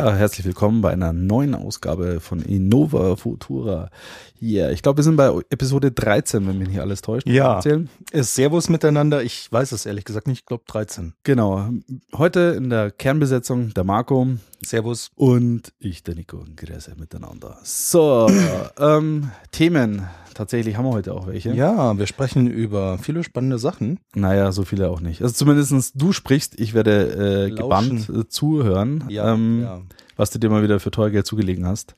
[0.00, 3.90] Ja, herzlich willkommen bei einer neuen Ausgabe von Innova Futura.
[4.38, 7.28] Hier, ich glaube, wir sind bei Episode 13, wenn mich nicht alles täuscht.
[7.28, 7.90] Ja, Erzählen.
[8.10, 9.22] ist Servus miteinander.
[9.22, 10.38] Ich weiß es ehrlich gesagt nicht.
[10.38, 11.12] Ich glaube 13.
[11.22, 11.68] Genau.
[12.16, 14.26] Heute in der Kernbesetzung der Marco
[14.64, 15.10] Servus.
[15.16, 16.46] und ich, der Nico.
[16.56, 17.58] Grüße miteinander.
[17.62, 18.26] So,
[18.78, 20.08] ähm, Themen.
[20.32, 21.52] Tatsächlich haben wir heute auch welche.
[21.52, 23.98] Ja, wir sprechen über viele spannende Sachen.
[24.14, 25.20] Naja, so viele auch nicht.
[25.20, 29.82] Also zumindestens du sprichst, ich werde äh, gebannt äh, zuhören, ähm, ja.
[30.20, 31.94] Was du dir mal wieder für teuer Geld zugelegen hast.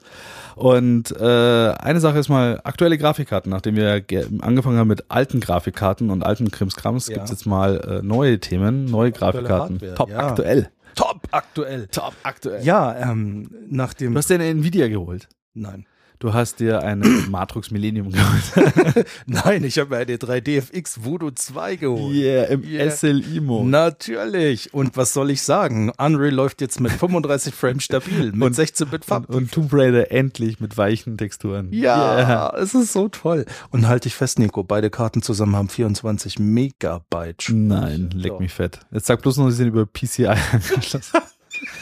[0.57, 1.25] Und äh,
[1.73, 3.51] eine Sache ist mal aktuelle Grafikkarten.
[3.51, 7.15] Nachdem wir ge- angefangen haben mit alten Grafikkarten und alten Krimskrams, Ja.
[7.17, 9.75] gibt's jetzt mal äh, neue Themen, neue Aktuelle Grafikkarten.
[9.77, 10.19] Hardware, Top ja.
[10.19, 10.69] aktuell.
[10.95, 11.87] Top aktuell.
[11.89, 12.65] Top aktuell.
[12.65, 14.13] Ja, ähm, nach dem.
[14.13, 15.29] Du hast dir eine Nvidia geholt.
[15.55, 15.87] Nein.
[16.23, 19.07] Du hast dir eine Matrix Millennium geholt.
[19.27, 22.15] Nein, ich habe mir eine 3DFX Voodoo 2 geholt.
[22.15, 22.89] yeah, im Yeah.
[22.93, 23.69] SLI-Mode.
[23.69, 24.73] Natürlich.
[24.73, 25.91] Und was soll ich sagen?
[25.99, 29.31] Unreal läuft jetzt mit 35 Frames stabil, mit Und- 16-Bit Und, Farb.
[29.35, 31.73] und Tomb Raider endlich mit weichen Texturen.
[31.73, 32.57] Ja, Yeah.
[32.57, 33.45] es ist so toll.
[33.71, 37.51] Und halte ich fest, Nico, beide Karten zusammen haben 24 Megabyte.
[37.53, 38.39] Nein, leck Ja.
[38.39, 38.79] mich fett.
[38.93, 41.19] Jetzt sag bloß noch, sie sind über PCI angeschlossen.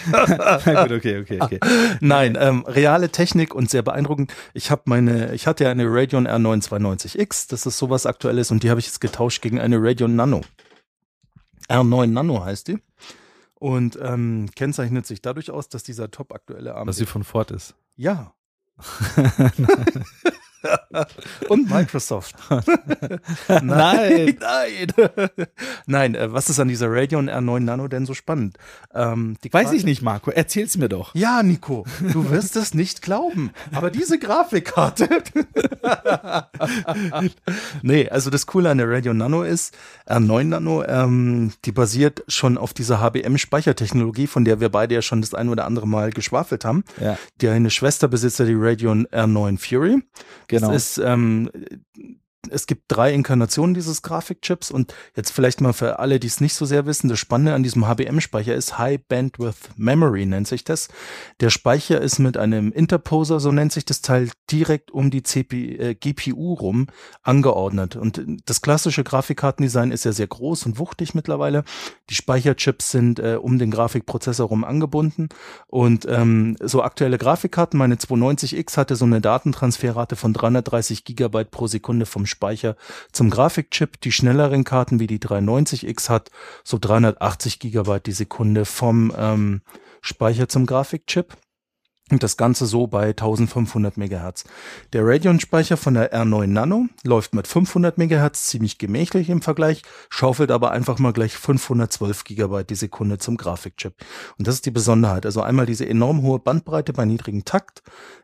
[0.11, 1.61] Gut, okay, okay, okay.
[2.01, 4.33] Nein, ähm, reale Technik und sehr beeindruckend.
[4.55, 8.63] Ich habe meine, ich hatte ja eine Radeon R9 290X, das ist sowas aktuelles und
[8.63, 10.43] die habe ich jetzt getauscht gegen eine Radeon Nano.
[11.69, 12.79] R9 Nano heißt die.
[13.55, 17.51] Und ähm, kennzeichnet sich dadurch aus, dass dieser top aktuelle AMD Was sie von Ford
[17.51, 17.75] ist.
[17.97, 18.33] Ja.
[21.49, 22.35] Und Microsoft.
[23.49, 24.37] Nein.
[24.41, 24.93] Nein.
[25.87, 28.57] Nein, äh, was ist an dieser Radeon R9 Nano denn so spannend?
[28.95, 30.31] Ähm, Weiß ich nicht, Marco.
[30.31, 31.15] Erzähl's mir doch.
[31.15, 33.51] Ja, Nico, du wirst es nicht glauben.
[33.73, 35.09] Aber diese Grafikkarte.
[37.83, 39.77] nee, also das Coole an der Radio Nano ist,
[40.09, 45.21] R9 Nano, ähm, die basiert schon auf dieser HBM-Speichertechnologie, von der wir beide ja schon
[45.21, 46.85] das ein oder andere Mal geschwafelt haben.
[47.01, 47.17] Ja.
[47.41, 50.03] Die eine Schwester besitzt ja die Radeon R9 Fury.
[50.51, 50.73] Genau.
[50.73, 51.49] Das ist, ähm,
[52.49, 56.55] es gibt drei Inkarnationen dieses Grafikchips und jetzt vielleicht mal für alle, die es nicht
[56.55, 60.89] so sehr wissen, das Spannende an diesem HBM-Speicher ist High Bandwidth Memory nennt sich das.
[61.41, 65.77] Der Speicher ist mit einem Interposer, so nennt sich das Teil, direkt um die CP,
[65.77, 66.87] äh, GPU rum
[67.23, 67.97] angeordnet.
[67.97, 71.65] Und das klassische Grafikkartendesign ist ja sehr groß und wuchtig mittlerweile.
[72.09, 75.29] Die Speicherchips sind äh, um den Grafikprozessor rum angebunden
[75.67, 81.67] und ähm, so aktuelle Grafikkarten, meine 290X hatte so eine Datentransferrate von 330 Gigabyte pro
[81.67, 82.77] Sekunde vom Speicher
[83.13, 84.01] zum Grafikchip.
[84.01, 86.31] Die schnelleren Karten wie die 390X hat
[86.65, 89.63] so 380 Gigabyte die Sekunde vom ähm,
[90.01, 91.37] Speicher zum Grafikchip.
[92.11, 94.45] Und das Ganze so bei 1500 Megahertz.
[94.93, 100.51] Der Radeon-Speicher von der R9 Nano läuft mit 500 Megahertz ziemlich gemächlich im Vergleich, schaufelt
[100.51, 103.95] aber einfach mal gleich 512 Gigabyte die Sekunde zum Grafikchip.
[104.39, 105.25] Und das ist die Besonderheit.
[105.25, 107.83] Also einmal diese enorm hohe Bandbreite bei niedrigem Takt,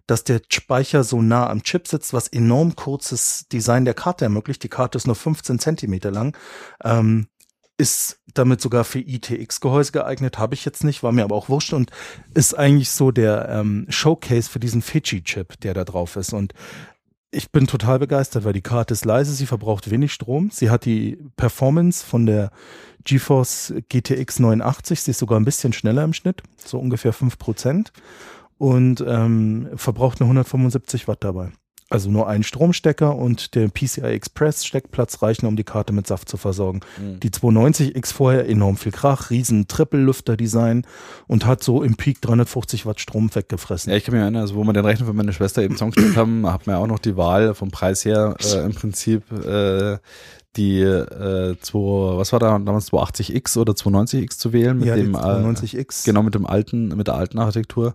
[0.08, 4.64] dass der Speicher so nah am Chip sitzt, was enorm kurzes Design der Karte ermöglicht.
[4.64, 6.36] Die Karte ist nur 15 Zentimeter lang.
[6.82, 7.28] Ähm,
[7.78, 11.72] ist damit sogar für ITX-Gehäuse geeignet, habe ich jetzt nicht, war mir aber auch wurscht
[11.72, 11.90] und
[12.34, 16.32] ist eigentlich so der ähm, Showcase für diesen Fiji-Chip, der da drauf ist.
[16.32, 16.52] Und
[17.30, 20.84] ich bin total begeistert, weil die Karte ist leise, sie verbraucht wenig Strom, sie hat
[20.84, 22.50] die Performance von der
[23.04, 27.88] GeForce GTX 89, sie ist sogar ein bisschen schneller im Schnitt, so ungefähr 5%
[28.58, 31.52] und ähm, verbraucht nur 175 Watt dabei.
[31.88, 36.28] Also nur ein Stromstecker und der PCI Express Steckplatz reichen, um die Karte mit Saft
[36.28, 36.80] zu versorgen.
[36.98, 40.84] Die 290X vorher enorm viel Krach, riesen Triple-Lüfter-Design
[41.28, 43.92] und hat so im Peak 350 Watt Strom weggefressen.
[43.92, 46.16] Ja, ich kann mich erinnern, also wo wir den Rechner für meine Schwester eben zusammengestellt
[46.16, 49.98] haben, hat man ja auch noch die Wahl vom Preis her äh, im Prinzip äh,
[50.56, 55.12] die äh, 2, was war da damals 280X oder 290X zu wählen mit ja, dem
[55.12, 56.04] die äh, 290X.
[56.04, 57.94] Genau, mit dem alten, mit der alten Architektur.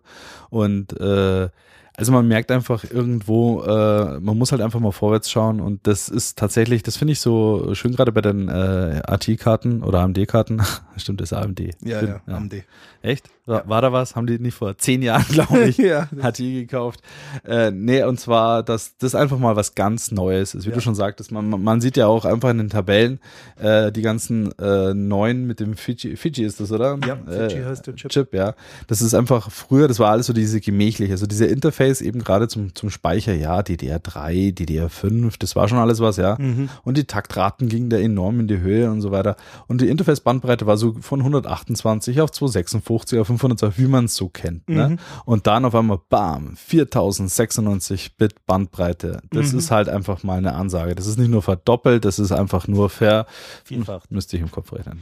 [0.49, 1.49] Und äh,
[1.97, 6.09] also man merkt einfach irgendwo, äh, man muss halt einfach mal vorwärts schauen und das
[6.09, 10.61] ist tatsächlich, das finde ich so schön gerade bei den äh, AT-Karten oder AMD-Karten.
[10.97, 11.59] Stimmt, das ist AMD.
[11.83, 12.63] Ja, Stimmt, ja, AMD.
[13.03, 13.29] Echt?
[13.47, 14.15] War, war da was?
[14.15, 16.07] Haben die nicht vor zehn Jahren, glaube ich, Ja.
[16.38, 17.01] die gekauft?
[17.43, 20.65] Äh, nee, und zwar, dass das einfach mal was ganz Neues ist.
[20.65, 20.75] Wie Ja.
[20.75, 23.19] du schon sagtest, man, man- man sieht ja auch einfach in den Tabellen
[23.59, 26.97] äh, die ganzen äh, neuen mit dem Fiji, Fiji ist das, oder?
[27.05, 28.11] Ja, Fiji äh, heißt der Chip.
[28.11, 28.53] Chip, ja.
[28.87, 32.23] Das ist einfach früher, das war alles so diese gemächliche, also diese Interface Interface eben
[32.23, 36.38] gerade zum, zum Speicher, ja, DDR3, DDR5, das war schon alles was, ja.
[36.39, 36.69] Mhm.
[36.83, 39.35] Und die Taktraten gingen da enorm in die Höhe und so weiter.
[39.67, 44.29] Und die Interface-Bandbreite war so von 128 auf 256 auf 512, wie man es so
[44.29, 44.69] kennt.
[44.69, 44.89] Ne?
[44.89, 44.99] Mhm.
[45.25, 49.21] Und dann auf einmal, bam, 4096 Bit Bandbreite.
[49.31, 49.59] Das Mhm.
[49.59, 50.95] ist halt einfach mal eine Ansage.
[50.95, 53.25] Das ist nicht nur verdoppelt, das ist einfach nur ver,
[53.63, 54.05] Vielfach.
[54.09, 55.01] müsste ich im Kopf rechnen.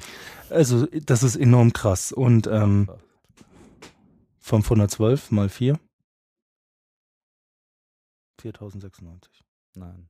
[0.50, 2.12] Also, das ist enorm krass.
[2.12, 2.90] Und ähm,
[4.40, 5.78] 512 mal 4.
[8.40, 9.44] 4096.
[9.76, 10.10] Nein.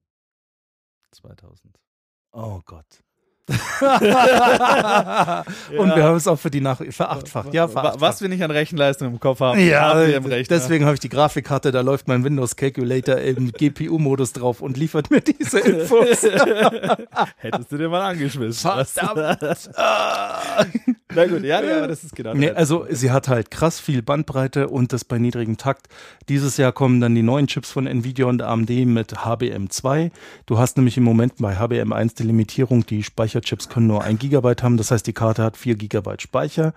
[1.11, 1.79] 2000.
[2.31, 3.03] Oh Gott.
[5.77, 7.53] Und wir haben es auch für die Nach verachtfacht.
[7.53, 8.01] Ja, verachtfacht.
[8.01, 10.57] Was wir nicht an Rechenleistung im Kopf haben, Ja, haben wir im Rechner.
[10.57, 15.09] deswegen habe ich die Grafikkarte, da läuft mein Windows Calculator im GPU-Modus drauf und liefert
[15.11, 16.23] mir diese Infos.
[17.37, 18.69] Hättest du dir mal angeschmissen.
[18.69, 19.69] Verdammt.
[21.15, 24.03] Na gut, ja, ja, aber das ist genau Nee, also sie hat halt krass viel
[24.03, 25.87] Bandbreite und das bei niedrigem Takt.
[26.29, 30.11] Dieses Jahr kommen dann die neuen Chips von Nvidia und AMD mit HBM2.
[30.45, 33.01] Du hast nämlich im Moment bei HBM1 die Limitierung, die
[33.39, 34.77] Speicherchips können nur ein Gigabyte haben.
[34.77, 36.74] Das heißt, die Karte hat vier Gigabyte Speicher.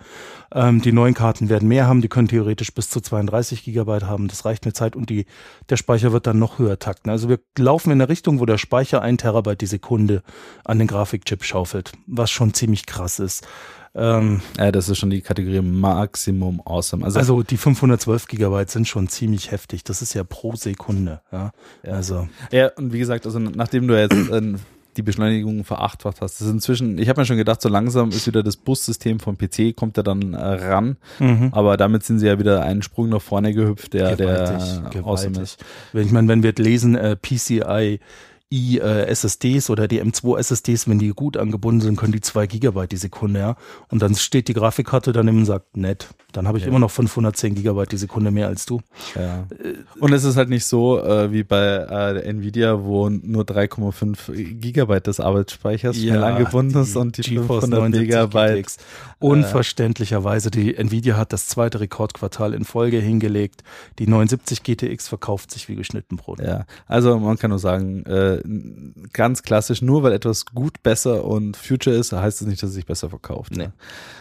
[0.55, 2.01] Ähm, die neuen Karten werden mehr haben.
[2.01, 4.29] Die können theoretisch bis zu 32 Gigabyte haben.
[4.29, 5.27] Das reicht mit Zeit und die,
[5.69, 7.11] der Speicher wird dann noch höher takten.
[7.11, 10.23] Also wir laufen in eine Richtung, wo der Speicher ein Terabyte die Sekunde
[10.65, 13.47] an den Grafikchip schaufelt, was schon ziemlich krass ist.
[13.95, 17.05] Ähm, Ja, das ist schon die Kategorie Maximum Awesome.
[17.05, 19.85] Also, also die 512 Gigabyte sind schon ziemlich heftig.
[19.85, 21.21] Das ist ja pro Sekunde.
[21.31, 21.53] Ja.
[21.85, 21.93] Ja.
[21.93, 24.55] Also ja, und wie gesagt, also nachdem du jetzt äh,
[24.97, 28.27] die Beschleunigung verachtfacht hast, das ist inzwischen, ich habe mir schon gedacht, so langsam ist
[28.27, 31.49] wieder das Bussystem vom PC, kommt er dann äh, ran, mhm.
[31.53, 34.59] aber damit sind sie ja wieder einen Sprung nach vorne gehüpft, der, gewaltig,
[34.93, 35.43] der awesome gewaltig.
[35.43, 35.65] ist.
[35.93, 38.01] Wenn ich meine, wenn wir lesen äh, PCI
[38.53, 42.93] äh, SSDs oder die M2 SSDs, wenn die gut angebunden sind, können die zwei Gigabyte
[42.93, 43.57] die Sekunde, ja.
[43.89, 46.69] Und dann steht die Grafikkarte daneben und sagt, nett, dann habe ich Ja.
[46.71, 48.81] immer noch 510 Gigabyte die Sekunde mehr als du.
[49.15, 49.47] Ja.
[50.01, 55.07] Und es ist halt nicht so äh, wie bei äh, Nvidia, wo nur 3,5 Gigabyte
[55.07, 58.57] des Arbeitsspeichers schnell angebunden ist und die 500 Megabyte.
[58.57, 58.77] GTX.
[59.19, 63.63] Unverständlicherweise, die Nvidia hat das zweite Rekordquartal in Folge hingelegt.
[63.99, 66.41] Die 79 GTX verkauft sich wie geschnitten Brot.
[66.41, 68.42] Ja, also man kann nur sagen, äh,
[69.13, 72.75] ganz klassisch, nur weil etwas gut, besser und Future ist, heißt es nicht, dass es
[72.77, 73.53] sich besser verkauft.
[73.57, 73.65] Nee.
[73.65, 73.73] Ne?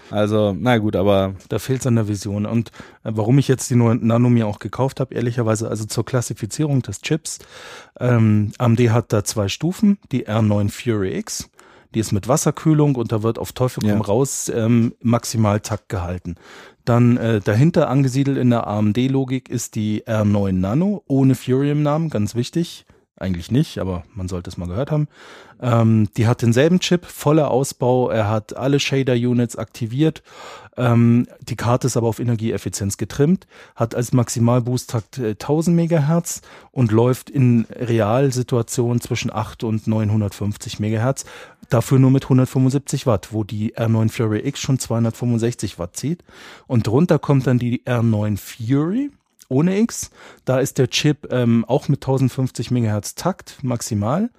[0.09, 2.45] Also, na gut, aber Da fehlt es an der Vision.
[2.45, 2.69] Und
[3.03, 6.81] äh, warum ich jetzt die neuen Nano mir auch gekauft habe, ehrlicherweise, also zur Klassifizierung
[6.81, 7.39] des Chips.
[7.99, 11.49] Ähm, AMD hat da zwei Stufen, die R9 Fury X.
[11.93, 14.01] Die ist mit Wasserkühlung und da wird auf Teufel komm Ja.
[14.01, 16.35] raus ähm, maximal Takt gehalten.
[16.85, 22.09] Dann äh, dahinter angesiedelt in der AMD-Logik ist die R9 Nano ohne Fury im Namen,
[22.09, 22.85] ganz wichtig.
[23.21, 25.07] Eigentlich nicht, aber man sollte es mal gehört haben.
[25.61, 28.09] Ähm, die hat denselben Chip, voller Ausbau.
[28.09, 30.23] Er hat alle Shader-Units aktiviert.
[30.75, 33.45] Ähm, die Karte ist aber auf Energieeffizienz getrimmt,
[33.75, 36.41] hat als Maximalboosttakt äh, 1000 Megahertz
[36.71, 41.25] und läuft in Realsituationen zwischen 8 und 950 Megahertz.
[41.69, 46.23] Dafür nur mit 175 Watt, wo die R9 Fury X schon 265 Watt zieht.
[46.65, 49.11] Und drunter kommt dann die R9 Fury
[49.51, 50.09] ohne X.
[50.45, 54.29] Da ist der Chip ähm, auch mit 1050 Megahertz Takt maximal.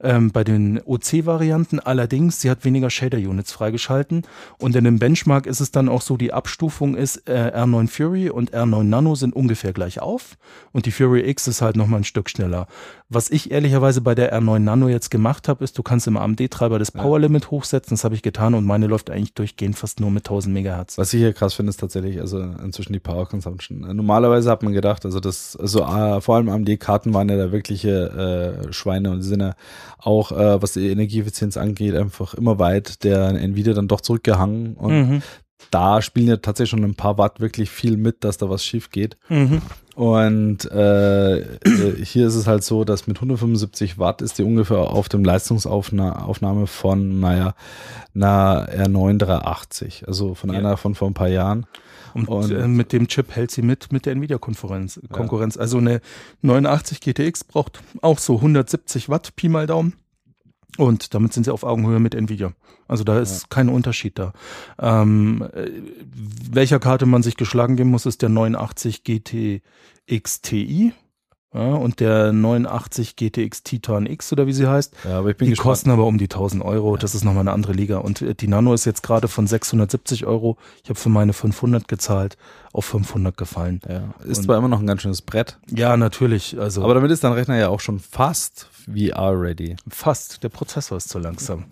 [0.00, 4.22] Ähm, bei den OC-Varianten allerdings, sie hat weniger Shader-Units freigeschalten
[4.58, 8.30] und in dem Benchmark ist es dann auch so, die Abstufung ist äh, R9 Fury
[8.30, 10.36] und R9 Nano sind ungefähr gleich auf
[10.72, 12.66] und die Fury X ist halt nochmal ein Stück schneller.
[13.08, 16.78] Was ich ehrlicherweise bei der R9 Nano jetzt gemacht habe, ist, du kannst im AMD-Treiber
[16.78, 20.10] das Power Limit hochsetzen, das habe ich getan und meine läuft eigentlich durchgehend fast nur
[20.10, 20.98] mit 1000 Megahertz.
[20.98, 23.84] was ich hier krass finde, ist tatsächlich also inzwischen die Power Consumption.
[23.84, 27.52] Äh, Normalerweise hat man gedacht, also das, also äh, vor allem AMD-Karten waren ja da
[27.52, 29.54] wirkliche äh, Schweine und die sind ja
[29.98, 34.92] auch, äh, was die Energieeffizienz angeht, einfach immer weit der Nvidia dann doch zurückgehangen und
[34.94, 35.22] Mhm.
[35.70, 38.90] da spielen ja tatsächlich schon ein paar Watt wirklich viel mit, dass da was schief
[38.90, 39.16] geht.
[39.28, 39.62] Mhm.
[39.96, 44.78] Und äh, äh, hier ist es halt so, dass mit 175 Watt ist die ungefähr
[44.78, 47.54] auf dem Leistungsaufnahme von, naja,
[48.14, 50.58] einer R9 380, also von Ja.
[50.58, 51.66] einer von vor ein paar Jahren.
[52.14, 55.00] Und, Und- äh, mit dem Chip hält sie mit mit der Nvidia-Konkurrenz.
[55.10, 55.56] Konkurrenz.
[55.56, 56.00] Also eine
[56.42, 59.94] 89 GTX braucht auch so 170 Watt, Pi mal Daumen.
[60.76, 62.52] Und damit sind sie auf Augenhöhe mit Nvidia.
[62.88, 64.32] Also da ist kein Unterschied da.
[64.78, 65.70] Ähm, äh,
[66.50, 70.92] welcher Karte man sich geschlagen geben muss, ist der 89 GTX Ti.
[71.54, 75.46] Ja, und der 89 GTX Titan X oder wie sie heißt, Ja, aber ich bin
[75.46, 75.68] die gespannt.
[75.70, 76.96] kosten aber um die 1000 Euro.
[76.96, 77.98] Das ist nochmal eine andere Liga.
[77.98, 80.56] Und äh, die Nano ist jetzt gerade von 670 Euro.
[80.82, 82.36] Ich habe für meine 500 gezahlt,
[82.72, 83.80] auf 500 gefallen.
[83.88, 86.58] Ja, ist Und- zwar immer noch ein ganz schönes Brett, Ja, natürlich.
[86.58, 89.76] Also aber damit ist dein Rechner ja auch schon fast VR-ready.
[89.88, 90.42] fast.
[90.42, 91.64] Der Prozessor ist zu langsam.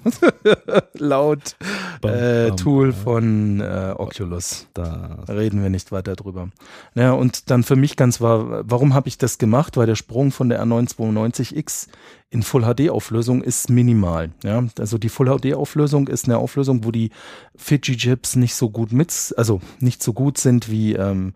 [0.95, 1.57] Laut
[2.03, 4.67] äh, Tool von äh, Oculus.
[4.75, 5.25] Da.
[5.29, 6.49] Reden wir nicht weiter drüber.
[6.95, 9.77] Naja, und dann für mich ganz war, warum habe ich das gemacht?
[9.77, 11.89] Weil der Sprung von der R992X
[12.31, 14.31] in Full HD Auflösung ist minimal.
[14.43, 17.11] Ja, also die Full HD Auflösung ist eine Auflösung, wo die
[17.55, 21.35] Fiji Chips nicht so gut mit, also nicht so gut sind wie ähm,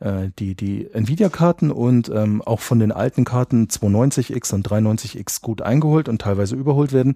[0.00, 5.62] äh, die, die Nvidia-Karten und ähm, auch von den alten Karten 290X und 390X gut
[5.62, 7.14] eingeholt und teilweise überholt werden,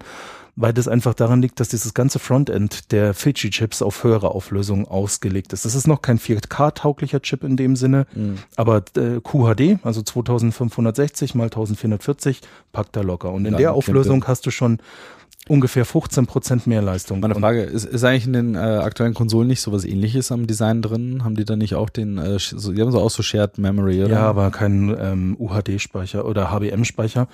[0.55, 5.53] weil das einfach daran liegt, dass dieses ganze Frontend der Fiji-Chips auf höhere Auflösung ausgelegt
[5.53, 5.63] ist.
[5.65, 8.39] Das ist noch kein 4K-tauglicher Chip in dem Sinne, Mhm.
[8.55, 13.31] aber äh, QHD, also 2560 mal 1440, packt er locker.
[13.31, 14.79] Und in Ja, der Auflösung hast du schon
[15.51, 17.19] ungefähr 15% mehr Leistung.
[17.19, 20.81] Meine Frage, ist, ist eigentlich in den äh, aktuellen Konsolen nicht sowas ähnliches am Design
[20.81, 21.25] drin?
[21.25, 24.05] Haben die da nicht auch den, äh, so, die haben so auch so Shared Memory,
[24.05, 24.13] oder?
[24.13, 27.27] Ja, aber kein ähm, UHD-Speicher oder HBM-Speicher.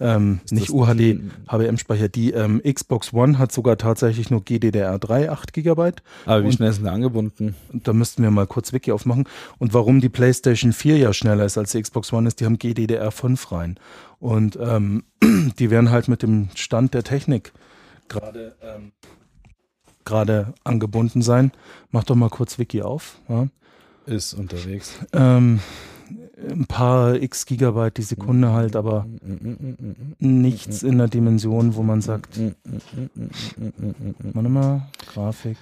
[0.00, 2.08] Ähm, Ist nicht UHD, HBM-Speicher.
[2.08, 5.92] Die ähm, Xbox One hat sogar tatsächlich nur GDDR3, 8 GB.
[6.26, 7.54] Aber wie Und- schnell sind die angebunden?
[7.72, 9.24] Und Da müssten wir mal kurz Wiki aufmachen.
[9.58, 12.56] Und warum die PlayStation 4 ja schneller ist als die Xbox One ist, die haben
[12.58, 13.78] GDDR5 rein.
[14.18, 15.04] Und ähm,
[15.58, 17.52] die werden halt mit dem Stand der Technik
[18.10, 18.92] gerade ähm,
[20.04, 21.52] gerade angebunden sein.
[21.90, 23.18] Mach doch mal kurz Wiki auf.
[23.28, 23.46] Ja.
[24.06, 24.98] Ist unterwegs.
[25.12, 25.60] Ähm,
[26.48, 29.06] ein paar x Gigabyte die Sekunde halt, aber
[30.18, 32.38] nichts in der Dimension, wo man sagt,
[34.34, 35.58] warte mal, Grafik.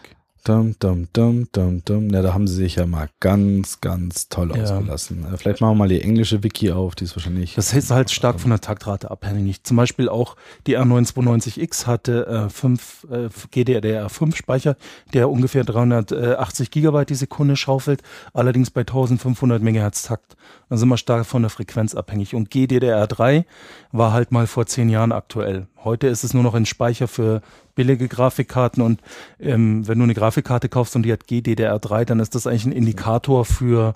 [0.49, 2.09] Dum, dum, dum, dum, dum.
[2.09, 4.63] Ja, da haben sie sich ja mal ganz, ganz toll Ja.
[4.63, 5.27] ausgelassen.
[5.31, 7.55] Äh, Vielleicht machen wir mal die englische Wiki auf, die ist wahrscheinlich.
[7.55, 9.63] Das ist halt stark von der Taktrate abhängig.
[9.65, 10.37] Zum Beispiel auch
[10.67, 14.77] die R992X hatte äh, fünf, äh, GDDR5 Speicher,
[15.13, 18.01] der ungefähr 380 Gigabyte die Sekunde schaufelt,
[18.33, 20.35] allerdings bei 1500 Megahertz Takt.
[20.71, 22.35] Dann sind wir stark von der Frequenz abhängig.
[22.35, 23.45] Und GDDR3
[23.93, 25.67] war halt mal vor zehn Jahren aktuell.
[25.85, 27.43] Heute ist es nur noch ein Speicher für
[27.79, 29.01] billige Grafikkarten und
[29.39, 32.73] ähm, wenn du eine Grafikkarte kaufst und die hat GDDR3, dann ist das eigentlich ein
[32.73, 33.95] Indikator für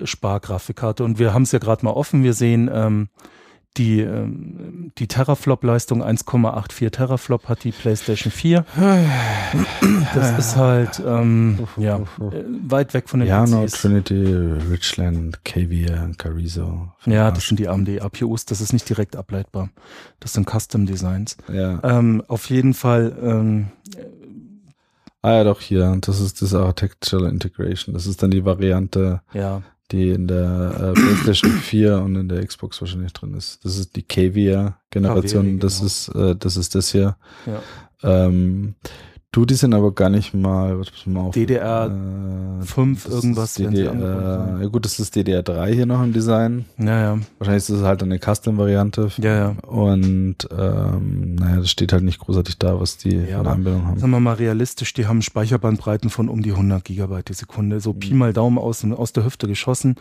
[0.00, 1.04] äh, Spargrafikkarte.
[1.04, 2.24] Und wir haben es ja gerade mal offen.
[2.24, 3.08] Wir sehen ähm,
[3.76, 8.64] die, ähm, die Teraflop-Leistung 1,84 Teraflop hat die PlayStation 4.
[10.14, 13.82] Das ist halt ähm, ja, äh, weit weg von den Piano, PCs.
[13.82, 14.24] Trinity,
[14.70, 16.92] Richland, Caviar, Carrizo.
[17.06, 18.46] Ja, das sind die AMD-APUs.
[18.46, 19.70] Das ist nicht direkt ableitbar.
[20.18, 21.36] Das sind Custom-Designs.
[21.52, 21.80] Ja.
[21.84, 23.68] Ähm, auf jeden Fall ähm,
[25.20, 25.96] Ah ja, doch hier.
[26.00, 27.92] Das ist das Architectural Integration.
[27.92, 32.44] Das ist dann die Variante, ja, die in der äh, PlayStation 4 und in der
[32.46, 33.64] Xbox wahrscheinlich drin ist.
[33.64, 35.44] Das ist die Caviar-Generation.
[35.44, 35.86] Caviar, Das genau.
[35.86, 37.16] ist äh, das ist das hier.
[37.46, 37.62] ja.
[38.02, 38.74] Ähm,
[39.32, 41.86] du, die sind aber gar nicht mal, was muss man mal auf, DDR
[42.60, 46.64] äh, 5 das irgendwas, DDR, ja gut, das ist DDR3 hier noch im Design.
[46.78, 49.10] Ja, ja, Wahrscheinlich ist es halt eine Custom-Variante.
[49.18, 49.48] ja, ja.
[49.66, 53.98] Und ähm, naja, das steht halt nicht großartig da, was die Ja, aber Anbindung haben.
[53.98, 57.80] Sagen wir mal realistisch, die haben Speicherbandbreiten von um die 100 Gigabyte die Sekunde.
[57.80, 59.96] So Pi mal Daumen aus, aus der Hüfte geschossen.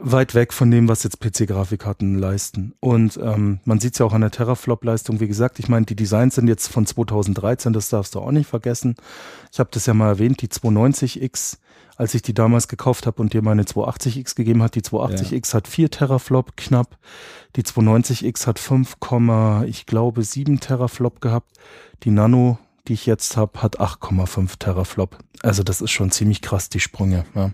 [0.00, 2.74] Weit weg von dem, was jetzt PC-Grafikkarten leisten.
[2.80, 5.20] Und ähm, man sieht es ja auch an der Teraflop-Leistung.
[5.20, 8.48] Wie gesagt, ich meine, die Designs sind jetzt von 2013, das darfst du auch nicht
[8.48, 8.96] vergessen.
[9.52, 11.58] Ich habe das ja mal erwähnt, die 290X,
[11.96, 14.74] als ich die damals gekauft habe und dir meine 280X gegeben hat.
[14.74, 16.98] Die 280X hat 4 Teraflop knapp.
[17.56, 18.96] Die 290X hat 5,
[19.66, 21.52] ich glaube 7 Teraflop gehabt.
[22.02, 25.18] Die Nano, die ich jetzt habe, hat 8,5 Teraflop.
[25.42, 27.24] Also das ist schon ziemlich krass, die Sprünge.
[27.34, 27.50] Ja.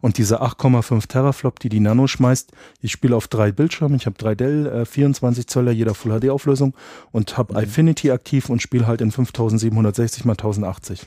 [0.00, 3.96] Und diese 8,5 Teraflop, die die Nano schmeißt, ich spiele auf drei Bildschirmen.
[3.96, 6.74] Ich habe drei Dell, äh, 24 Zöller, jeder Full HD Auflösung
[7.12, 11.06] und habe Infinity aktiv und spiele halt in 5760 mal 1080.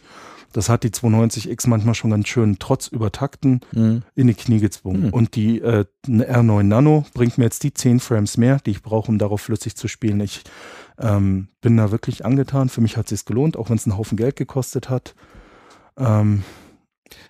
[0.53, 4.03] Das hat die 290X manchmal schon ganz schön trotz Übertakten Mhm.
[4.15, 5.03] in die Knie gezwungen.
[5.05, 5.13] Hm.
[5.13, 8.81] Und die äh, eine R9 Nano bringt mir jetzt die 10 Frames mehr, die ich
[8.81, 10.19] brauche, um darauf flüssig zu spielen.
[10.21, 10.43] Ich
[10.99, 12.69] ähm, bin da wirklich angetan.
[12.69, 15.13] Für mich hat es sich gelohnt, auch wenn es einen Haufen Geld gekostet hat.
[15.97, 16.43] Ähm,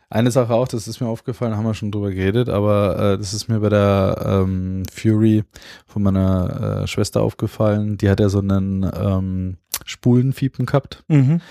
[0.10, 3.34] Eine Sache auch, das ist mir aufgefallen, haben wir schon drüber geredet, aber äh, das
[3.34, 5.44] ist mir bei der ähm, Fury
[5.86, 7.98] von meiner äh, Schwester aufgefallen.
[7.98, 11.04] Die hat ja so einen ähm, Spulenfiepen gehabt.
[11.08, 11.42] mhm.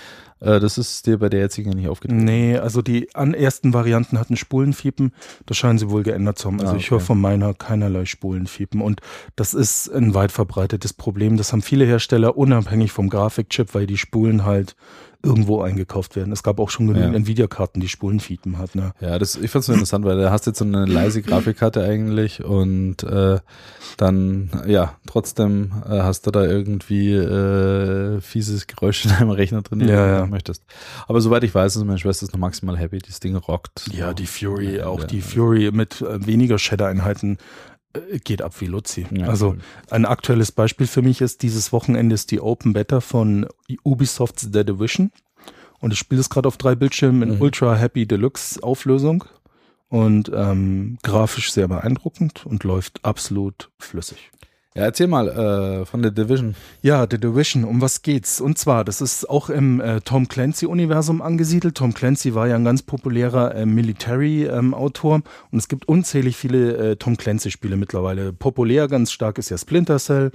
[0.40, 2.24] Äh, das ist dir bei der jetzigen nicht aufgetreten.
[2.24, 5.12] Nee, also die an ersten Varianten hatten Spulenfiepen.
[5.46, 6.60] Das scheinen sie wohl geändert zu haben.
[6.60, 7.06] Also Ah, ich höre okay.
[7.06, 8.80] von meiner keinerlei Spulenfiepen.
[8.80, 9.00] Und
[9.34, 11.36] das ist ein weit verbreitetes Problem.
[11.36, 14.76] Das haben viele Hersteller unabhängig vom Grafikchip, weil die Spulen halt
[15.22, 16.32] irgendwo eingekauft werden.
[16.32, 17.16] Es gab auch schon genügend Ja.
[17.18, 18.78] Nvidia-Karten, die Spulenfiepen hatten.
[18.78, 18.92] Ne?
[19.00, 21.82] Ja, das, ich fand's so interessant, weil da hast du jetzt so eine leise Grafikkarte
[21.82, 23.38] eigentlich und äh,
[23.96, 29.80] dann, ja, trotzdem äh, hast du da irgendwie äh, fieses Geräusch in deinem Rechner drin,
[29.80, 30.30] Ja, du ja.
[30.30, 30.62] möchtest.
[31.08, 33.88] Aber soweit ich weiß, ist meine Schwester ist noch maximal happy, das Ding rockt.
[33.92, 35.06] Ja, die Fury, Ja, auch ja.
[35.06, 37.38] die Fury mit äh, weniger Shader-Einheiten
[37.92, 39.06] äh, geht ab wie Luzi.
[39.22, 39.58] Also cool.
[39.90, 43.46] ein aktuelles Beispiel für mich ist, dieses Wochenende ist die Open Beta von
[43.84, 45.10] Ubisofts The Division.
[45.80, 47.42] Und ich spiele es gerade auf drei Bildschirmen in Mhm.
[47.42, 49.24] Ultra Happy Deluxe Auflösung.
[49.88, 54.32] Und ähm, grafisch sehr beeindruckend und läuft absolut flüssig.
[54.76, 56.54] Ja, erzähl mal äh, von der Division.
[56.82, 58.42] Ja, The Division, um was geht's?
[58.42, 61.76] Und zwar, das ist auch im äh, Tom Clancy-Universum angesiedelt.
[61.76, 66.96] Tom Clancy war ja ein ganz populärer äh, Military-Autor und es gibt unzählig viele äh,
[66.96, 68.34] Tom Clancy-Spiele mittlerweile.
[68.34, 70.30] Populär, ganz stark ist ja Splinter Cell,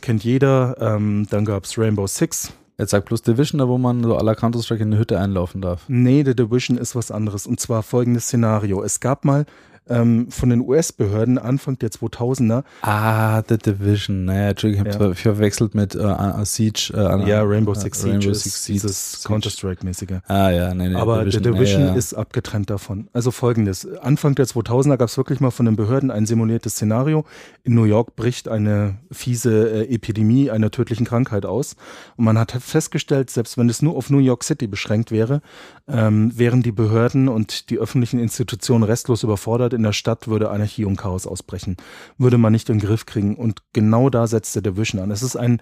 [0.00, 0.74] kennt jeder.
[0.80, 2.52] Ähm, dann gab's Rainbow Six.
[2.76, 5.84] Jetzt sag bloß Division, da wo man so la Counter-Strike in eine Hütte einlaufen darf.
[5.86, 7.46] Nee, The Division ist was anderes.
[7.46, 8.82] Und zwar folgendes Szenario.
[8.82, 9.46] Es gab mal
[9.88, 14.24] ähm, von den US-Behörden Anfang der 2000er Ah, The Division.
[14.24, 15.14] Naja, Entschuldigung, ich habe Ja.
[15.14, 16.92] verwechselt mit äh, Siege.
[16.94, 18.72] Äh, ja, Rainbow Six Siege Rainbow ist Six Siege.
[18.74, 20.20] dieses Counter-Strike-mäßige.
[20.26, 20.94] Ah ja, nee, nee.
[20.94, 21.94] Aber The Division ja, ja.
[21.94, 23.08] ist abgetrennt davon.
[23.12, 23.86] Also folgendes.
[24.00, 27.24] Anfang der 2000er gab es wirklich mal von den Behörden ein simuliertes Szenario.
[27.62, 31.76] In New York bricht eine fiese äh, Epidemie einer tödlichen Krankheit aus.
[32.16, 35.42] Und man hat festgestellt, selbst wenn es nur auf New York City beschränkt wäre,
[35.88, 39.73] ähm, wären die Behörden und die öffentlichen Institutionen restlos überfordert.
[39.74, 41.76] In der Stadt würde Anarchie und Chaos ausbrechen.
[42.18, 43.36] Würde man nicht in den Griff kriegen.
[43.36, 45.10] Und genau da setzt der Division an.
[45.10, 45.60] Es ist ein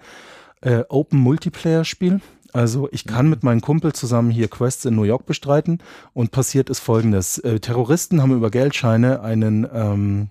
[0.61, 2.21] äh, Open Multiplayer Spiel.
[2.53, 5.79] Also ich kann mit meinem Kumpel zusammen hier Quests in New York bestreiten
[6.13, 7.39] und passiert ist folgendes.
[7.39, 10.27] Äh, Terroristen haben über Geldscheine einen ähm,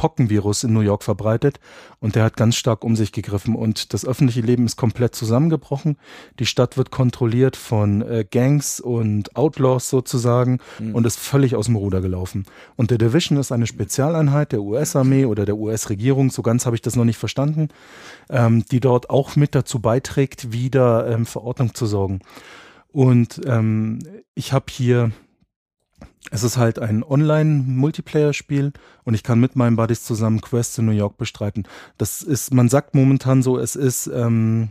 [0.00, 1.60] Pockenvirus in New York verbreitet
[1.98, 5.98] und der hat ganz stark um sich gegriffen und das öffentliche Leben ist komplett zusammengebrochen.
[6.38, 10.60] Die Stadt wird kontrolliert von äh, Gangs und Outlaws sozusagen
[10.94, 12.46] und ist völlig aus dem Ruder gelaufen.
[12.76, 16.80] Und der Division ist eine Spezialeinheit der US-Armee oder der US-Regierung, so ganz habe ich
[16.80, 17.68] das noch nicht verstanden,
[18.30, 22.20] ähm, die dort auch mit dazu beiträgt, wieder ähm, für Ordnung zu sorgen.
[22.88, 23.98] Und ähm,
[24.34, 25.12] ich habe hier,
[26.30, 28.72] es ist halt ein Online-Multiplayer-Spiel
[29.04, 31.66] und ich kann mit meinen Buddies zusammen Quests in New York bestreiten.
[31.96, 34.70] Das ist, man sagt momentan so, es ist ähm,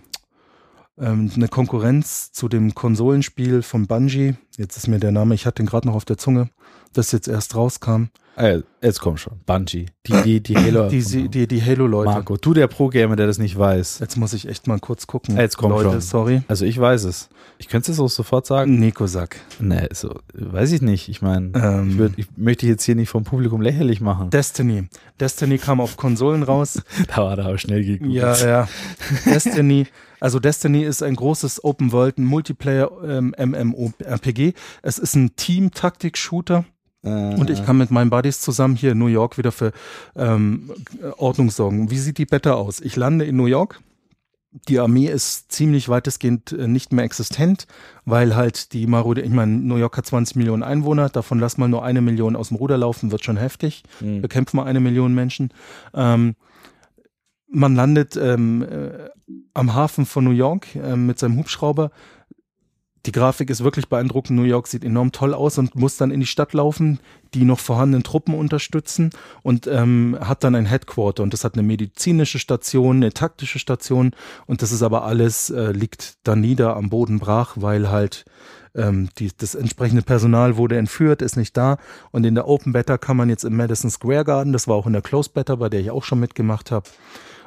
[1.00, 4.36] ähm, eine Konkurrenz zu dem Konsolenspiel von Bungie.
[4.58, 6.50] Jetzt ist mir der Name, ich hatte den gerade noch auf der Zunge,
[6.94, 8.06] das jetzt erst rauskam.
[8.36, 9.34] Ah, jetzt komm schon.
[9.46, 9.88] Bungie.
[10.08, 10.88] Die, die, die Halo.
[10.88, 12.10] Die, die, die, Halo-Leute.
[12.10, 14.00] Marco, du der Pro-Gamer, der das nicht weiß.
[14.00, 15.36] Jetzt muss ich echt mal kurz gucken.
[15.36, 16.02] Jetzt komm Leute, schon.
[16.02, 16.42] sorry.
[16.48, 17.28] Also ich weiß es.
[17.58, 18.80] Ich könnte es auch sofort sagen.
[18.80, 19.42] Nico Sack.
[19.60, 21.10] Nee, so, weiß ich nicht.
[21.10, 21.90] Ich meine, Ähm.
[21.90, 24.30] ich, würd, ich möchte jetzt hier nicht vom Publikum lächerlich machen.
[24.30, 24.88] Destiny.
[25.20, 26.82] Destiny kam auf Konsolen raus.
[27.08, 28.14] Da war da aber schnell gegoogelt.
[28.16, 28.68] Ja, ja.
[29.26, 29.88] Destiny.
[30.20, 34.54] Also Destiny ist ein großes Open World ein Multiplayer ähm, MMORPG.
[34.82, 36.66] Es ist ein Team-Taktik-Shooter.
[37.04, 39.72] Äh, Und ich kann mit meinen Buddies zusammen hier in New York wieder für
[40.16, 40.72] ähm,
[41.18, 41.92] Ordnung sorgen.
[41.92, 42.82] Wie sieht die Beta aus?
[42.82, 43.80] Ich lande in New York.
[44.68, 47.68] Die Armee ist ziemlich weitestgehend äh, nicht mehr existent,
[48.06, 51.70] weil halt die Marode, ich meine, New York hat 20 Millionen Einwohner, davon lass mal
[51.70, 53.84] nur eine Million aus dem Ruder laufen, wird schon heftig.
[54.00, 54.24] Hm.
[54.24, 55.54] Bekämpfen wir eine Million Menschen.
[55.94, 56.36] Ähm,
[57.52, 59.10] man landet ähm, äh,
[59.54, 61.92] am Hafen von New York äh, mit seinem Hubschrauber.
[63.06, 64.38] Die Grafik ist wirklich beeindruckend.
[64.38, 67.00] New York sieht enorm toll aus und muss dann in die Stadt laufen,
[67.34, 71.64] die noch vorhandenen Truppen unterstützen und ähm, hat dann ein Headquarter und das hat eine
[71.64, 74.12] medizinische Station, eine taktische Station
[74.48, 78.26] und das ist aber alles äh, liegt da nieder am Boden brach, weil halt
[78.76, 81.78] ähm, die, das entsprechende Personal wurde entführt, ist nicht da
[82.12, 84.88] und in der Open Beta kann man jetzt im Madison Square Garden, das war auch
[84.88, 86.90] in der Closed Beta, bei der ich auch schon mitgemacht habe,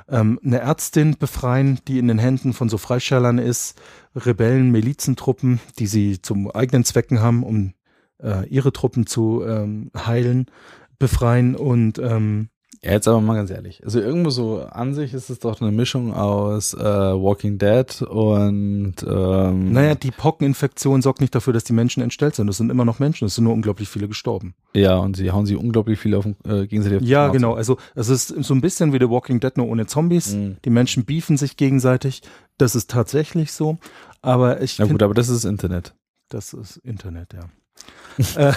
[0.09, 3.81] ähm, eine Ärztin befreien, die in den Händen von so Freischallern ist,
[4.15, 7.75] Rebellen, Milizentruppen, die sie zum eigenen Zwecken haben, um
[8.23, 10.47] äh, ihre Truppen zu ähm, heilen,
[10.99, 12.49] befreien und ähm,
[12.85, 13.85] Ja, jetzt aber mal ganz ehrlich.
[13.85, 18.95] Also irgendwo so an sich ist es doch eine Mischung aus äh, Walking Dead und
[19.07, 22.49] ähm, naja, die Pockeninfektion sorgt nicht dafür, dass die Menschen entstellt sind.
[22.49, 24.55] Es sind immer noch Menschen, es sind nur unglaublich viele gestorben.
[24.75, 27.55] ja, und sie hauen sie unglaublich viel auf äh, gegenseitig auf Ja, genau.
[27.55, 30.35] Also es ist so ein bisschen wie The Walking Dead, nur ohne Zombies.
[30.35, 30.57] Mhm.
[30.65, 32.23] Die Menschen beefen sich gegenseitig.
[32.59, 33.79] Das ist tatsächlich so.
[34.23, 35.95] Aber ich Na gut, aber das ist Internet.
[36.29, 37.43] das ist Internet, ja.
[38.37, 38.53] Äh,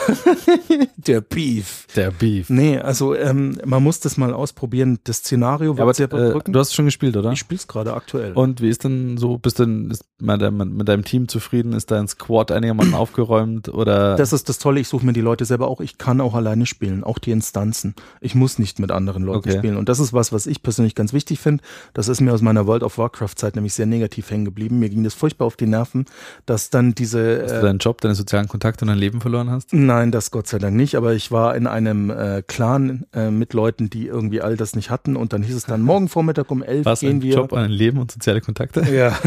[0.98, 1.88] der Beef.
[1.96, 2.50] Der Beef.
[2.50, 5.00] Nee, also ähm, man muss das mal ausprobieren.
[5.04, 6.56] Das Szenario wird Ja, aber sehr äh, bedrückend.
[6.56, 7.32] du hast es schon gespielt, oder?
[7.32, 8.34] ich spiele es gerade aktuell.
[8.34, 11.74] Und wie ist denn so, bist du denn mit, deinem, mit deinem Team zufrieden?
[11.74, 14.16] Ist dein Squad einigermaßen aufgeräumt oder?
[14.16, 15.82] das ist das Tolle, ich suche mir die Leute selber auch.
[15.82, 17.96] Ich kann auch alleine spielen, auch die Instanzen.
[18.22, 19.58] Ich muss nicht mit anderen Leuten Okay.
[19.58, 19.78] spielen.
[19.78, 21.64] Und das ist was, was ich persönlich ganz wichtig finde.
[21.94, 24.80] Das ist mir aus meiner World of Warcraft-Zeit nämlich sehr negativ hängen geblieben.
[24.80, 26.06] Mir ging das furchtbar auf die Nerven,
[26.46, 27.42] dass dann diese.
[27.44, 29.74] Hast äh, du deinen Job, deine sozialen Kontakte und dein Leben verloren hast?
[29.74, 33.54] Nein, das Gott sei Dank nicht, aber ich war in einem äh, Clan äh, mit
[33.54, 36.64] Leuten, die irgendwie all das nicht hatten und dann hieß es dann, morgen Vormittag um
[36.64, 37.36] elf Was gehen ein wir.
[37.36, 38.82] Job, ein Leben und soziale Kontakte?
[38.96, 39.18] Ja.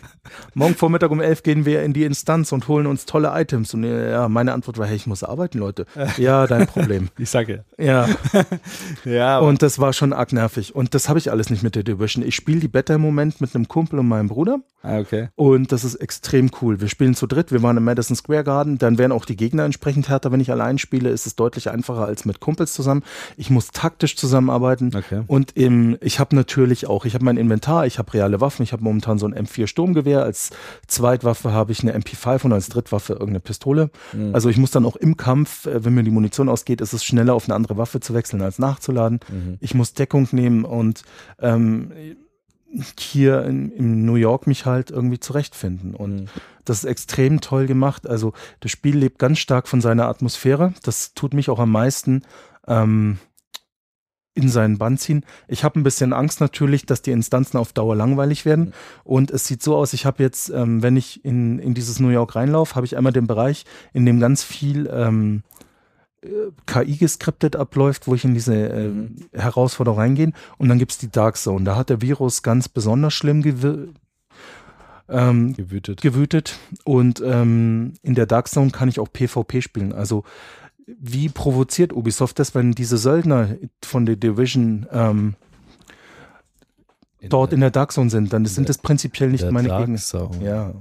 [0.54, 3.74] morgen Vormittag um elf gehen wir in die Instanz und holen uns tolle Items.
[3.74, 5.86] Und äh, ja, meine Antwort war, hey, ich muss arbeiten, Leute.
[6.16, 7.08] Ja, dein Problem.
[7.18, 8.08] Ich sage Ja,
[9.04, 9.18] ja.
[9.18, 10.74] Ja, und das war schon arg nervig.
[10.74, 12.24] Und das habe ich alles nicht mit der Division.
[12.24, 14.60] Ich spiele die Beta im Moment mit einem Kumpel und meinem Bruder.
[14.82, 15.28] ah, okay.
[15.36, 16.80] Und das ist extrem cool.
[16.80, 19.64] Wir spielen zu dritt, wir waren im Madison Square Garden, dann werden auch die Gegner
[19.68, 20.32] entsprechend härter.
[20.32, 23.02] Wenn ich allein spiele, ist es deutlich einfacher als mit Kumpels zusammen.
[23.36, 24.90] Ich muss taktisch zusammenarbeiten.
[24.94, 25.22] Okay.
[25.26, 28.72] Und im, ich habe natürlich auch, ich habe mein Inventar, ich habe reale Waffen, ich
[28.72, 30.50] habe momentan so ein M4 Sturmgewehr, als
[30.86, 33.90] Zweitwaffe habe ich eine MP5 und als Drittwaffe irgendeine Pistole.
[34.12, 34.34] Mhm.
[34.34, 37.04] Also ich muss dann auch im Kampf, äh, wenn mir die Munition ausgeht, ist es
[37.04, 39.20] schneller auf eine andere Waffe zu wechseln als nachzuladen.
[39.28, 39.58] Mhm.
[39.60, 41.02] Ich muss Deckung nehmen und
[41.40, 41.92] ähm,
[42.98, 45.94] hier in, in New York mich halt irgendwie zurechtfinden.
[45.94, 46.28] Und Mhm.
[46.64, 48.06] das ist extrem toll gemacht.
[48.06, 50.74] Also das Spiel lebt ganz stark von seiner Atmosphäre.
[50.82, 52.22] Das tut mich auch am meisten
[52.66, 53.18] ähm,
[54.34, 55.24] in seinen Bann ziehen.
[55.48, 58.66] Ich habe ein bisschen Angst natürlich, dass die Instanzen auf Dauer langweilig werden.
[58.66, 58.72] Mhm.
[59.04, 62.10] Und es sieht so aus, ich habe jetzt, ähm, wenn ich in, in dieses New
[62.10, 65.57] York reinlaufe, habe ich einmal den Bereich, in dem ganz viel ähm, äh,
[66.66, 69.16] KI geskriptet abläuft, wo ich in diese äh, Mhm.
[69.32, 70.32] Herausforderung reingehe.
[70.58, 71.64] Und dann gibt's die Dark Zone.
[71.64, 73.42] Da hat der Virus ganz besonders schlimm
[75.08, 76.00] ähm, Gewütet.
[76.00, 76.58] gewütet.
[76.84, 79.92] Und ähm, in der Dark Zone kann ich auch PvP spielen.
[79.92, 80.24] Also
[80.86, 85.34] wie provoziert Ubisoft das, wenn diese Söldner von der Division ähm,
[87.28, 88.32] dort in der Dark Zone sind?
[88.32, 89.98] Dann sind der- es prinzipiell nicht der meine Dark Gegner.
[89.98, 90.44] Zone.
[90.44, 90.72] Ja,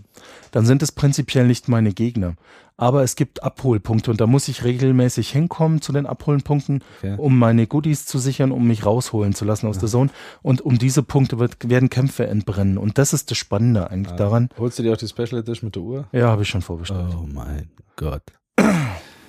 [0.52, 2.36] dann sind es prinzipiell nicht meine Gegner.
[2.80, 7.16] Aber es gibt Abholpunkte und da muss ich regelmäßig hinkommen zu den Abholpunkten, Okay.
[7.18, 10.12] um meine Goodies zu sichern, um mich rausholen zu lassen aus der Zone.
[10.44, 12.78] Und um diese Punkte wird, werden Kämpfe entbrennen.
[12.78, 14.18] Und das ist das Spannende eigentlich Ah.
[14.18, 14.50] daran.
[14.60, 16.06] Holst du dir auch die Special Edition mit der Uhr?
[16.12, 17.16] Ja, habe ich schon vorbestellt.
[17.20, 18.22] Oh mein Gott.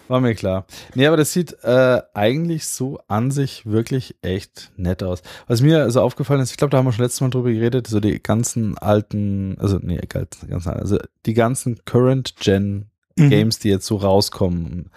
[0.09, 0.67] War mir klar.
[0.95, 5.23] Nee, aber das sieht äh, eigentlich so an sich wirklich echt nett aus.
[5.47, 7.87] Was mir so aufgefallen ist, ich glaube, da haben wir schon letztes Mal drüber geredet,
[7.87, 12.87] so die ganzen alten, also nee, ganz, ganz, also die ganzen Current Gen
[13.19, 13.31] Mhm.
[13.31, 14.91] Games, die jetzt so rauskommen.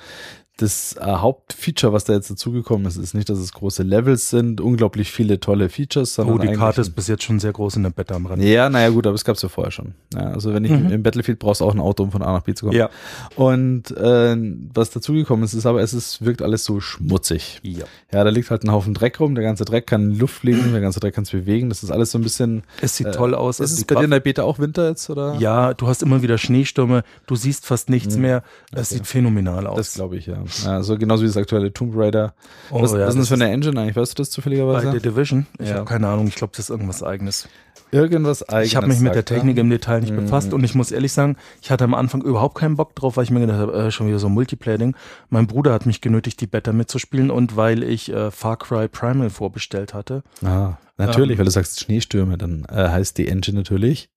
[0.58, 4.62] Das äh, Hauptfeature, was da jetzt dazugekommen ist, ist nicht, dass es große Levels sind,
[4.62, 7.84] unglaublich viele tolle Features, sondern Oh, die Karte ist bis jetzt schon sehr groß in
[7.84, 8.44] der Beta am Rand.
[8.44, 9.96] ja, naja, gut, aber es gab es ja vorher schon.
[10.14, 10.92] Ja, also wenn ich Mhm.
[10.92, 12.78] im Battlefield brauchst du auch ein Auto, um von A nach B zu kommen.
[12.78, 12.90] Ja.
[13.36, 14.36] Und äh,
[14.74, 17.60] was dazugekommen ist, ist aber, es ist, wirkt alles so schmutzig.
[17.64, 17.86] ja.
[18.14, 20.74] Ja, da liegt halt ein Haufen Dreck rum, der ganze Dreck kann in Luft fliegen,
[20.74, 21.70] der ganze Dreck kann sich bewegen.
[21.70, 22.64] Das ist alles so ein bisschen.
[22.82, 23.56] Es sieht äh, toll aus.
[23.56, 25.36] Ist Also es bei dir in der Beta auch Winter jetzt, oder?
[25.40, 28.22] ja, du hast immer wieder Schneestürme, du siehst fast nichts Mhm.
[28.22, 28.44] mehr.
[28.74, 28.96] Es Okay.
[28.98, 29.78] sieht phänomenal aus.
[29.78, 30.41] Das glaube ich, ja.
[30.64, 30.72] Ja.
[30.72, 32.34] Also genauso wie das aktuelle Tomb Raider.
[32.70, 33.96] Oh, was, ja, was ist denn das für eine Engine eigentlich?
[33.96, 34.92] Weißt du das bei zufälligerweise?
[34.92, 35.46] der Division?
[35.60, 35.76] Ich Ja.
[35.76, 37.48] habe keine Ahnung, ich glaube, das ist irgendwas eigenes.
[37.94, 38.68] Irgendwas eigenes.
[38.68, 39.36] Ich habe mich mit der sagt er.
[39.38, 40.18] Technik im Detail nicht Mhm.
[40.22, 43.26] befasst und ich muss ehrlich sagen, ich hatte am Anfang überhaupt keinen Bock drauf, weil
[43.26, 44.96] ich mir gedacht habe, äh, schon wieder so ein Multiplayer-Ding.
[45.30, 49.30] Mein Bruder hat mich genötigt, die Beta mitzuspielen und weil ich äh, Far Cry Primal
[49.30, 50.24] vorbestellt hatte.
[50.44, 51.38] Ah, natürlich, Ähm.
[51.40, 54.10] weil du sagst Schneestürme, dann äh, heißt die Engine natürlich.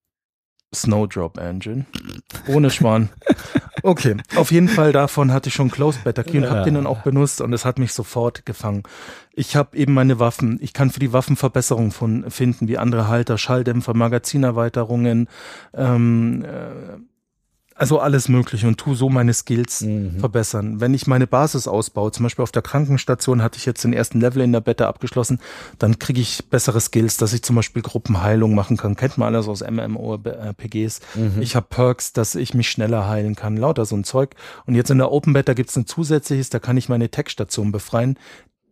[0.72, 1.86] Snowdrop Engine.
[2.48, 3.08] Ohne Schwan.
[3.86, 6.50] Okay, auf jeden Fall davon hatte ich schon Closed Beta Key und Ja.
[6.50, 8.82] habe den dann auch benutzt und es hat mich sofort gefangen.
[9.34, 10.58] Ich habe eben meine Waffen.
[10.62, 15.28] Ich kann für die Waffen Verbesserungen von finden, wie andere Halter, Schalldämpfer, Magazinerweiterungen,
[15.74, 16.96] ähm, äh,
[17.76, 20.20] also alles mögliche und tu so meine Skills Mhm.
[20.20, 20.80] verbessern.
[20.80, 24.20] Wenn ich meine Basis ausbaue, zum Beispiel auf der Krankenstation hatte ich jetzt den ersten
[24.20, 25.40] Level in der Beta abgeschlossen,
[25.78, 28.94] dann kriege ich bessere Skills, dass ich zum Beispiel Gruppenheilung machen kann.
[28.96, 31.00] Kennt man alles aus MMORPGs.
[31.14, 31.42] Mhm.
[31.42, 34.34] Ich habe Perks, dass ich mich schneller heilen kann, lauter so ein Zeug.
[34.66, 38.18] Und jetzt in der Open Beta gibt's ein zusätzliches, da kann ich meine Tech-Station befreien.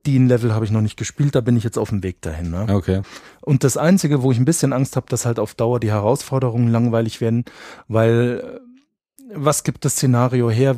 [0.06, 2.50] Den Level habe ich noch nicht gespielt, da bin ich jetzt auf dem Weg dahin.
[2.50, 2.66] Ne?
[2.68, 3.02] Okay.
[3.40, 6.68] Und das Einzige, wo ich ein bisschen Angst habe, dass halt auf Dauer die Herausforderungen
[6.72, 7.44] langweilig werden,
[7.86, 8.58] weil äh,
[9.34, 10.76] was gibt das Szenario her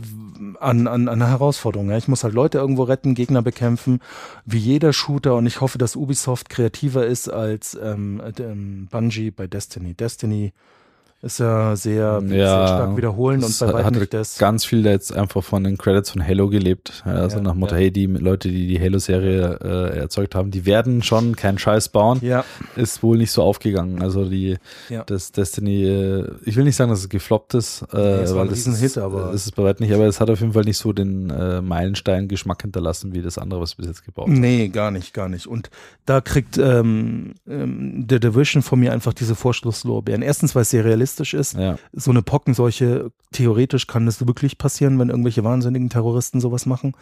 [0.61, 1.97] an, an, an Herausforderungen?
[1.97, 4.01] Ich muss halt Leute irgendwo retten, Gegner bekämpfen,
[4.45, 9.31] wie jeder Shooter und ich hoffe, dass Ubisoft kreativer ist als ähm, äh, ähm, Bungie
[9.31, 9.95] bei Destiny.
[9.95, 10.53] Destiny
[11.25, 14.39] ist ja sehr, sehr Ja, stark wiederholen und bei weitem hat nicht das.
[14.39, 17.03] ganz viel jetzt einfach von den Credits von Halo gelebt.
[17.05, 17.81] Also Ja, nach Motto, ja.
[17.81, 22.19] hey, die Leute, die die Halo-Serie äh, erzeugt haben, die werden schon keinen Scheiß bauen.
[22.23, 22.45] Ja,
[22.77, 24.03] Ist wohl nicht so aufgegangen.
[24.03, 24.57] Also die,
[25.07, 28.49] das Destiny, äh, ich will nicht sagen, dass es gefloppt ist, äh, es war ein
[28.49, 30.79] Riesenhit, ist, aber- ist es bei weitem nicht, aber es hat auf jeden Fall nicht
[30.79, 34.41] so den äh, Meilenstein-Geschmack hinterlassen wie das andere, was bis jetzt gebaut haben.
[34.41, 35.47] nee, gar nicht, gar nicht.
[35.47, 35.71] Und
[36.07, 40.21] da kriegt ähm, ähm, der Division von mir einfach diese Vorschlusslorbeeren.
[40.23, 41.55] Erstens, weil es sehr realistisch ist.
[41.55, 41.77] Ja.
[41.93, 46.95] So eine Pockenseuche, theoretisch kann das wirklich passieren, wenn irgendwelche wahnsinnigen Terroristen sowas machen.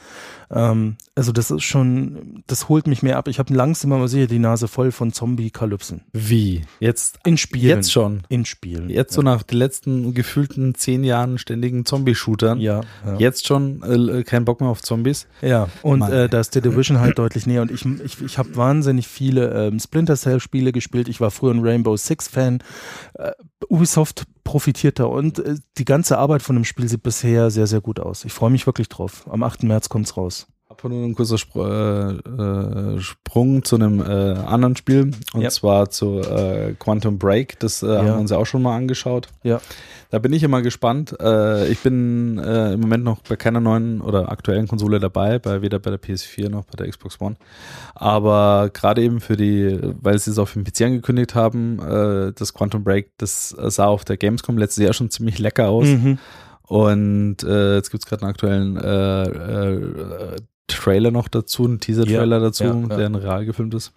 [0.51, 3.29] Ähm, also das ist schon, das holt mich mehr ab.
[3.29, 6.03] Ich habe langsam mal sicher die Nase voll von Zombie-Kalypsen.
[6.12, 6.62] Wie?
[6.81, 7.68] Jetzt, In Spielen.
[7.68, 8.22] jetzt schon.
[8.29, 8.90] In Spielen.
[8.90, 12.61] Jetzt so nach den letzten gefühlten zehn Jahren ständigen Zombie-Shootern.
[12.61, 13.16] Ja, ja.
[13.18, 15.27] Jetzt schon äh, kein Bock mehr auf Zombies.
[15.40, 17.62] Ja, und äh, da ist der Division halt deutlich näher.
[17.62, 21.09] Und ich, ich, ich habe wahnsinnig viele ähm, Splinter Cell-Spiele gespielt.
[21.09, 22.62] Ich war früher ein Rainbow Six-Fan.
[23.14, 23.33] Äh,
[23.68, 24.02] Ubisoft
[24.45, 28.01] profitiert da und äh, die ganze Arbeit von dem Spiel sieht bisher sehr, sehr gut
[28.01, 28.25] aus.
[28.25, 29.27] Ich freue mich wirklich drauf.
[29.31, 29.62] Am 8.
[29.65, 30.47] März kommt's raus.
[30.73, 34.05] Hab nur ein kurzer Spr äh, äh, Sprung zu einem äh,
[34.39, 35.51] anderen Spiel und Ja.
[35.51, 37.59] zwar zu äh, Quantum Break.
[37.61, 38.15] Das äh, haben Ja.
[38.15, 39.29] wir uns ja auch schon mal angeschaut.
[39.43, 39.61] Ja.
[40.11, 41.15] Da bin ich immer gespannt.
[41.21, 45.79] Äh, ich bin im Moment noch bei keiner neuen oder aktuellen Konsole dabei, bei weder
[45.79, 47.37] bei der PS4 noch bei der Xbox One.
[47.95, 51.79] Aber gerade eben für die, weil sie es auf dem PC angekündigt haben,
[52.37, 55.87] das Quantum Break, das sah auf der Gamescom letztes Jahr schon ziemlich lecker aus.
[55.87, 56.19] Mhm.
[56.67, 60.37] Und äh, jetzt gibt's gerade einen aktuellen äh, äh,
[60.73, 63.93] Trailer noch dazu, einen Teaser-Trailer Ja, dazu, ja, der in real gefilmt ist.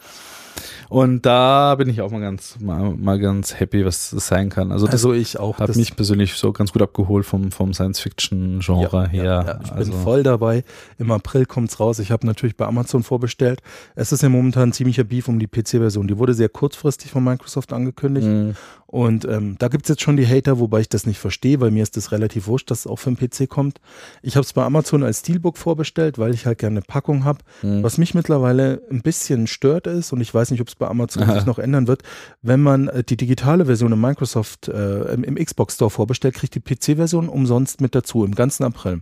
[0.89, 4.71] Und da bin ich auch mal ganz, mal, mal ganz happy, was das sein kann.
[4.71, 5.59] Also Also ich auch.
[5.59, 9.23] hat das- mich persönlich so ganz gut abgeholt vom, vom Science-Fiction-Genre her.
[9.23, 10.63] Ja, ja, ich also, bin voll dabei.
[10.97, 11.99] Im April kommt's raus.
[11.99, 13.61] Ich habe natürlich bei Amazon vorbestellt.
[13.95, 16.07] Es ist ja momentan ein ziemlicher Beef um die PC-Version.
[16.07, 18.27] Die wurde sehr kurzfristig von Microsoft angekündigt.
[18.27, 18.53] mh,
[18.87, 21.83] Und ähm, da gibt's jetzt schon die Hater, wobei ich das nicht verstehe, weil mir
[21.83, 23.79] ist das relativ wurscht, dass es auch für den PC kommt.
[24.21, 27.39] Ich habe es bei Amazon als Steelbook vorbestellt, weil ich halt gerne eine Packung habe.
[27.61, 27.83] mh.
[27.83, 31.23] Was mich mittlerweile ein bisschen stört ist, und ich weiß nicht, ob es bei Amazon
[31.23, 31.33] Aha.
[31.35, 32.03] sich noch ändern wird,
[32.41, 36.55] wenn man äh, die digitale Version im Microsoft, äh, im, im Xbox Store vorbestellt, kriegt
[36.55, 39.01] die PC-Version umsonst mit dazu, im ganzen April.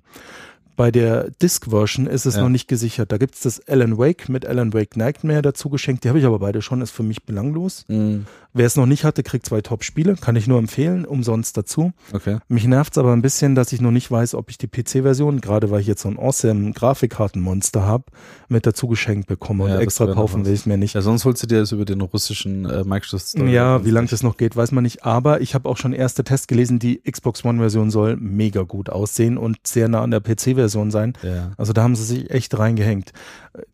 [0.76, 2.42] Bei der Disk-Version ist es Ja.
[2.42, 3.12] noch nicht gesichert.
[3.12, 6.04] Da gibt's das Alan Wake mit Alan Wake Nightmare dazu geschenkt.
[6.04, 7.86] Die habe ich aber beide schon, ist für mich belanglos.
[7.90, 8.22] mh,
[8.54, 10.16] Wer es noch nicht hatte, kriegt zwei Top-Spiele.
[10.16, 11.92] Kann ich nur empfehlen, umsonst dazu.
[12.14, 12.38] Okay.
[12.48, 15.72] Mich nervt's aber ein bisschen, dass ich noch nicht weiß, ob ich die PC-Version, gerade
[15.72, 18.06] weil ich jetzt so ein awesome Grafikkartenmonster habe,
[18.50, 19.64] mit dazu geschenkt bekomme.
[19.64, 20.94] Und Ja, das extra kaufen will ich mir nicht.
[20.94, 23.50] Ja, sonst holst du dir das über den russischen äh, Microsoft Store.
[23.50, 25.04] Ja, wie lange das noch geht, weiß man nicht.
[25.04, 29.38] Aber ich habe auch schon erste Tests gelesen, die Xbox One-Version soll mega gut aussehen
[29.38, 31.14] und sehr nah an der PC-Version sein.
[31.24, 31.52] Ja.
[31.58, 33.14] Also da haben sie sich echt reingehängt.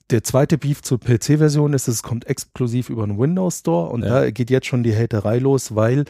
[0.10, 4.30] Der zweite Beef zur PC-Version ist, es kommt exklusiv über den Windows Store und da
[4.32, 6.06] geht jetzt schon die Haterei los, weil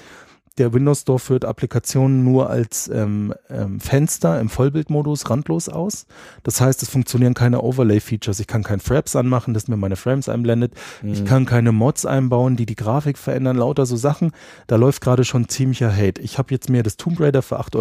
[0.57, 6.05] der Windows Store führt Applikationen nur als ähm, ähm, Fenster im Vollbildmodus randlos aus.
[6.43, 8.39] Das heißt, es funktionieren keine Overlay-Features.
[8.39, 10.73] Ich kann kein Fraps anmachen, das mir meine Frames einblendet.
[11.03, 11.25] Ich Mhm.
[11.25, 14.31] kann keine Mods einbauen, die die Grafik verändern, lauter so Sachen.
[14.67, 16.21] Da läuft gerade schon ziemlicher Hate.
[16.21, 17.75] Ich habe jetzt mir das Tomb Raider für 8,40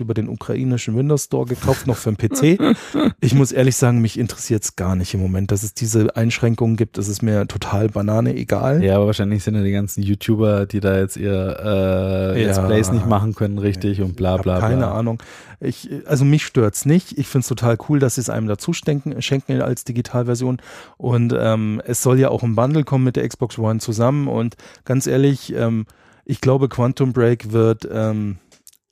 [0.00, 2.58] Euro über den ukrainischen Windows Store gekauft, noch für den PC.
[3.20, 6.76] Ich muss ehrlich sagen, mich interessiert es gar nicht im Moment, dass es diese Einschränkungen
[6.76, 6.98] gibt.
[6.98, 8.82] Es ist mir total Banane egal.
[8.84, 12.66] Ja, aber wahrscheinlich sind ja die ganzen YouTuber, die da jetzt ihr äh, Let's Ja.
[12.66, 14.68] Plays nicht machen können, richtig und bla bla bla.
[14.68, 15.22] keine Ahnung.
[15.60, 17.16] Ich, also mich stört's nicht.
[17.18, 20.58] Ich find's total cool, dass sie es einem dazu schenken, schenken als Digitalversion.
[20.96, 24.28] Und ähm, es soll ja auch im Bundle kommen mit der Xbox One zusammen.
[24.28, 25.86] Und ganz ehrlich, ähm,
[26.24, 28.38] ich glaube, Quantum Break wird ähm,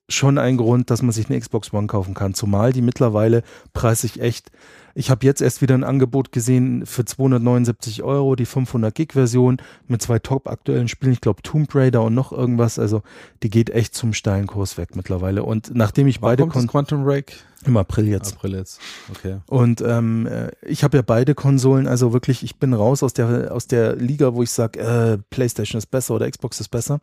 [0.08, 2.34] schon ein Grund, dass man sich eine Xbox One kaufen kann.
[2.34, 4.50] Zumal die mittlerweile preisig echt.
[4.94, 9.56] Ich habe jetzt erst wieder ein Angebot gesehen für 279 Euro, die 500 Gig Version
[9.88, 11.12] mit zwei top aktuellen Spielen.
[11.12, 12.78] Ich glaube Tomb Raider und noch irgendwas.
[12.78, 13.02] Also
[13.42, 15.42] die geht echt zum steilen Kurs weg mittlerweile.
[15.42, 17.36] Und nachdem ich Wann beide kommt Quantum Break?
[17.64, 18.34] im April jetzt.
[18.34, 18.80] April jetzt.
[19.10, 19.38] Okay.
[19.46, 23.52] Und ähm, äh, ich habe ja beide Konsolen, also wirklich, ich bin raus aus der
[23.52, 27.00] aus der Liga, wo ich sage, äh, PlayStation ist besser oder Xbox ist besser.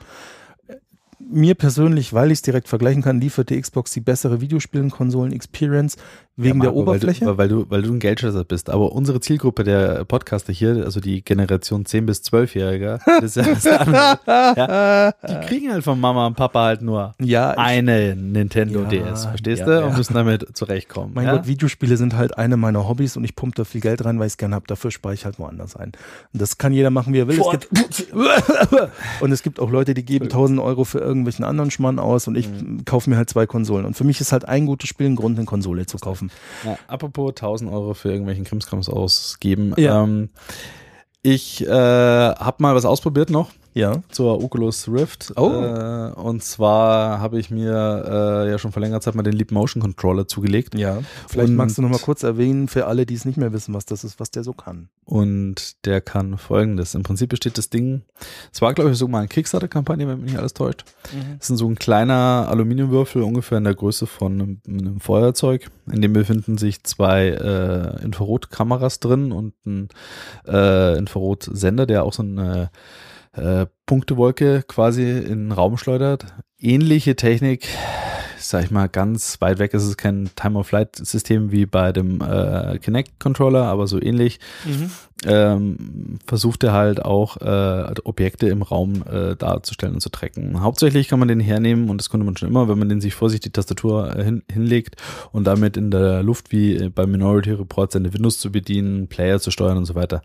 [1.33, 5.95] Mir persönlich, weil ich es direkt vergleichen kann, liefert die Xbox die bessere Videospielen-Konsolen-Experience
[6.37, 7.37] wegen Ja, der Marco, Oberfläche.
[7.37, 8.69] Weil du, weil, du, weil du ein Geldschätzer bist.
[8.69, 13.53] Aber unsere Zielgruppe der Podcaster hier, also die Generation 10- bis 12-Jähriger, das ist ja
[13.53, 14.19] das andere.
[14.57, 19.25] ja, die kriegen halt von Mama und Papa halt nur ja, eine Nintendo Ja, DS,
[19.25, 19.85] verstehst du?
[19.85, 21.11] Und müssen damit zurechtkommen.
[21.13, 21.27] mein?
[21.27, 24.27] Gott, Videospiele sind halt eine meiner Hobbys und ich pumpe da viel Geld rein, weil
[24.27, 24.65] ich es gerne habe.
[24.67, 25.91] Dafür spare ich halt woanders ein.
[26.33, 27.39] Und das kann jeder machen, wie er will.
[27.39, 27.69] Es gibt,
[29.21, 32.35] und es gibt auch Leute, die geben 1000 Euro für irgendwelchen anderen Schmarrn aus und
[32.37, 32.83] ich Mhm.
[32.85, 33.85] kaufe mir halt zwei Konsolen.
[33.85, 36.20] Und für mich ist halt ein gutes Spiel ein Grund, eine Konsole zu kaufen.
[36.65, 39.73] Ja, apropos 1000 Euro für irgendwelchen Krimskrams ausgeben.
[39.77, 40.03] Ja.
[40.03, 40.29] Ähm,
[41.23, 43.51] ich äh, habe mal was ausprobiert noch.
[43.73, 44.01] Ja.
[44.09, 45.33] zur Oculus Rift.
[45.37, 45.49] Oh.
[45.49, 49.51] Äh, und zwar habe ich mir äh, ja schon vor längerer Zeit mal den Leap
[49.51, 50.75] Motion Controller zugelegt.
[50.75, 50.99] Ja.
[51.27, 53.73] Vielleicht Und- magst du noch mal kurz erwähnen für alle, die es nicht mehr wissen,
[53.73, 54.89] was das ist, was der so kann.
[55.05, 56.95] Und der kann folgendes.
[56.95, 58.01] Im Prinzip besteht das Ding,
[58.53, 60.85] es war, glaube ich, so mal eine Kickstarter-Kampagne, wenn mich nicht alles täuscht.
[61.39, 65.69] Das ist so ein kleiner Aluminiumwürfel, ungefähr in der Größe von einem, einem Feuerzeug.
[65.91, 69.89] In dem befinden sich zwei äh, Infrarotkameras drin und ein
[70.47, 72.69] äh, Infrarotsender, der auch so eine
[73.33, 76.25] äh, Punktewolke quasi in den Raum schleudert.
[76.57, 77.67] Ähnliche Technik,
[78.43, 79.73] sag ich mal, ganz weit weg.
[79.73, 84.39] Es ist kein Time-of-Flight-System wie bei dem äh, Kinect-Controller, aber so ähnlich
[85.25, 90.61] ähm, versucht er halt auch äh, Objekte im Raum äh, darzustellen und zu tracken.
[90.61, 93.13] Hauptsächlich kann man den hernehmen und das konnte man schon immer, wenn man den sich
[93.13, 94.95] vor sich die Tastatur äh, hin, hinlegt
[95.31, 99.39] und damit in der Luft wie äh, bei Minority Report seine Windows zu bedienen, Player
[99.39, 100.21] zu steuern und so weiter.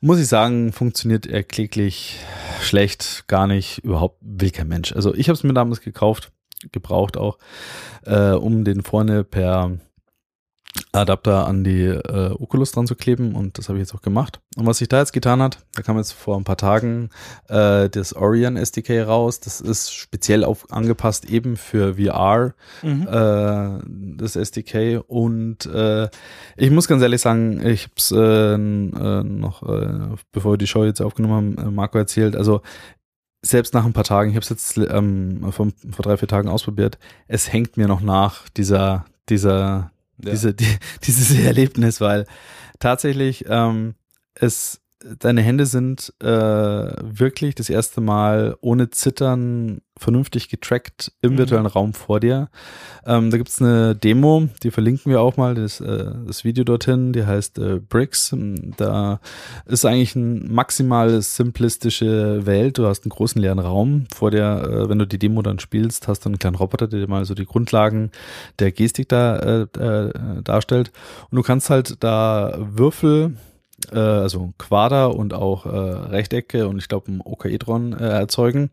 [0.00, 2.18] Muss ich sagen, funktioniert er kläglich
[2.60, 4.92] schlecht, gar nicht, überhaupt will kein Mensch.
[4.92, 6.30] Also ich habe es mir damals gekauft,
[6.72, 7.38] gebraucht auch,
[8.04, 9.78] äh, um den vorne per
[10.92, 14.40] Adapter an die äh, Oculus dran zu kleben und das habe ich jetzt auch gemacht.
[14.56, 17.10] Und was sich da jetzt getan hat, da kam jetzt vor ein paar Tagen
[17.48, 19.40] äh, das Orion SDK raus.
[19.40, 23.84] Das ist speziell auf, angepasst eben für VR, äh,
[24.16, 25.02] das SDK.
[25.06, 26.08] Und äh,
[26.56, 30.66] ich muss ganz ehrlich sagen, ich habe es äh, äh, noch, äh, bevor wir die
[30.66, 32.36] Show jetzt aufgenommen haben, äh, Marco erzählt.
[32.36, 32.62] Also
[33.42, 36.48] selbst nach ein paar Tagen, ich habe es jetzt ähm, vor, vor drei, vier Tagen
[36.48, 40.30] ausprobiert, es hängt mir noch nach, dieser, dieser, Ja.
[40.32, 42.26] diese, die, dieses Erlebnis, weil
[42.78, 43.94] tatsächlich ähm,
[44.34, 44.80] es
[45.18, 51.38] deine Hände sind äh, wirklich das erste Mal ohne Zittern vernünftig getrackt im Mhm.
[51.38, 52.48] virtuellen Raum vor dir.
[53.04, 57.12] Ähm, da gibt's eine Demo, die verlinken wir auch mal, das, äh, das Video dorthin,
[57.12, 58.34] die heißt äh, Bricks.
[58.78, 59.20] Da
[59.66, 62.78] ist eigentlich eine maximal simplistische Welt.
[62.78, 66.08] Du hast einen großen leeren Raum vor dir, äh, wenn du die Demo dann spielst,
[66.08, 68.10] hast du einen kleinen Roboter, der dir mal so die Grundlagen
[68.58, 70.92] der Gestik da äh, äh, darstellt.
[71.30, 73.36] Und du kannst halt da Würfel
[73.92, 78.70] äh, also Quader und auch äh, Rechtecke und ich glaube ein Okaedron äh, erzeugen.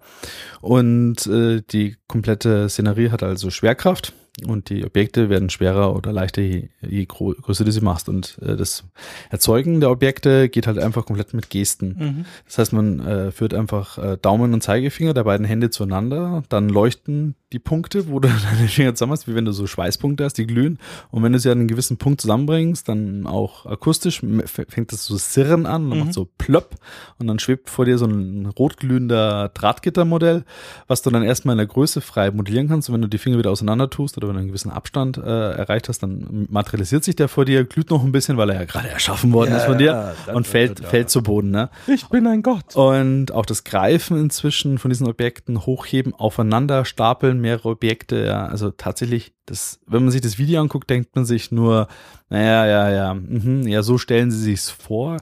[0.62, 4.14] Und äh, die komplette Szenerie hat also Schwerkraft
[4.46, 8.08] und die Objekte werden schwerer oder leichter, je, je größer du sie machst.
[8.08, 8.84] Und äh, das
[9.30, 12.26] Erzeugen der Objekte geht halt einfach komplett mit Gesten.
[12.46, 16.70] Das heißt, man äh, führt einfach äh, Daumen und Zeigefinger der beiden Hände zueinander, dann
[16.70, 20.34] leuchten die Punkte, wo du deine Finger zusammen hast, wie wenn du so Schweißpunkte hast,
[20.34, 20.80] die glühen.
[21.12, 25.18] Und wenn du sie an einen gewissen Punkt zusammenbringst, dann auch akustisch fängt das so
[25.18, 26.76] Sirren an und macht so plöpp
[27.20, 30.44] und dann schwebt vor dir so ein rotglühender Drahtgittermodell,
[30.88, 32.90] was du dann erstmal in der Größe frei modellieren kannst.
[32.90, 35.90] Und wenn du die Finger wieder auseinander tust oder du einen gewissen Abstand äh, erreicht
[35.90, 38.90] hast, dann materialisiert sich der vor dir, glüht noch ein bisschen, weil er ja gerade
[38.90, 41.52] erschaffen worden Ja, ist von ja, dir da, und fällt, fällt zu Boden.
[41.52, 41.70] Ne?
[41.88, 42.76] Ich bin ein Gott.
[42.76, 48.72] Und auch das Greifen inzwischen von diesen Objekten hochheben, aufeinander stapeln, mehrere Objekte, ja, also
[48.72, 51.88] tatsächlich, das, wenn man sich das Video anguckt, denkt man sich nur,
[52.30, 55.18] naja, ja, ja, mhm, ja, so stellen sie sich's vor.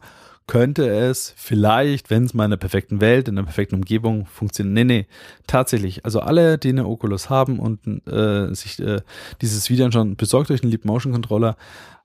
[0.48, 4.74] Könnte es vielleicht, wenn es mal in der perfekten Welt, in der perfekten Umgebung funktioniert.
[4.76, 5.08] Nee, nee,
[5.48, 6.06] tatsächlich.
[6.06, 9.02] Also alle, die eine Oculus haben und äh, sich äh,
[9.42, 11.58] dieses Video anschauen, besorgt euch einen Leap Motion Controller.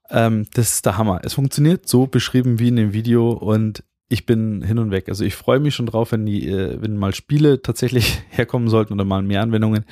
[0.08, 1.20] Ähm, das ist der Hammer.
[1.22, 5.08] Es funktioniert so beschrieben wie in dem Video und ich bin hin und weg.
[5.08, 8.92] Also ich freue mich schon drauf, wenn die, äh, wenn mal Spiele tatsächlich herkommen sollten
[8.92, 9.84] oder mal mehr Anwendungen,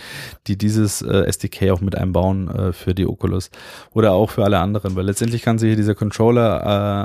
[0.49, 3.51] die dieses äh, SDK auch mit einbauen äh, für die Oculus
[3.95, 6.49] oder auch für alle anderen, weil letztendlich kann sich dieser Controller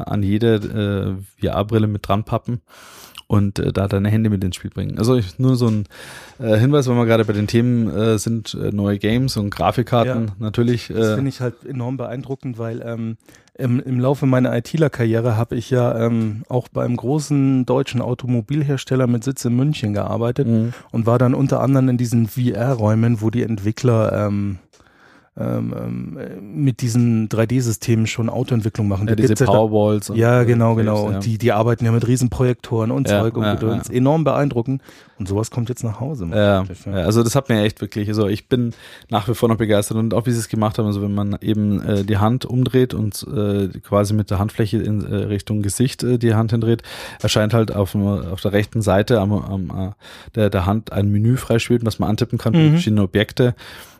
[0.07, 2.61] an jede VR-Brille mit dran pappen
[3.27, 4.97] und äh, da deine Hände mit ins Spiel bringen.
[4.97, 5.85] Also ich, nur so ein
[6.39, 10.27] äh, Hinweis, wenn wir gerade bei den Themen äh, sind, äh, neue Games und Grafikkarten
[10.27, 10.33] Ja.
[10.39, 10.87] natürlich.
[10.87, 13.17] Das Äh, finde ich halt enorm beeindruckend, weil ähm,
[13.55, 19.23] im, im Laufe meiner ITler-Karriere habe ich ja ähm, auch beim großen deutschen Automobilhersteller mit
[19.23, 20.69] Sitz in München gearbeitet mh.
[20.91, 24.57] und war dann unter anderem in diesen VR-Räumen, wo die Entwickler ähm,
[25.35, 29.07] ähm, ähm, äh, mit diesen 3D-Systemen schon Autoentwicklung machen.
[29.07, 30.09] ja, Da diese gibt's ja da- Powerwalls.
[30.11, 31.11] und, Ja, genau, genau.
[31.11, 31.19] ja.
[31.19, 33.87] Die, die arbeiten ja mit Riesenprojektoren und Ja, Zeug und ja, Gedöns.
[33.87, 33.95] ja.
[33.95, 34.81] Enorm beeindruckend.
[35.19, 36.27] Und sowas kommt jetzt nach Hause.
[36.33, 38.73] Ja, also das hat mir echt wirklich, also ich bin
[39.09, 41.37] nach wie vor noch begeistert und auch wie sie es gemacht haben, also wenn man
[41.39, 46.03] eben äh, die Hand umdreht und äh, quasi mit der Handfläche in äh, Richtung Gesicht
[46.03, 46.81] äh, die Hand hindreht,
[47.21, 49.91] erscheint halt auf, auf der rechten Seite am, am äh,
[50.35, 52.71] der, der Hand ein Menü freischweben, das man antippen kann für Mhm.
[52.71, 53.55] verschiedene Objekte.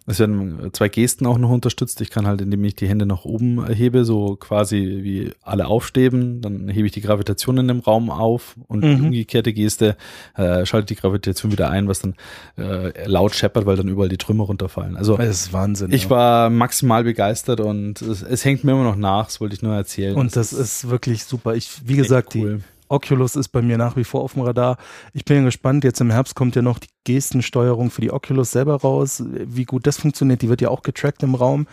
[0.06, 2.02] Es werden zwei Gesten auch noch unterstützt.
[2.02, 6.42] Ich kann halt, indem ich die Hände nach oben hebe, so quasi wie alle aufsteben,
[6.42, 9.06] dann hebe ich die Gravitation in dem Raum auf und die Mhm.
[9.06, 9.96] umgekehrte Geste
[10.36, 12.16] äh, schaltet die Gravitation wieder ein, was dann
[12.58, 14.98] äh, laut scheppert, weil dann überall die Trümmer runterfallen.
[14.98, 15.94] Also Das ist Wahnsinn.
[15.94, 16.10] ich ja.
[16.10, 19.74] war maximal begeistert und es, es hängt mir immer noch nach, das wollte ich nur
[19.74, 20.16] erzählen.
[20.16, 21.56] Und das ist wirklich super.
[21.56, 22.62] Ich, wie gesagt, die cool.
[22.90, 24.78] Oculus ist bei mir nach wie vor auf dem Radar.
[25.14, 25.84] Ich bin gespannt.
[25.84, 29.24] Jetzt im Herbst kommt ja noch die Gestensteuerung für die Oculus selber raus.
[29.28, 31.68] Wie gut das funktioniert, die wird ja auch getrackt im Raum.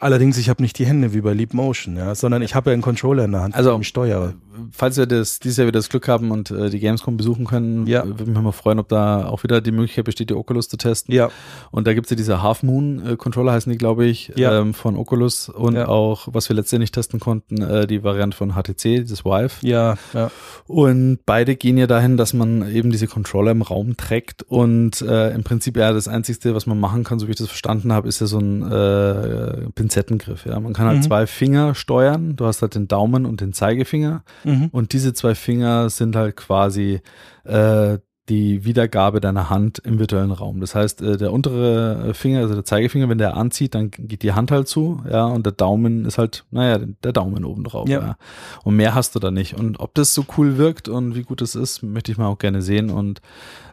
[0.00, 2.74] Allerdings, ich habe nicht die Hände wie bei Leap Motion, ja, sondern ich habe ja
[2.74, 4.34] einen Controller in der Hand, Also, steuere.
[4.70, 7.86] falls wir das dieses Jahr wieder das Glück haben und äh, die Gamescom besuchen können,
[7.86, 8.04] Ja.
[8.06, 11.12] würde mich mal freuen, ob da auch wieder die Möglichkeit besteht, die Oculus zu testen.
[11.14, 11.30] Ja,
[11.72, 14.60] Und da gibt's ja diese Half Moon äh, Controller, heißen die, glaube ich, Ja.
[14.60, 15.88] ähm, von Oculus und Ja.
[15.88, 19.50] auch, was wir letztens nicht testen konnten, äh, die Variante von HTC, das Vive.
[19.62, 20.30] ja, ja.
[20.66, 24.67] Und beide gehen ja dahin, dass man eben diese Controller im Raum trägt und
[25.02, 27.92] äh, im Prinzip ja das Einzige, was man machen kann, so wie ich das verstanden
[27.92, 30.46] habe, ist ja so ein äh, Pinzettengriff.
[30.46, 31.02] Ja, man kann halt Mhm.
[31.02, 32.36] zwei Finger steuern.
[32.36, 34.68] Du hast halt den Daumen und den Zeigefinger Mhm.
[34.72, 37.00] und diese zwei Finger sind halt quasi
[37.44, 37.98] äh,
[38.28, 40.60] die Wiedergabe deiner Hand im virtuellen Raum.
[40.60, 44.32] Das heißt, äh, der untere Finger, also der Zeigefinger, wenn der anzieht, dann geht die
[44.34, 47.88] Hand halt zu, ja, und der Daumen ist halt, naja, der Daumen oben drauf.
[47.88, 48.00] Ja.
[48.00, 48.16] Ja.
[48.64, 49.54] Und mehr hast du da nicht.
[49.54, 52.36] Und ob das so cool wirkt und wie gut es ist, möchte ich mal auch
[52.36, 52.90] gerne sehen.
[52.90, 53.22] Und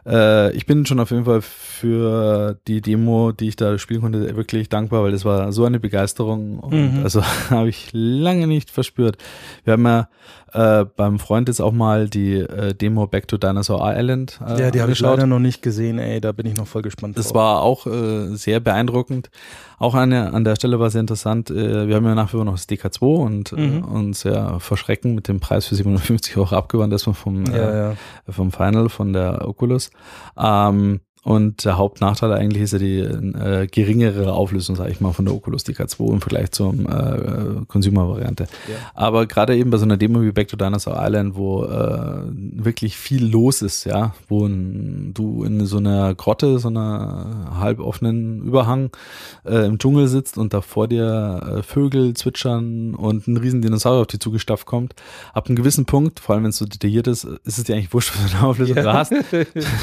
[0.06, 4.36] äh, ich bin schon auf jeden Fall für die Demo, die ich da spielen konnte,
[4.36, 6.58] wirklich dankbar, weil das war so eine Begeisterung.
[6.60, 7.02] Und Mhm.
[7.02, 9.18] also habe ich lange nicht verspürt.
[9.64, 10.08] Wir haben ja
[10.52, 14.40] äh, beim Freund jetzt auch mal die äh, Demo Back to Dinosaur Island.
[14.46, 16.82] Äh, ja, die habe ich leider noch nicht gesehen, ey, da bin ich noch voll
[16.82, 17.34] gespannt Das drauf.
[17.34, 19.30] war auch äh, sehr beeindruckend.
[19.78, 21.50] Auch eine, an der Stelle war sehr interessant.
[21.50, 23.84] Äh, wir haben ja nach wie vor noch das DK2 und äh, Mhm.
[23.84, 27.88] uns ja verschrecken mit dem Preis für 750 Euro abgewandt, das war vom, äh, ja,
[27.90, 27.96] ja.
[28.28, 29.90] vom Final von der Oculus.
[30.38, 35.24] Ähm, und der Hauptnachteil eigentlich ist ja die äh, geringere Auflösung, sage ich mal, von
[35.24, 38.44] der Oculus DK2 im Vergleich zur äh, Consumer-Variante.
[38.68, 38.76] Ja.
[38.94, 42.96] Aber gerade eben bei so einer Demo wie Back to Dinosaur Island, wo äh, wirklich
[42.96, 48.90] viel los ist, ja, wo ein, du in so einer Grotte, so einer halboffenen Überhang
[49.44, 54.02] äh, im Dschungel sitzt und da vor dir äh, Vögel zwitschern und ein riesen Dinosaurier
[54.02, 54.94] auf dich zugestafft kommt.
[55.34, 57.92] Ab einem gewissen Punkt, vor allem wenn es so detailliert ist, ist es dir eigentlich
[57.92, 59.10] wurscht, was für eine Auflösung du hast.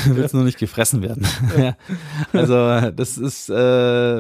[0.06, 1.28] Du willst nur nicht gefressen werden.
[1.58, 1.76] ja.
[2.32, 3.54] Also das ist äh,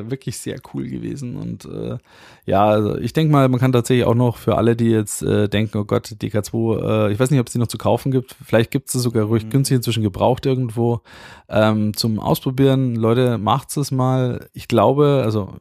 [0.10, 1.98] wirklich sehr cool gewesen und äh,
[2.46, 5.48] ja, also ich denke mal, man kann tatsächlich auch noch für alle, die jetzt äh,
[5.48, 8.36] denken, oh Gott, DK2, äh, ich weiß nicht, ob es die noch zu kaufen gibt,
[8.46, 9.50] vielleicht gibt es sie sogar ruhig Mhm.
[9.50, 11.02] günstig inzwischen gebraucht irgendwo
[11.50, 12.96] ähm, zum Ausprobieren.
[12.96, 14.48] Leute, macht's es mal.
[14.54, 15.54] Ich glaube, also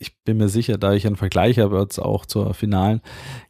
[0.00, 3.02] ich bin mir sicher, da ich einen Vergleich habe jetzt auch zur Finalen,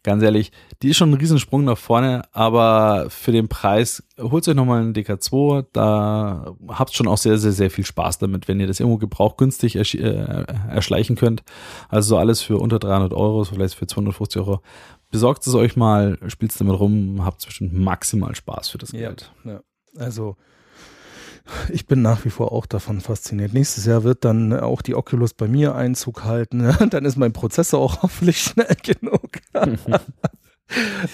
[0.02, 0.50] ganz ehrlich,
[0.82, 4.92] die ist schon ein Riesensprung nach vorne, aber für den Preis holt euch nochmal einen
[4.92, 8.98] DK2, da habt schon auch sehr, sehr, sehr viel Spaß damit, wenn ihr das irgendwo
[8.98, 11.42] gebraucht günstig ersch äh, erschleichen könnt.
[11.88, 14.60] Also so alles für unter 300 Euro, so vielleicht für 250 Euro.
[15.10, 18.98] Besorgt es euch mal, spielt es damit rum, habt bestimmt maximal Spaß für das Ja,
[19.08, 19.32] Geld.
[19.44, 19.60] ja.
[19.96, 20.36] Also
[21.70, 23.52] ich bin nach wie vor auch davon fasziniert.
[23.52, 26.74] Nächstes Jahr wird dann auch die Oculus bei mir Einzug halten.
[26.90, 29.30] dann ist mein Prozessor auch hoffentlich schnell genug.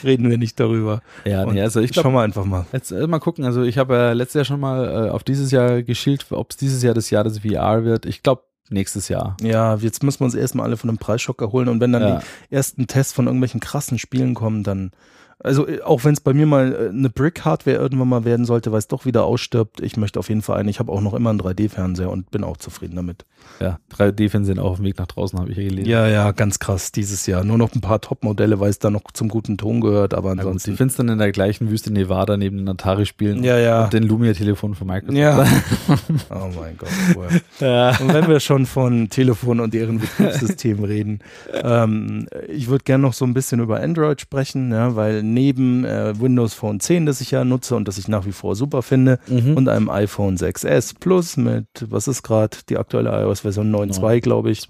[0.05, 1.01] Reden wir nicht darüber.
[1.25, 2.67] Ja, nee, also ich Schauen glaube, wir einfach mal.
[2.73, 3.45] Jetzt äh, mal gucken.
[3.45, 6.57] Also ich habe ja letztes Jahr schon mal äh, auf dieses Jahr geschielt, ob es
[6.59, 8.05] dieses Jahr das Jahr des VR wird.
[8.05, 9.37] Ich glaube nächstes Jahr.
[9.41, 12.19] Ja, jetzt müssen wir uns erstmal alle von einem Preisschock erholen und wenn dann Ja.
[12.51, 14.91] die ersten Tests von irgendwelchen krassen Spielen kommen, dann
[15.39, 18.73] also äh, auch wenn es bei mir mal äh, eine Brick-Hardware irgendwann mal werden sollte,
[18.73, 20.69] weil es doch wieder ausstirbt, ich möchte auf jeden Fall einen.
[20.69, 23.25] Ich habe auch noch immer einen 3D-Fernseher und bin auch zufrieden damit.
[23.61, 25.89] Ja, 3D-Fernsehen auch auf dem Weg nach draußen, habe ich ja gelesen.
[25.89, 27.45] Ja, ja, ganz krass dieses Jahr.
[27.45, 30.41] Nur noch ein paar Top-Modelle, weil es da noch zum guten Ton gehört, aber gut,
[30.41, 30.73] ansonsten.
[30.73, 33.85] die findest dann in der gleichen Wüste Nevada neben den Atari-Spielen ja, ja.
[33.85, 35.19] und den Lumia-Telefon von Microsoft.
[35.19, 35.47] Ja.
[36.31, 36.89] oh mein Gott.
[37.15, 37.29] Boah.
[37.61, 37.99] ja.
[38.01, 41.21] Und wenn wir schon von Telefon und deren Betriebssystem reden,
[41.63, 46.19] ähm, ich würde gerne noch so ein bisschen über Android sprechen, ja, weil neben äh,
[46.21, 49.19] Windows Phone 10, das ich ja nutze und das ich nach wie vor super finde,
[49.29, 49.57] Mhm.
[49.57, 54.67] und einem iPhone 6S Plus mit, was ist gerade die aktuelle iOS-Version 9.2, glaube ich,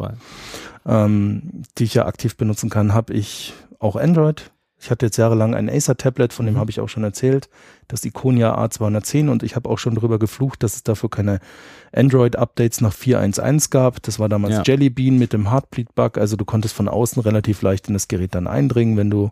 [0.87, 4.51] ähm, die ich ja aktiv benutzen kann, habe ich auch Android.
[4.79, 6.59] Ich hatte jetzt jahrelang ein Acer-Tablet, von dem Mhm.
[6.59, 7.49] habe ich auch schon erzählt,
[7.89, 11.41] das Iconia A210 und ich habe auch schon drüber geflucht, dass es dafür keine
[11.95, 14.03] Android-Updates nach 4.1.1 gab.
[14.03, 14.63] Das war damals Ja.
[14.67, 18.35] Jelly Bean mit dem Heartbleed-Bug, also du konntest von außen relativ leicht in das Gerät
[18.35, 19.31] dann eindringen, wenn du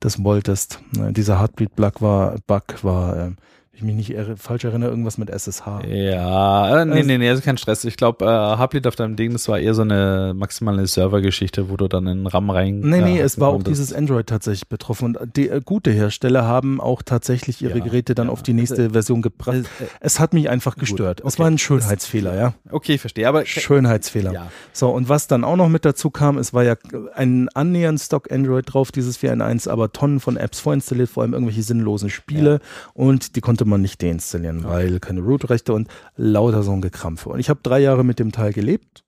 [0.00, 0.80] das wolltest.
[0.92, 3.36] Ne, Dieser Heartbleed-Bug war, Bug war, ähm,
[3.72, 5.84] ich mich nicht irre, falsch erinnere, irgendwas mit SSH.
[5.86, 7.84] Ja, äh, nee, Also- nee, nee, also kein Stress.
[7.84, 11.76] Ich glaube, äh, Hublead auf deinem Ding, das war eher so eine maximale Servergeschichte, wo
[11.76, 12.80] du dann in RAM rein.
[12.80, 15.16] Nee, nee, äh, es war auch dieses Android tatsächlich betroffen.
[15.16, 18.32] Und die äh, gute Hersteller haben auch tatsächlich ihre Ja, Geräte dann ja.
[18.32, 19.56] auf die nächste Also, Version gebracht.
[19.58, 21.20] Äh, Es hat mich einfach Gut, gestört.
[21.20, 21.38] Es okay.
[21.38, 22.54] war ein Schönheitsfehler, ja.
[22.70, 24.32] Okay, ich verstehe, aber Schönheitsfehler.
[24.32, 24.48] ja.
[24.72, 26.74] So, und was dann auch noch mit dazu kam, es war ja
[27.14, 31.62] ein annähernd Stock Android drauf, dieses 4.1, aber Tonnen von Apps vorinstalliert, vor allem irgendwelche
[31.62, 32.60] sinnlosen Spiele
[32.94, 35.86] und die konnte man nicht deinstallieren, weil keine Root-Rechte und
[36.16, 37.28] lauter so ein Gekrampfe.
[37.28, 39.04] Und ich habe drei Jahre mit dem Teil gelebt.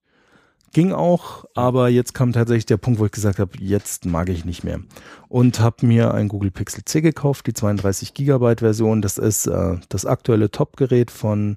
[0.74, 4.44] Ging auch, aber jetzt kam tatsächlich der Punkt, wo ich gesagt habe, jetzt mag ich
[4.44, 4.80] nicht mehr.
[5.28, 9.00] Und habe mir ein Google Pixel C gekauft, die 32 Gigabyte Version.
[9.00, 11.57] Das ist äh, das aktuelle Top-Gerät von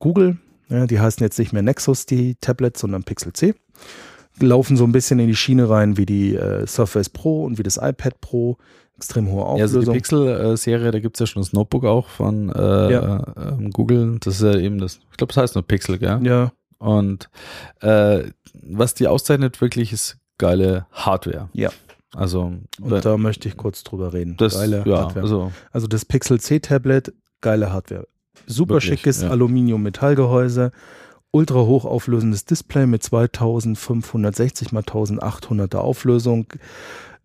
[0.00, 0.38] Google.
[0.68, 3.54] Ja, die heißen jetzt nicht mehr Nexus, die Tablets, sondern Pixel C.
[4.40, 7.62] Laufen so ein bisschen in die Schiene rein wie die äh, Surface Pro und wie
[7.62, 8.58] das iPad Pro.
[9.02, 9.58] Extrem hohe Auflösung.
[9.58, 13.16] Ja, also die Pixel-Serie, da gibt es ja schon das Notebook auch von äh, Ja.
[13.36, 14.18] äh, Google.
[14.20, 16.20] Das ist ja eben das, ich glaube, das heißt nur Pixel, gell?
[16.22, 17.28] ja, Und
[17.80, 18.22] äh,
[18.62, 21.48] was die auszeichnet wirklich ist geile Hardware.
[21.52, 21.70] Ja.
[22.14, 24.36] Also und da möchte ich kurz drüber reden.
[24.36, 25.22] das, Geile ja, Hardware.
[25.22, 28.06] also Also das Pixel C Tablet, geile Hardware.
[28.46, 29.30] Super Wirklich, schickes ja.
[29.30, 30.70] Aluminium-Metallgehäuse,
[31.32, 36.46] ultra hochauflösendes Display mit 2560 x 1800er Auflösung.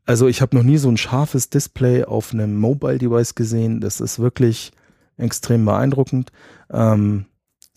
[0.07, 3.81] Also ich habe noch nie so ein scharfes Display auf einem Mobile Device gesehen.
[3.81, 4.71] Das ist wirklich
[5.17, 6.31] extrem beeindruckend.
[6.71, 7.25] Ähm,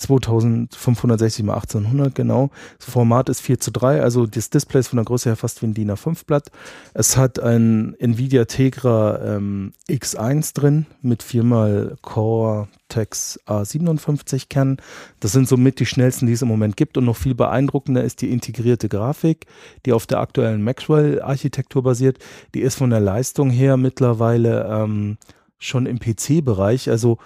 [0.01, 2.51] 2560 x 1800, genau.
[2.79, 5.63] Das Format ist 4 zu 3, also das Display ist von der Größe her fast
[5.63, 6.51] wie ein DIN A5-Blatt.
[6.95, 14.79] Es hat ein Nvidia Tegra ähm, X1 drin mit viermal Cortex A57 Kern.
[15.21, 16.97] Das sind somit die schnellsten, die es im Moment gibt.
[16.97, 19.47] Und noch viel beeindruckender ist die integrierte Grafik,
[19.85, 22.19] die auf der aktuellen Maxwell-Architektur basiert.
[22.55, 25.19] Die ist von der Leistung her mittlerweile ähm,
[25.59, 26.91] schon im PC-Bereich.
[26.91, 27.19] Also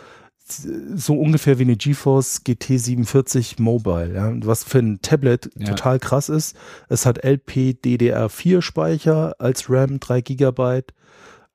[0.47, 5.69] so ungefähr wie eine GeForce GT 47 Mobile, ja, was für ein Tablet Ja.
[5.69, 6.55] total krass ist.
[6.89, 10.93] Es hat LPDDR4 Speicher als RAM 3 Gigabyte.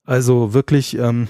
[0.06, 1.28] Also wirklich ähm,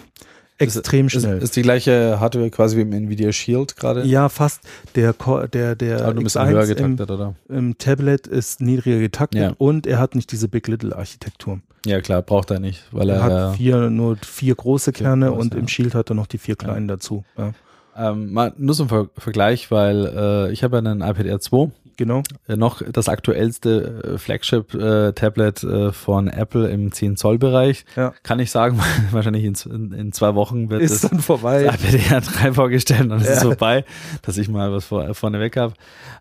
[0.57, 1.41] extrem ist, schnell.
[1.41, 4.05] ist die gleiche Hardware quasi wie im Nvidia Shield gerade.
[4.05, 4.61] ja, fast.
[4.95, 5.13] Der,
[5.47, 7.35] der, der aber du bist höher X1 im, getaktet, oder?
[7.49, 9.53] im Tablet ist niedriger getaktet Ja.
[9.57, 11.59] und er hat nicht diese Big Little Architektur.
[11.85, 15.39] Ja, klar, braucht er nicht, weil Er er, hat vier, nur vier große Kerne große,
[15.39, 17.23] und im Shield hat er noch die vier kleinen dazu.
[17.37, 17.53] Ja.
[17.97, 21.71] ähm, mal nur zum Ver Vergleich, weil äh, ich habe ja einen iPad Air 2
[21.97, 22.23] Genau.
[22.47, 27.83] äh, noch das aktuellste äh, Flagship-Tablet äh, von Apple im 10-Zoll-Bereich.
[27.97, 28.13] Ja.
[28.23, 28.79] Kann ich sagen,
[29.11, 31.63] wahrscheinlich in, in, zwei Wochen wird Ist das dann vorbei.
[31.63, 33.49] das iPad Air 3 vorgestellt und es ist Ja.
[33.49, 33.83] vorbei,
[34.21, 35.73] dass ich mal was vor, vorne weg habe.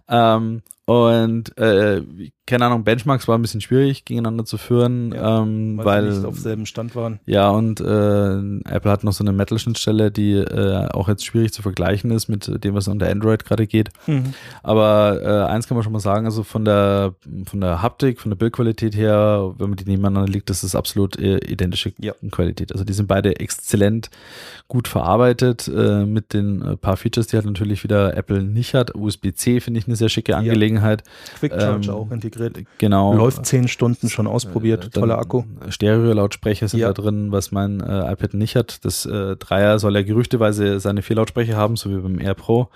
[0.09, 2.03] Ähm, und äh,
[2.47, 6.19] keine Ahnung, Benchmarks war ein bisschen schwierig gegeneinander zu führen, Ja, ähm, weil, weil sie
[6.21, 7.21] nicht auf selben Stand waren.
[7.27, 11.61] ja, und äh, Apple hat noch so eine Metal-Schnittstelle, die äh, auch jetzt schwierig zu
[11.61, 13.91] vergleichen ist mit dem, was unter Android gerade geht.
[14.63, 17.15] Aber äh, eins kann man schon mal sagen, also von der
[17.45, 21.19] von der Haptik, von der Bildqualität her, wenn man die nebeneinander legt, das ist absolut
[21.19, 22.15] äh, identische Ja.
[22.31, 22.73] Qualität.
[22.73, 24.09] Also die sind beide exzellent
[24.69, 28.95] gut verarbeitet äh, mit den äh, paar Features, die halt natürlich wieder Apple nicht hat.
[28.95, 30.78] USB-C finde ich eine sehr schicke Angelegenheit.
[31.39, 32.59] Quick Charge Ähm, auch integriert.
[32.79, 33.15] Genau.
[33.15, 34.87] Läuft zehn Stunden schon ausprobiert.
[34.87, 35.45] Äh, Toller Akku.
[35.69, 36.89] Stereo-Lautsprecher sind Ja.
[36.89, 38.85] da drin, was mein äh, iPad nicht hat.
[38.85, 42.69] Das äh, Dreier soll ja gerüchteweise seine vier Lautsprecher haben, so wie beim Air Pro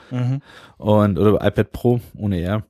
[0.79, 2.65] und oder iPad Pro ohne Air.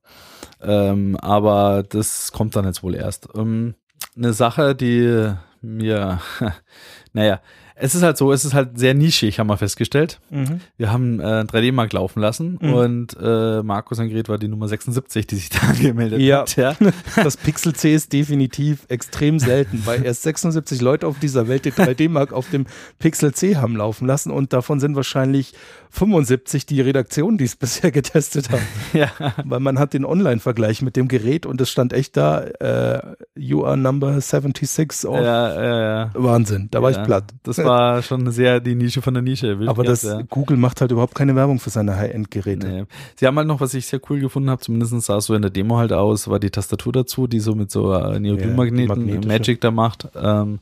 [0.63, 3.29] Ähm, aber das kommt dann jetzt wohl erst.
[3.35, 3.75] Ähm,
[4.17, 6.21] eine Sache, die mir,
[7.13, 7.41] naja,
[7.83, 10.21] es ist halt so, es ist halt sehr nischig, haben wir festgestellt.
[10.31, 10.61] Mhm.
[10.77, 12.73] Wir haben äh, 3D-Mark laufen lassen Mhm.
[12.75, 16.41] und äh, Markus sein Gerät war die Nummer 76, die sich da angemeldet Ja.
[16.43, 16.57] hat.
[16.57, 16.75] Ja.
[17.17, 21.73] Das Pixel C ist definitiv extrem selten, weil erst 76 Leute auf dieser Welt den
[21.73, 22.67] 3D-Mark auf dem
[22.99, 25.53] Pixel C haben laufen lassen und davon sind wahrscheinlich
[25.91, 28.63] 75 die Redaktion, die es bisher getestet haben.
[28.93, 29.09] ja.
[29.45, 33.01] Weil man hat den Online-Vergleich mit dem Gerät und es stand echt da, äh,
[33.35, 36.11] you are number 76 of Ja, ja, ja.
[36.15, 37.25] Wahnsinn, da war ich platt.
[37.43, 37.72] Das war
[38.03, 39.59] schon sehr die Nische von der Nische.
[39.67, 40.23] Aber das, ja.
[40.29, 42.67] Google macht halt überhaupt keine Werbung für seine High-End-Geräte.
[42.67, 42.85] Nee.
[43.17, 45.43] Sie haben halt noch, was ich sehr cool gefunden habe, zumindest sah es so in
[45.43, 49.29] der Demo halt aus, war die Tastatur dazu, die so mit so äh, Neodym-Magneten magnetische.
[49.29, 50.09] Magic da macht.
[50.15, 50.61] Ähm,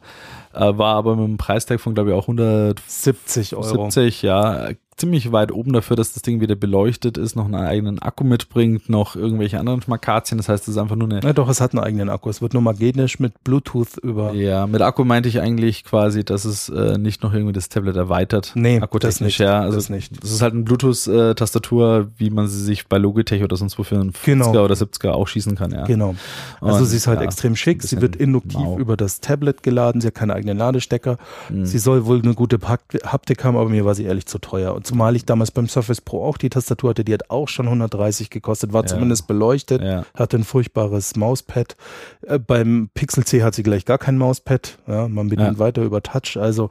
[0.53, 3.89] äh, war aber mit einem Preistag von, glaube ich, auch 170, 70 Euro.
[4.23, 4.71] ja.
[5.01, 8.91] Ziemlich weit oben dafür, dass das Ding wieder beleuchtet ist, noch einen eigenen Akku mitbringt,
[8.91, 10.37] noch irgendwelche anderen Schmakazien.
[10.37, 12.29] Das heißt, es ist einfach nur eine Na doch, es hat einen eigenen Akku.
[12.29, 14.35] Es wird nur magnetisch mit Bluetooth über.
[14.35, 17.97] Ja, mit Akku meinte ich eigentlich quasi, dass es äh, nicht noch irgendwie das Tablet
[17.97, 18.53] erweitert.
[18.55, 19.61] Nee, das nicht, ja.
[19.61, 20.23] Also das nicht.
[20.23, 23.95] Das ist halt eine Bluetooth-Tastatur, wie man sie sich bei Logitech oder sonst wo für
[23.95, 24.65] einen 50er Genau.
[24.65, 25.85] oder 70er auch schießen kann, ja.
[25.87, 26.15] Genau.
[26.61, 27.83] Also Und, sie ist halt ja, extrem schick.
[27.83, 28.79] Sie wird induktiv mau.
[28.79, 30.01] über das Tablet geladen.
[30.01, 31.17] Sie hat keine eigenen Ladestecker.
[31.49, 31.65] Mhm.
[31.65, 34.75] Sie soll wohl eine gute Haptik Haptik haben, aber mir war sie ehrlich zu teuer.
[34.75, 37.69] Und zumal ich damals beim Surface Pro auch die Tastatur hatte, die hat auch schon
[37.69, 38.89] 130 gekostet, war Ja.
[38.89, 40.05] zumindest beleuchtet, Ja.
[40.15, 41.77] hatte ein furchtbares Mauspad.
[42.23, 44.79] Äh, beim Pixel C hat sie gleich gar kein Mauspad.
[44.89, 45.59] Ja, man bedient Ja.
[45.59, 46.37] weiter über Touch.
[46.37, 46.71] Also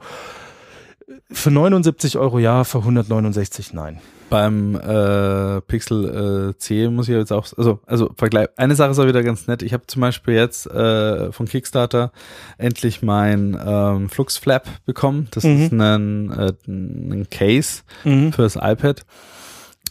[1.32, 3.98] für 79 Euro ja, für 169 nein.
[4.28, 8.98] Beim äh, Pixel äh, C muss ich jetzt auch, also, also Vergleich, eine Sache ist
[9.00, 9.62] auch wieder ganz nett.
[9.62, 12.12] Ich habe zum Beispiel jetzt äh, von Kickstarter
[12.56, 15.26] endlich mein ähm, Flux Flap bekommen.
[15.32, 15.62] Das Mhm.
[15.62, 17.82] ist ein, äh, ein Case
[18.32, 19.04] fürs iPad.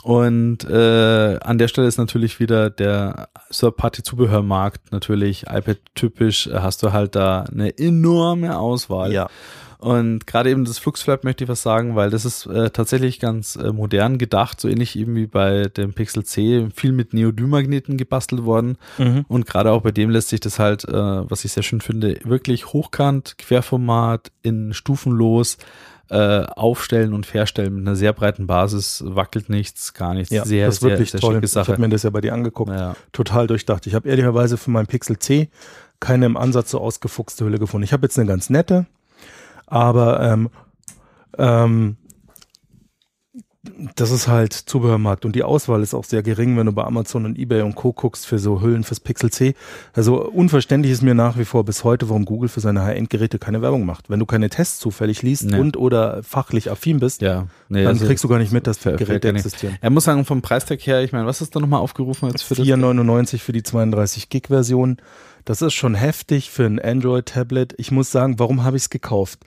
[0.03, 7.15] Und äh, an der Stelle ist natürlich wieder der Third-Party-Zubehörmarkt natürlich iPad-typisch, hast du halt
[7.15, 9.11] da eine enorme Auswahl.
[9.11, 9.29] Ja.
[9.79, 13.55] Und gerade eben das Fluxflap möchte ich was sagen, weil das ist äh, tatsächlich ganz
[13.55, 18.43] äh, modern gedacht, so ähnlich eben wie bei dem Pixel C, viel mit Neodym-Magneten gebastelt
[18.43, 18.77] worden.
[18.97, 19.23] Mhm.
[19.29, 22.19] Und gerade auch bei dem lässt sich das halt, äh, was ich sehr schön finde,
[22.25, 25.57] wirklich hochkant, Querformat, in stufenlos
[26.09, 30.29] äh, aufstellen und verstellen mit einer sehr breiten Basis, wackelt nichts, gar nichts.
[30.33, 31.35] Ja, sehr, das ist sehr, wirklich sehr toll.
[31.35, 31.71] schicke Ich Sache.
[31.71, 32.71] habe mir das ja bei dir angeguckt.
[32.71, 32.97] Ja.
[33.13, 33.87] Total durchdacht.
[33.87, 35.49] Ich habe ehrlicherweise für mein Pixel C
[36.01, 37.83] keine im Ansatz so ausgefuchste Hülle gefunden.
[37.83, 38.87] Ich habe jetzt eine ganz nette,
[39.69, 40.49] aber ähm,
[41.37, 41.97] ähm,
[43.95, 47.25] das ist halt Zubehörmarkt und die Auswahl ist auch sehr gering, wenn du bei Amazon
[47.25, 47.91] und eBay und Co.
[47.91, 49.53] guckst für so Hüllen fürs Pixel C.
[49.93, 53.61] Also unverständlich ist mir nach wie vor bis heute, warum Google für seine High-End-Geräte keine
[53.61, 54.09] Werbung macht.
[54.09, 55.59] Wenn du keine Tests zufällig liest Nee.
[55.59, 58.79] und oder fachlich affin bist, Ja, nee, dann also kriegst du gar nicht mit, dass
[58.79, 59.77] die Geräte existieren.
[59.81, 62.55] Er muss sagen, vom Preistag her, ich meine, was ist da nochmal aufgerufen jetzt für
[62.55, 62.65] das?
[62.65, 64.97] 4,99 für die 32 Gig Version.
[65.45, 67.73] Das ist schon heftig für ein Android-Tablet.
[67.77, 69.39] Ich muss sagen, warum habe ich es gekauft?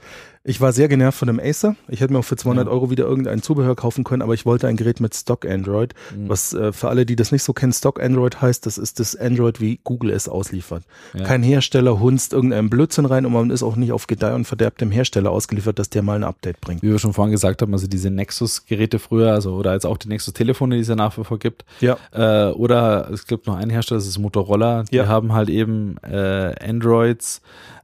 [0.44, 1.76] Ich war sehr genervt von dem Acer.
[1.86, 2.72] Ich hätte mir auch für 200 Ja.
[2.72, 5.94] Euro wieder irgendein Zubehör kaufen können, aber ich wollte ein Gerät mit Stock Android.
[6.16, 6.28] Mhm.
[6.28, 9.14] Was äh, für alle, die das nicht so kennen, Stock Android heißt, das ist das
[9.14, 10.82] Android, wie Google es ausliefert.
[11.14, 11.22] Ja.
[11.22, 14.78] Kein Hersteller hunzt irgendeinen Blödsinn rein und man ist auch nicht auf Gedeih und Verderb
[14.78, 16.82] dem Hersteller ausgeliefert, dass der mal ein Update bringt.
[16.82, 20.08] Wie wir schon vorhin gesagt haben, also diese Nexus-Geräte früher, also oder jetzt auch die
[20.08, 21.64] Nexus-Telefone, die es ja nach wie vor gibt.
[21.80, 21.96] Ja.
[22.10, 25.06] Äh, oder es gibt noch einen Hersteller, das ist Motorola, die Ja.
[25.06, 27.40] haben halt eben äh, Androids,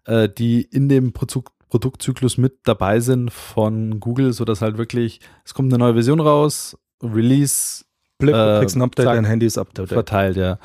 [0.06, 5.20] äh, die in dem Produkt Produktzyklus mit dabei sind von Google, so dass halt wirklich,
[5.44, 7.84] es kommt eine neue Version raus, Release
[8.18, 9.14] Blip, du Äh, kriegst ein Update, zack.
[9.16, 9.90] dein Handy ist updated.
[9.92, 10.58] verteilt, ja.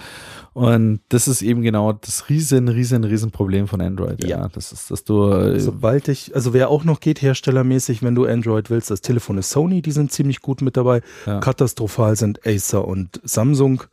[0.53, 4.23] Und das ist eben genau das riesen, riesen, riesen Problem von Android.
[4.23, 4.49] Ja, Ja.
[4.53, 8.25] das ist, dass du äh, Sobald ich, also wer auch noch geht, herstellermäßig, wenn du
[8.25, 11.01] Android willst, das Telefon ist Sony, die sind ziemlich gut mit dabei.
[11.25, 11.39] Ja.
[11.41, 13.83] Katastrophal sind Acer und Samsung.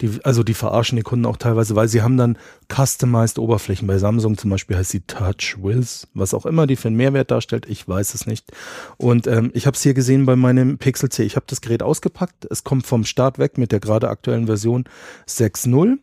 [0.00, 2.38] Die, also die verarschen die Kunden auch teilweise, weil sie haben dann
[2.72, 3.88] customized Oberflächen.
[3.88, 7.30] Bei Samsung zum Beispiel heißt sie Touch Wiz, was auch immer die für einen Mehrwert
[7.30, 8.52] darstellt, ich weiß es nicht.
[8.96, 11.24] Und ähm, ich habe es hier gesehen bei meinem Pixel C.
[11.24, 12.46] Ich habe das Gerät ausgepackt.
[12.50, 14.84] Es kommt vom Start weg mit der gerade aktuellen Version
[15.28, 15.98] 6.0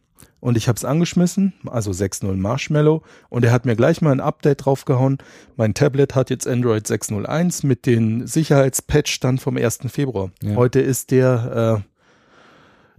[0.46, 4.20] und ich habe es angeschmissen, also 6.0 Marshmallow und er hat mir gleich mal ein
[4.20, 5.18] Update draufgehauen.
[5.56, 9.80] Mein Tablet hat jetzt Android 6.01 mit den Sicherheitspatch dann vom 1.
[9.88, 10.30] Februar.
[10.44, 10.56] Ja.
[10.56, 11.95] Heute ist der äh,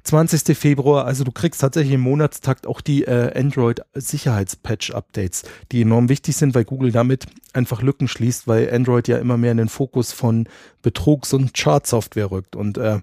[0.07, 0.57] 20.
[0.57, 5.43] Februar, also du kriegst tatsächlich im Monatstakt auch die äh, Android-Sicherheitspatch-Updates,
[5.73, 9.51] die enorm wichtig sind, weil Google damit einfach Lücken schließt, weil Android ja immer mehr
[9.51, 10.49] in den Fokus von
[10.83, 12.55] Betrugs- und Chart-Software rückt.
[12.55, 13.01] Und äh,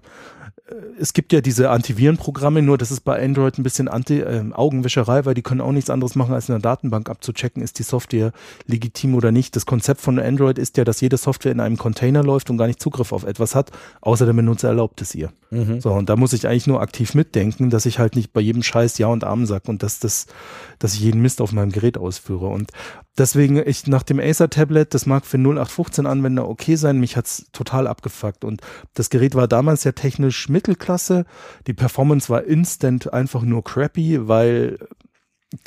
[0.98, 5.26] es gibt ja diese Antivirenprogramme, nur das ist bei Android ein bisschen Anti äh, Augenwischerei,
[5.26, 8.32] weil die können auch nichts anderes machen, als in der Datenbank abzuchecken, ist die Software
[8.66, 9.56] legitim oder nicht.
[9.56, 12.66] Das Konzept von Android ist ja, dass jede Software in einem Container läuft und gar
[12.66, 15.30] nicht Zugriff auf etwas hat, außer der Benutzer erlaubt es ihr.
[15.54, 15.80] Mhm.
[15.80, 18.62] So, und da muss ich eigentlich nur aktiv mitdenken, dass ich halt nicht bei jedem
[18.62, 20.26] Scheiß Ja und Amen sag und dass das,
[20.78, 22.46] dass ich jeden Mist auf meinem Gerät ausführe.
[22.48, 22.72] Und
[23.16, 28.44] deswegen, ich nach dem Acer-Tablet, das mag für 0815-Anwender okay sein, mich hat's total abgefuckt.
[28.44, 28.60] Und
[28.94, 31.24] das Gerät war damals ja technisch Mittelklasse.
[31.66, 34.78] Die Performance war instant einfach nur crappy, weil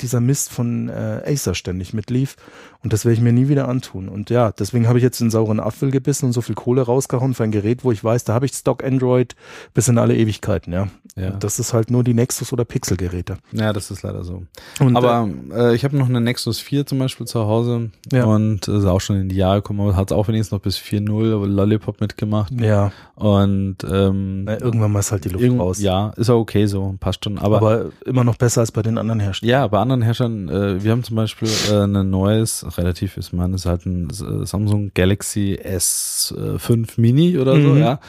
[0.00, 2.36] dieser Mist von äh, Acer ständig mitlief.
[2.84, 4.08] Und das werde ich mir nie wieder antun.
[4.08, 7.34] Und ja, deswegen habe ich jetzt den sauren Apfel gebissen und so viel Kohle rausgehauen
[7.34, 9.34] für ein Gerät, wo ich weiß, da habe ich Stock Android
[9.74, 10.88] bis in alle Ewigkeiten, ja.
[11.16, 11.30] Ja.
[11.32, 13.38] Und das ist halt nur die Nexus- oder Pixel-Geräte.
[13.50, 14.44] ja, das ist leider so.
[14.78, 18.24] Und, Aber äh, ich habe noch eine Nexus 4 zum Beispiel zu Hause Ja.
[18.26, 21.48] und ist auch schon in die Jahre gekommen, hat auch wenigstens noch bis 4.0 aber
[21.48, 22.52] Lollipop mitgemacht.
[22.60, 25.80] äh, ja, Und ähm, na, irgendwann mal ist halt die Luft irgend- raus.
[25.80, 27.38] ja, ist auch okay so, passt schon.
[27.38, 29.50] Aber, Aber, immer noch besser als bei den anderen Herstellern.
[29.62, 33.54] ja, bei anderen Herstellern, äh, wir haben zum Beispiel äh, ein neues, relativ ist man,
[33.54, 37.78] ist halt ein äh, Samsung Galaxy S5 Mini oder so, Mhm.
[37.78, 38.00] ja.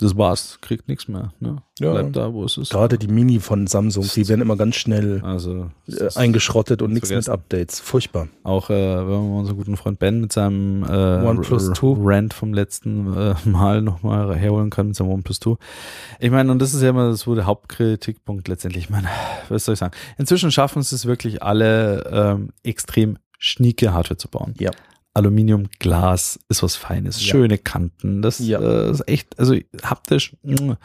[0.00, 1.32] Das war's, kriegt nichts mehr.
[1.40, 1.56] Ne?
[1.80, 1.90] Ja.
[1.90, 2.70] Bleibt da, wo es ist.
[2.70, 7.10] Gerade die Mini von Samsung, die werden immer ganz schnell Also äh, eingeschrottet und nichts
[7.10, 7.28] mit.
[7.28, 7.80] Updates.
[7.80, 8.28] Furchtbar.
[8.44, 10.86] Auch äh, wenn man unseren guten Freund Ben mit seinem äh,
[11.26, 11.96] OnePlus R- 2.
[11.98, 15.56] Rant vom letzten äh, Mal nochmal herholen kann mit seinem OnePlus 2.
[16.20, 18.84] Ich meine, und das ist ja immer so der Hauptkritikpunkt letztendlich.
[18.84, 19.08] Ich meine,
[19.48, 19.96] was soll ich sagen?
[20.16, 24.54] Inzwischen schaffen es wirklich alle ähm, extrem schnieke Hardware zu bauen.
[24.58, 24.70] Ja.
[25.14, 27.30] Aluminium, Glas ist was Feines, Ja.
[27.32, 28.60] schöne Kanten, das Ja.
[28.60, 30.76] äh, ist echt, also haptisch, mh,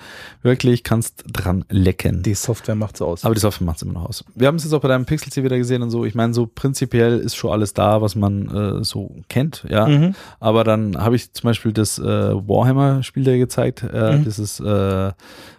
[0.41, 2.23] wirklich kannst dran lecken.
[2.23, 3.25] Die Software macht's aus.
[3.25, 4.23] Aber die Software macht es immer noch aus.
[4.33, 6.03] Wir haben es jetzt auch bei deinem Pixel C wieder gesehen und so.
[6.03, 8.49] Ich meine, so prinzipiell ist schon alles da, was man
[8.79, 9.87] äh, so kennt, ja.
[9.87, 10.15] Mhm.
[10.39, 13.83] Aber dann habe ich zum Beispiel das äh, Warhammer-Spiel dir gezeigt.
[13.83, 14.23] Äh, Mhm.
[14.23, 15.11] Dieses, äh,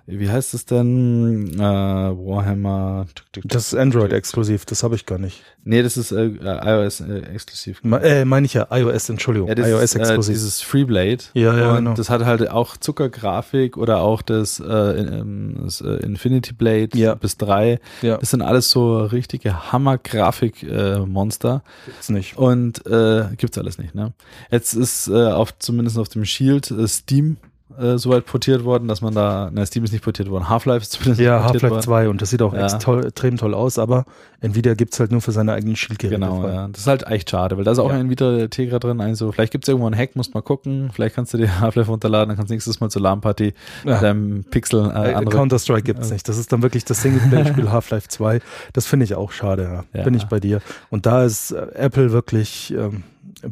[0.07, 1.55] wie heißt es denn?
[1.55, 3.07] Äh, Warhammer.
[3.45, 5.43] Das ist Android-exklusiv, das habe ich gar nicht.
[5.65, 7.83] Nee, das ist äh, iOS-exklusiv.
[7.83, 11.25] Me- Äh, meine ich sicher, iOS, Entschuldigung, Ja, das iOS ist, äh, dieses Freeblade.
[11.33, 11.95] Ja, ja, und genau.
[11.95, 17.15] das hat halt auch Zuckergrafik oder auch das, äh, ähm, das äh, Infinity Blade Ja.
[17.15, 17.81] bis drei.
[18.03, 21.63] ja, Das sind alles so richtige Hammer-Grafik-Monster.
[21.87, 22.37] gibt's nicht.
[22.37, 23.95] und äh, gibt's alles nicht.
[23.95, 24.13] Ne?
[24.51, 27.37] Jetzt ist äh, auf zumindest auf dem Shield äh, Steam
[27.79, 30.93] äh, soweit portiert worden, dass man da, na Steam ist nicht portiert worden, Half-Life ist
[30.93, 31.83] zumindest Ja, Half-Life worden.
[31.83, 32.67] 2 und das sieht auch Ja.
[32.79, 34.05] toll, extrem toll aus, aber
[34.41, 36.21] Nvidia gibt's halt nur für seine eigenen Schildgeräte.
[36.21, 36.53] Genau, frei.
[36.53, 36.69] ja.
[36.69, 37.95] Das ist halt echt schade, weil da ist auch Ja.
[37.97, 39.01] ein Nvidia Tegra drin.
[39.01, 40.91] Also vielleicht gibt's irgendwo einen Hack, musst mal gucken.
[40.93, 43.55] Vielleicht kannst du dir Half-Life runterladen, dann kannst du nächstes Mal zur LAN-Party
[43.85, 43.93] Ja.
[43.95, 45.25] mit deinem Pixel äh, Äh.
[45.25, 46.15] Counter-Strike gibt's Ja.
[46.15, 46.29] nicht.
[46.29, 48.41] Das ist dann wirklich das Singleplayer-Spiel Half-Life 2.
[48.73, 49.63] Das finde ich auch schade.
[49.65, 49.85] Ja.
[49.99, 50.05] Ja.
[50.05, 50.61] Bin ich bei dir.
[50.91, 53.03] Und da ist äh, Apple wirklich ähm,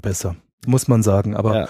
[0.01, 1.35] besser, muss man sagen.
[1.37, 1.69] Aber Ja,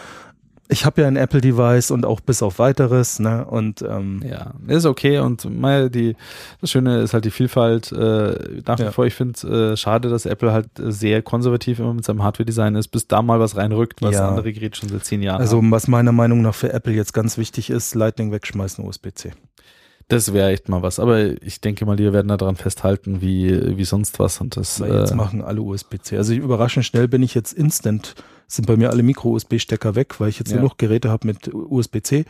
[0.72, 3.18] ich habe ja ein Apple-Device und auch bis auf weiteres.
[3.20, 3.44] Ne?
[3.44, 6.16] Und ähm, ja, ist okay und mal die
[6.60, 7.92] das Schöne ist halt die Vielfalt.
[7.92, 8.90] Äh, nach wie Ja.
[8.92, 12.74] vor, ich finde es äh, schade, dass Apple halt sehr konservativ immer mit seinem Hardware-Design
[12.74, 14.28] ist, bis da mal was reinrückt, was Ja.
[14.28, 15.70] andere Geräte schon seit zehn Jahren also haben.
[15.70, 19.32] was meiner Meinung nach für Apple jetzt ganz wichtig ist, Lightning wegschmeißen, USB-C.
[20.12, 20.98] Das wäre echt mal was.
[20.98, 24.40] Aber ich denke mal, die werden da dran festhalten, wie, wie sonst was.
[24.40, 26.16] Und das Weil jetzt äh, machen alle USB-C.
[26.18, 28.14] Also überraschend schnell bin ich jetzt instant,
[28.46, 30.56] sind bei mir alle Micro-USB-Stecker weg, weil ich jetzt Ja.
[30.58, 32.24] nur noch Geräte habe mit USB-C.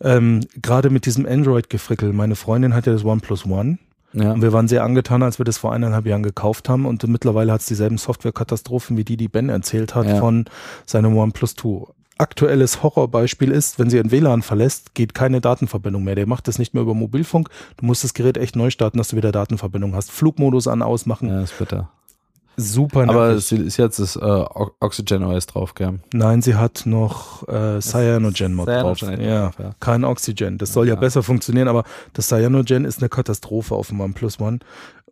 [0.00, 2.12] Ähm, Gerade mit diesem Android-Gefrickel.
[2.12, 3.78] Meine Freundin hat ja das OnePlus One.
[4.12, 4.32] ja.
[4.32, 6.84] Und wir waren sehr angetan, als wir das vor eineinhalb Jahren gekauft haben.
[6.86, 10.16] Und mittlerweile hat es dieselben Softwarekatastrophen wie die, die Ben erzählt hat Ja.
[10.16, 10.46] von
[10.86, 11.86] seinem OnePlus 2.
[12.20, 16.14] Aktuelles Horrorbeispiel ist, wenn sie ein WLAN verlässt, geht keine Datenverbindung mehr.
[16.16, 17.48] Der macht das nicht mehr über Mobilfunk.
[17.78, 20.10] Du musst das Gerät echt neu starten, dass du wieder Datenverbindung hast.
[20.12, 21.28] Flugmodus an, ausmachen.
[21.28, 21.88] ja, ist bitter.
[22.56, 23.38] Super Aber nervig.
[23.38, 24.20] es ist jetzt das äh,
[24.80, 26.00] Oxygen OS drauf, gell?
[26.12, 28.98] Nein, sie hat noch äh, Cyanogen-Mod drauf.
[28.98, 29.70] Cyanogen Ja, drauf, ja.
[29.80, 30.58] kein Oxygen.
[30.58, 31.00] Das soll ja, Ja.
[31.00, 34.58] besser funktionieren, aber das Cyanogen ist eine Katastrophe auf dem OnePlus One.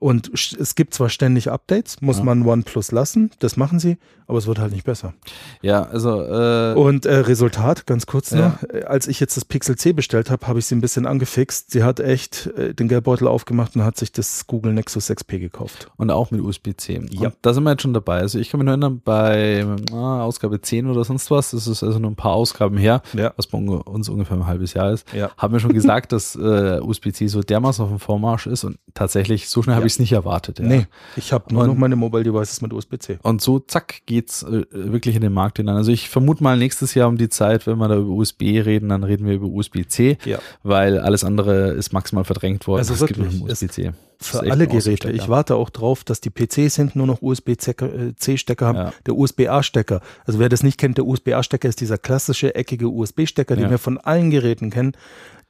[0.01, 2.24] Und es gibt zwar ständig Updates, muss Ja.
[2.24, 3.96] man OnePlus lassen, das machen sie,
[4.26, 5.14] aber es wird halt nicht besser.
[5.62, 8.38] Ja, also äh, Und äh, Resultat, ganz kurz Ja.
[8.62, 11.07] noch, äh, als ich jetzt das Pixel C bestellt habe, habe ich sie ein bisschen
[11.07, 11.70] angefixt.
[11.72, 15.90] Sie hat echt äh, den Geldbeutel aufgemacht und hat sich das Google Nexus 6P gekauft.
[15.96, 17.01] und auch mit USB-C.
[17.11, 17.28] Ja.
[17.28, 18.18] Und da sind wir jetzt schon dabei.
[18.20, 21.82] Also ich kann mich nur erinnern, bei ah, Ausgabe 10 oder sonst was, das ist
[21.82, 23.32] also nur ein paar Ausgaben her, Ja.
[23.36, 25.30] was bei uns ungefähr ein halbes Jahr ist, Ja.
[25.36, 29.49] haben wir schon gesagt, dass äh, USB-C so dermaßen auf dem Vormarsch ist und tatsächlich,
[29.49, 29.88] so schnell habe Ja.
[29.89, 30.61] Ich es nicht erwartet.
[30.61, 30.64] Ja.
[30.66, 30.86] Nee,
[31.16, 33.18] ich habe nur Und- noch meine Mobile Devices mit USB-C.
[33.22, 35.76] Und so, zack, geht's äh, wirklich in den Markt hinein.
[35.76, 38.89] Also ich vermute mal nächstes Jahr um die Zeit, wenn wir da über USB reden,
[38.91, 40.39] dann reden wir über USB-C, Ja.
[40.62, 42.78] weil alles andere ist maximal verdrängt worden.
[42.78, 43.93] Also Es gibt nur USB-C.
[44.20, 45.12] Für alle Geräte.
[45.12, 48.76] Ich warte auch drauf, dass die PCs hinten nur noch USB-C-Stecker haben.
[48.76, 48.93] Ja.
[49.07, 50.01] Der USB-A-Stecker.
[50.26, 53.99] Also wer das nicht kennt, der USB-A-Stecker ist dieser klassische eckige USB-Stecker, den wir von
[53.99, 54.93] allen Geräten kennen.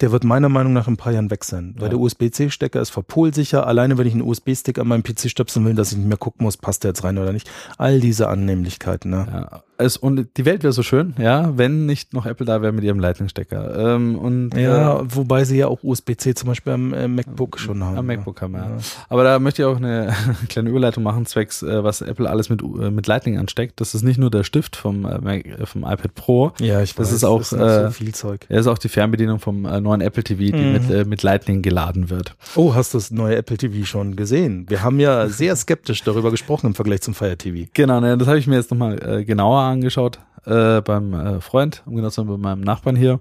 [0.01, 1.75] Der wird meiner Meinung nach in ein paar Jahren weg sein.
[1.77, 1.89] Weil Ja.
[1.91, 3.67] der USB-C-Stecker ist verpolsicher.
[3.67, 6.45] Alleine wenn ich einen USB-Stick an meinem PC stöpseln will, dass ich nicht mehr gucken
[6.45, 7.51] muss, passt der jetzt rein oder nicht.
[7.79, 9.11] All diese Annehmlichkeiten.
[9.11, 9.27] Ne?
[9.31, 12.73] Ja, es, und die Welt wäre so schön, ja, wenn nicht noch Apple da wäre
[12.73, 13.95] mit ihrem Lightning-Stecker.
[13.95, 17.83] Ähm, und Ja, äh, wobei sie ja auch USB-C zum Beispiel am äh, MacBook schon
[17.85, 17.97] haben.
[17.99, 18.07] am?
[18.07, 18.55] MacBook haben.
[18.55, 18.67] Ja.
[18.71, 18.77] Ja.
[19.09, 20.13] Aber da möchte ich auch eine
[20.49, 23.81] kleine Überleitung machen, zwecks, äh, was Apple alles mit, äh, mit Lightning ansteckt.
[23.81, 26.95] Das ist nicht nur der Stift vom, äh, Mac, äh, vom iPad Pro, Ja, ich
[26.95, 28.47] Das weiß, ist auch, noch äh, so viel Zeug.
[28.49, 30.73] er ist auch die Fernbedienung vom äh, neuen Apple TV, die Mhm.
[30.73, 32.35] mit, äh, mit Lightning geladen wird.
[32.57, 34.67] Oh, hast du das neue Apple TV schon gesehen?
[34.69, 37.69] Wir haben ja sehr skeptisch darüber gesprochen im Vergleich zum Fire TV.
[37.75, 39.25] Genau, ne, das habe ich mir jetzt nochmal äh,
[39.71, 43.21] angeschaut äh, beim äh, Freund, um genau zu sein, bei meinem Nachbarn hier.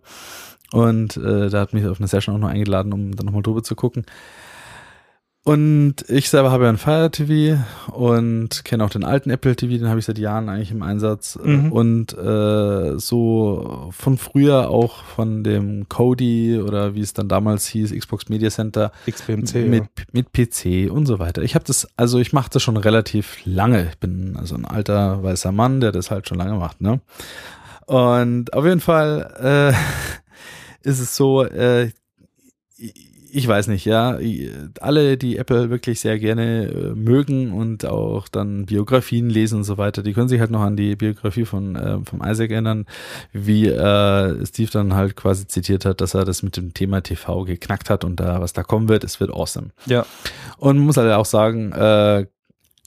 [0.71, 3.63] Und äh, da hat mich auf eine Session auch noch eingeladen, um da nochmal drüber
[3.63, 4.05] zu gucken.
[5.47, 7.57] Und ich selber habe ja ein Fire TV
[7.93, 11.39] und kenne auch den alten Apple TV, den habe ich seit Jahren eigentlich im Einsatz.
[11.41, 11.71] Mhm.
[11.71, 17.97] Und äh, so von früher auch von dem Kodi oder wie es dann damals hieß,
[17.97, 19.69] Xbox Media Center, XBMC.
[19.69, 20.03] mit, ja.
[20.11, 21.41] mit PC und so weiter.
[21.43, 23.87] Ich habe das, also ich mache das schon relativ lange.
[23.87, 26.99] Ich bin also ein alter weißer Mann, der das halt schon lange macht, ne?
[27.85, 29.73] Und auf jeden Fall
[30.83, 31.91] äh, ist es so, äh,
[33.38, 34.17] ich weiß nicht, ja,
[34.81, 39.77] alle, die Apple wirklich sehr gerne äh, mögen und auch dann Biografien lesen und so
[39.77, 42.88] weiter, die können sich halt noch an die Biografie von äh, vom Isaac erinnern,
[43.33, 47.43] wie äh, Steve dann halt quasi zitiert hat, dass er das mit dem Thema TV
[47.43, 49.67] geknackt hat und da was da kommen wird, es wird awesome.
[49.85, 50.07] Ja.
[50.57, 52.25] Und man muss halt auch sagen, äh,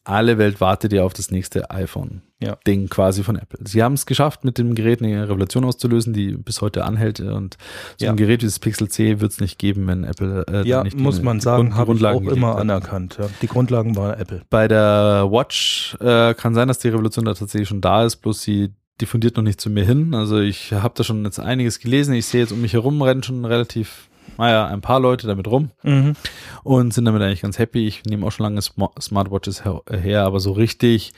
[0.04, 2.22] alle Welt wartet ja auf das nächste iPhone.
[2.42, 2.56] Ja.
[2.66, 3.58] Ding quasi von Apple.
[3.66, 7.20] Sie haben es geschafft, mit dem Gerät eine Revolution auszulösen, die bis heute anhält.
[7.20, 7.58] Und
[7.98, 8.12] so Ja.
[8.12, 10.96] ein Gerät wie das Pixel C wird es nicht geben, wenn Apple äh, Ja, nicht
[10.98, 12.60] muss man sagen, habe ich auch immer hat.
[12.60, 13.18] anerkannt.
[13.20, 13.28] Ja.
[13.42, 14.40] Die Grundlagen waren Apple.
[14.48, 18.40] Bei der Watch äh, kann sein, dass die Revolution da tatsächlich schon da ist, bloß
[18.40, 18.70] sie
[19.02, 20.14] diffundiert noch nicht zu mir hin.
[20.14, 22.14] Also ich habe da schon jetzt einiges gelesen.
[22.14, 25.70] Ich sehe jetzt um mich herum rennen schon relativ naja, ein paar Leute damit rum
[25.82, 26.14] Mhm.
[26.62, 27.86] und sind damit eigentlich ganz happy.
[27.86, 31.12] Ich nehme auch schon lange Sma- Smartwatches her, her, aber so richtig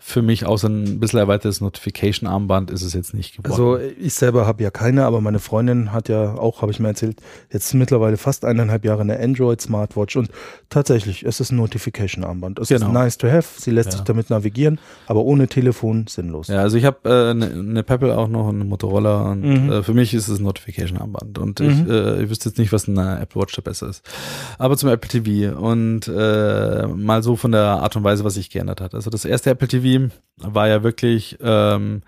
[0.00, 3.50] für mich außer ein bisschen erweitertes Notification-Armband ist es jetzt nicht geworden.
[3.50, 6.86] Also ich selber habe ja keine, aber meine Freundin hat ja auch, habe ich mir
[6.88, 7.20] erzählt,
[7.52, 10.30] jetzt mittlerweile fast eineinhalb Jahre eine Android Smartwatch und
[10.70, 12.60] tatsächlich, es ist ein Notification-Armband.
[12.60, 12.86] Es Genau.
[12.86, 13.92] ist nice to have, sie lässt Ja.
[13.96, 14.78] sich damit navigieren,
[15.08, 16.46] aber ohne Telefon sinnlos.
[16.46, 19.72] Ja, also ich habe äh, eine ne Pebble auch noch, eine Motorola und Mhm.
[19.72, 21.90] äh, für mich ist es ein Notification-Armband und ich, Mhm.
[21.90, 24.02] äh, ich wüsste jetzt nicht, was eine Apple Watch da besser ist.
[24.58, 28.48] Aber zum Apple TV und äh, mal so von der Art und Weise, was sich
[28.48, 28.94] geändert hat.
[28.94, 29.87] Also das erste Apple TV
[30.36, 32.02] war ja wirklich ähm,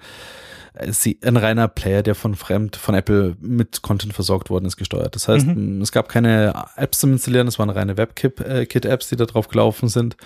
[1.25, 5.15] ein reiner Player, der von fremd, von Apple mit Content versorgt worden ist, gesteuert.
[5.15, 5.47] Das heißt,
[5.83, 10.17] es gab keine Apps zum Installieren, es waren reine WebKit-Apps, die da drauf gelaufen sind.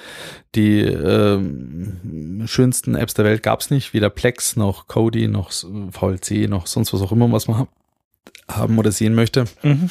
[0.55, 6.49] Die ähm, schönsten Apps der Welt gab es nicht, weder Plex noch Kodi noch VLC
[6.49, 7.69] noch sonst was auch immer, was man ha-
[8.47, 9.47] haben oder sehen möchte.
[9.63, 9.89] Mhm.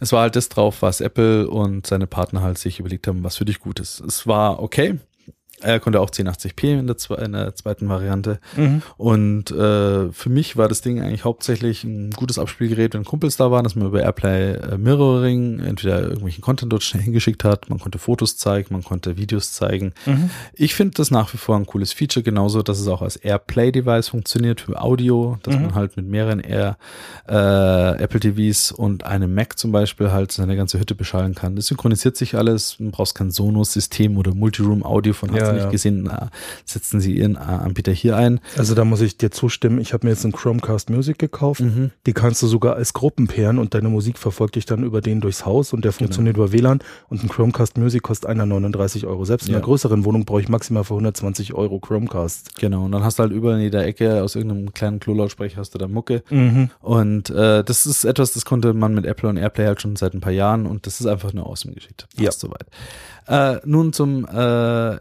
[0.00, 3.36] Es war halt das drauf, was Apple und seine Partner halt sich überlegt haben, was
[3.36, 4.00] für dich gut ist.
[4.00, 4.98] Es war okay.
[5.62, 8.38] Er konnte auch 1080p in der, zwe- in der zweiten Variante.
[8.56, 8.82] Mhm.
[8.98, 13.50] Und äh, für mich war das Ding eigentlich hauptsächlich ein gutes Abspielgerät, wenn Kumpels da
[13.50, 17.78] waren, dass man über Airplay äh, Mirroring entweder irgendwelchen Content dort schnell hingeschickt hat, man
[17.80, 19.94] konnte Fotos zeigen, man konnte Videos zeigen.
[20.04, 20.28] Mhm.
[20.52, 24.08] Ich finde das nach wie vor ein cooles Feature, genauso, dass es auch als Airplay-Device
[24.08, 25.62] funktioniert für Audio, dass Mhm.
[25.62, 26.76] man halt mit mehreren Air
[27.28, 31.56] äh, Apple TVs und einem Mac zum Beispiel halt seine ganze Hütte beschallen kann.
[31.56, 35.70] Das synchronisiert sich alles, man brauchst kein Sonos-System oder Multiroom-Audio von hast Ja, nicht ja.
[35.70, 36.10] gesehen,
[36.64, 38.40] setzen sie ihren Anbieter hier ein.
[38.56, 41.60] Also da muss ich dir zustimmen, ich habe mir jetzt einen Chromecast Music gekauft.
[41.60, 41.90] Mhm.
[42.06, 45.20] Die kannst du sogar als Gruppen pairen und deine Musik verfolgt dich dann über den
[45.20, 45.98] durchs Haus und der Genau.
[45.98, 49.24] funktioniert über WLAN und ein Chromecast Music kostet einer 39 Euro.
[49.24, 49.58] Selbst in Ja.
[49.58, 52.58] einer größeren Wohnung brauche ich maximal für 120 Euro Chromecast.
[52.58, 55.74] Genau, und dann hast du halt überall in jeder Ecke aus irgendeinem kleinen Klolautsprecher hast
[55.74, 56.22] du da Mucke.
[56.30, 56.70] Mhm.
[56.80, 60.14] Und äh, das ist etwas, das konnte man mit Apple und Airplay halt schon seit
[60.14, 62.06] ein paar Jahren und das ist einfach eine awesome Geschichte.
[62.18, 62.30] Ja.
[62.32, 62.66] Soweit.
[63.28, 64.28] Äh, nun zum äh,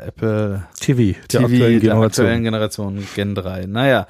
[0.07, 2.05] Apple TV, der TV aktuellen der Generation.
[2.05, 3.65] aktuellen Generation Gen 3.
[3.67, 4.07] Naja,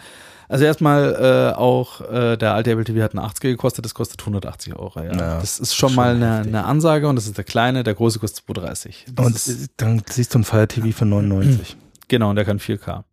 [0.47, 4.21] also erstmal äh, auch äh, der alte Apple TV hat eine 80er gekostet, das kostet
[4.21, 4.99] 180 Euro.
[4.99, 5.05] Ja.
[5.11, 7.93] Ja, das ist schon schon mal eine, eine Ansage und das ist der kleine, der
[7.95, 9.05] große kostet 230.
[9.13, 11.75] Das Und ist, dann siehst du ein Fire TV für 99.
[12.07, 13.03] Genau, und der kann 4K.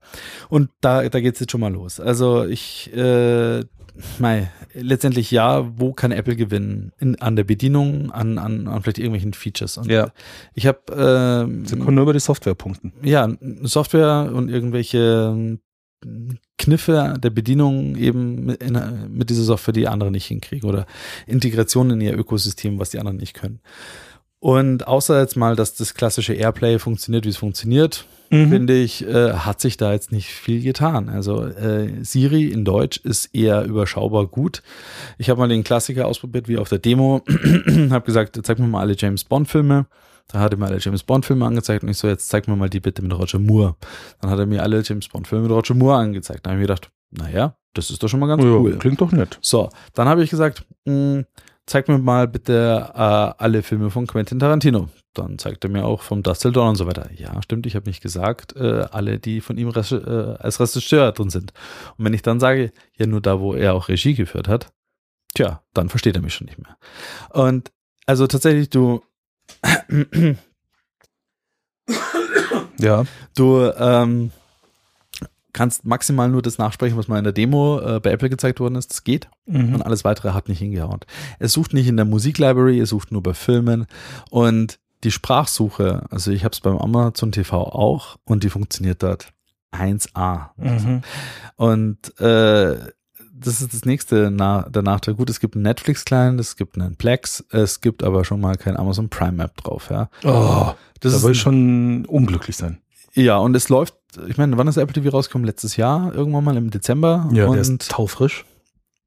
[0.48, 2.00] Und da, da geht's jetzt schon mal los.
[2.00, 3.64] Also ich, äh,
[4.18, 6.92] mei, letztendlich ja, wo kann Apple gewinnen?
[6.98, 9.78] In, an der Bedienung, an, an, an vielleicht irgendwelchen Features.
[9.78, 10.10] Und Ja.
[10.54, 12.92] ich habe ähm, Sie können nur über die Software punkten.
[13.02, 13.28] ja
[13.62, 15.60] Software und irgendwelche ähm,
[16.58, 18.78] Kniffe der Bedienung eben mit, in,
[19.10, 20.86] mit dieser Software, die andere nicht hinkriegen oder
[21.26, 23.60] Integration in ihr Ökosystem, was die anderen nicht können.
[24.42, 28.48] Und außer jetzt mal, dass das klassische Airplay funktioniert, wie es funktioniert, Mhm.
[28.48, 31.08] finde ich, äh, hat sich da jetzt nicht viel getan.
[31.10, 34.62] Also äh, Siri in Deutsch ist eher überschaubar gut.
[35.18, 37.22] Ich habe mal den Klassiker ausprobiert, wie auf der Demo.
[37.90, 39.86] habe gesagt, zeig mir mal alle James Bond Filme.
[40.32, 42.56] Da hat er mir alle James Bond Filme angezeigt und ich so, jetzt zeig mir
[42.56, 43.76] mal die bitte mit Roger Moore.
[44.20, 46.46] Dann hat er mir alle James Bond Filme mit Roger Moore angezeigt.
[46.46, 48.76] Dann habe ich mir gedacht, naja, das ist doch schon mal ganz Ja, cool.
[48.78, 49.38] Klingt doch nett.
[49.42, 51.24] So, dann habe ich gesagt, mh,
[51.66, 54.88] zeig mir mal bitte äh, alle Filme von Quentin Tarantino.
[55.14, 57.10] Dann zeigt er mir auch vom Dust Till Dawn und so weiter.
[57.14, 61.12] Ja, stimmt, ich habe nicht gesagt, äh, alle, die von ihm Regi- äh, als Regisseur
[61.12, 61.52] drin sind.
[61.98, 64.72] Und wenn ich dann sage, ja, nur da, wo er auch Regie geführt hat,
[65.34, 66.76] tja, dann versteht er mich schon nicht mehr.
[67.30, 67.70] Und
[68.06, 69.02] also tatsächlich, du,
[72.78, 73.04] Ja.
[73.36, 74.32] du ähm,
[75.52, 78.76] kannst maximal nur das nachsprechen, was mal in der Demo äh, bei Apple gezeigt worden
[78.76, 78.90] ist.
[78.90, 79.28] Das geht.
[79.46, 79.74] Mhm.
[79.74, 81.00] und alles weitere hat nicht hingehauen.
[81.38, 83.86] Es sucht nicht in der Musiklibrary, es sucht nur bei Filmen
[84.30, 89.32] und die Sprachsuche, also ich habe es beim Amazon TV auch und die funktioniert dort
[89.72, 90.50] 1A.
[90.56, 91.02] Mhm.
[91.56, 92.76] Und äh,
[93.34, 95.14] das ist das nächste na der Nachteil.
[95.14, 98.76] Gut, es gibt einen Netflix-Client, es gibt einen Plex, es gibt aber schon mal kein
[98.76, 100.08] Amazon Prime App drauf, ja.
[100.24, 102.78] Oh, Das da ist will schon unglücklich sein.
[103.14, 103.94] ja, und es läuft,
[104.28, 105.46] ich meine, wann ist Apple TV rausgekommen?
[105.46, 107.28] Letztes Jahr, irgendwann mal im Dezember.
[107.32, 108.44] Ja, und der ist taufrisch,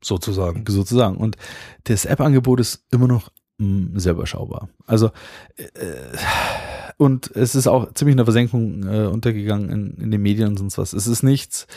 [0.04, 0.66] sozusagen.
[0.68, 1.18] sozusagen.
[1.18, 1.38] Und
[1.86, 4.70] das App-Angebot ist immer noch mh, sehr überschaubar.
[4.86, 5.12] Also
[5.58, 5.68] äh,
[6.98, 10.58] und es ist auch ziemlich in der Versenkung äh, untergegangen in, in den Medien und
[10.58, 10.94] sonst was.
[10.94, 11.68] Es ist nichts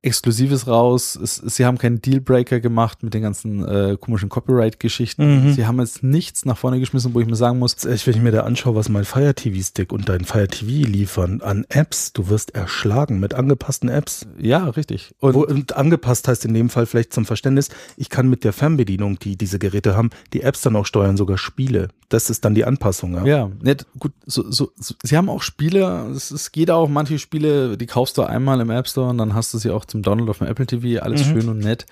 [0.00, 1.18] Exklusives raus.
[1.20, 5.46] Es, sie haben keinen Dealbreaker gemacht mit den ganzen äh, komischen Copyright-Geschichten.
[5.46, 5.52] Mhm.
[5.54, 8.22] Sie haben jetzt nichts nach vorne geschmissen, wo ich mir sagen muss, Echt, wenn ich
[8.22, 12.12] mir da anschaue, was mein Fire TV Stick und dein Fire TV liefern an Apps,
[12.12, 14.26] du wirst erschlagen mit angepassten Apps.
[14.38, 15.14] ja, richtig.
[15.18, 18.52] Und Wo, und angepasst heißt in dem Fall vielleicht zum Verständnis, ich kann mit der
[18.52, 21.88] Fernbedienung, die diese Geräte haben, die Apps dann auch steuern, sogar Spiele.
[22.08, 23.14] Das ist dann die Anpassung.
[23.14, 23.26] Ja.
[23.26, 27.18] Ja, nett, gut, so, so, so, sie haben auch Spiele, es, es geht auch, manche
[27.18, 30.02] Spiele, die kaufst du einmal im App Store und dann hast du sie auch zum
[30.02, 31.32] Download auf dem Apple TV, alles Mhm.
[31.40, 31.86] schön und nett.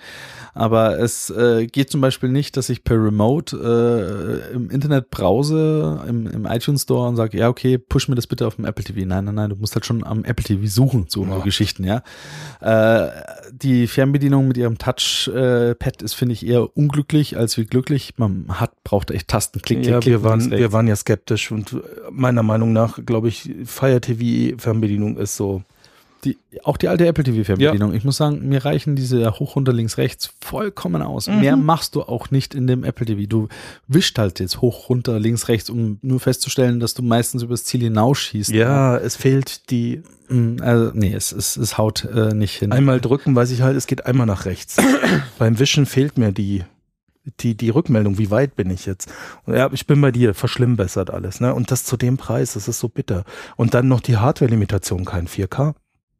[0.54, 3.56] Aber es äh, geht zum Beispiel nicht, dass ich per Remote
[4.50, 8.26] äh, im Internet browse, im, im iTunes Store und sage, ja, okay, push mir das
[8.26, 9.06] bitte auf dem Apple TV.
[9.06, 11.38] Nein, nein, nein, du musst halt schon am Apple TV suchen, so Ja.
[11.40, 12.02] Geschichten, ja.
[12.60, 13.10] Äh,
[13.52, 18.14] die Fernbedienung mit ihrem Touchpad ist, finde ich, eher unglücklich als wie glücklich.
[18.16, 20.12] Man hat, braucht echt Tasten, klick, klick, ja, klick.
[20.12, 21.76] wir waren, wir waren ja skeptisch und äh,
[22.10, 25.62] meiner Meinung nach, glaube ich, Fire TV Fernbedienung ist so.
[26.26, 27.94] Die, auch die alte Apple TV Fernbedienung.
[27.94, 31.28] Ich muss sagen, mir reichen diese hoch, runter, links, rechts vollkommen aus.
[31.28, 31.40] Mhm.
[31.40, 33.22] Mehr machst du auch nicht in dem Apple TV.
[33.26, 33.48] Du
[33.88, 37.80] wischt halt jetzt hoch, runter, links, rechts, um nur festzustellen, dass du meistens übers Ziel
[37.80, 38.50] hinausschießt.
[38.50, 42.72] Ja, es fehlt die Mm, Also, nee, es, es, es haut äh, nicht hin.
[42.72, 44.76] einmal drücken, weiß ich halt, es geht einmal nach rechts.
[45.38, 46.64] Beim Wischen fehlt mir die,
[47.40, 49.08] die, die Rückmeldung, wie weit bin ich jetzt?
[49.44, 51.54] Und ja, ich bin bei dir, verschlimmbessert alles, ne?
[51.54, 53.24] Und das zu dem Preis, das ist so bitter.
[53.56, 55.74] Und dann noch die Hardware-Limitation, kein 4K,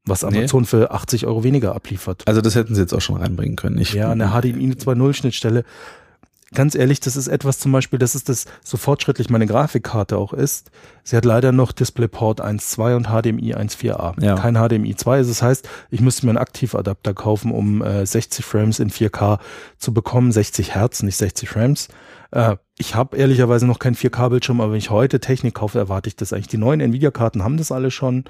[0.07, 0.39] was Nee.
[0.39, 2.23] Amazon für 80 Euro weniger abliefert.
[2.27, 3.79] Also das hätten sie jetzt auch schon reinbringen können.
[3.79, 5.65] Ich, Ja, eine HDMI 2.0 Schnittstelle.
[6.55, 10.33] Ganz ehrlich, das ist etwas zum Beispiel, das ist das, so fortschrittlich meine Grafikkarte auch
[10.33, 10.71] ist.
[11.03, 14.23] Sie hat leider noch DisplayPort 1.2 und HDMI 1.4a.
[14.23, 14.37] Ja.
[14.37, 15.17] Kein HDMI 2.
[15.17, 19.41] Also das heißt, ich müsste mir einen Aktivadapter kaufen, um äh, 60 Frames in 4K
[19.79, 20.31] zu bekommen.
[20.31, 21.89] 60 Hertz, nicht 60 Frames.
[22.31, 26.15] Äh, ich habe ehrlicherweise noch keinen 4K-Bildschirm, aber wenn ich heute Technik kaufe, erwarte ich
[26.17, 26.49] das eigentlich.
[26.49, 28.25] Die neuen Nvidia-Karten haben das alle schon.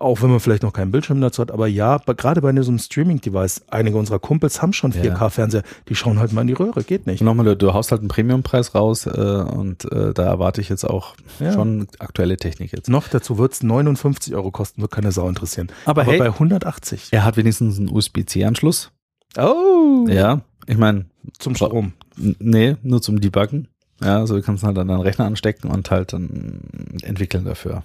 [0.00, 2.78] Auch wenn man vielleicht noch keinen Bildschirm dazu hat, aber ja, gerade bei so einem
[2.78, 5.02] Streaming-Device, einige unserer Kumpels haben schon Ja.
[5.02, 7.20] 4K-Fernseher, die schauen halt mal in die Röhre, geht nicht.
[7.20, 10.70] Und nochmal, du, du haust halt einen Premiumpreis raus äh, und äh, da erwarte ich
[10.70, 11.52] jetzt auch Ja.
[11.52, 12.88] schon aktuelle Technik jetzt.
[12.88, 15.68] Noch dazu wird's 59 Euro kosten, wird keine Sau interessieren.
[15.84, 17.08] Aber, Aber hey, bei 180.
[17.10, 18.90] er hat wenigstens einen USB-C-Anschluss.
[19.38, 20.06] Oh!
[20.08, 21.04] Ja, ich meine,
[21.38, 21.92] Zum Strom.
[22.16, 23.68] Nee, nur zum Debuggen.
[24.02, 26.60] Ja, also du kannst halt an deinen Rechner anstecken und halt dann
[27.02, 27.84] entwickeln dafür.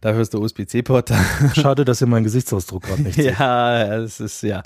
[0.00, 1.10] Dafür ist der USB-C-Port.
[1.54, 3.38] Schade, dass ihr meinen Gesichtsausdruck gerade nicht seht.
[3.38, 4.62] ja, es ist ja,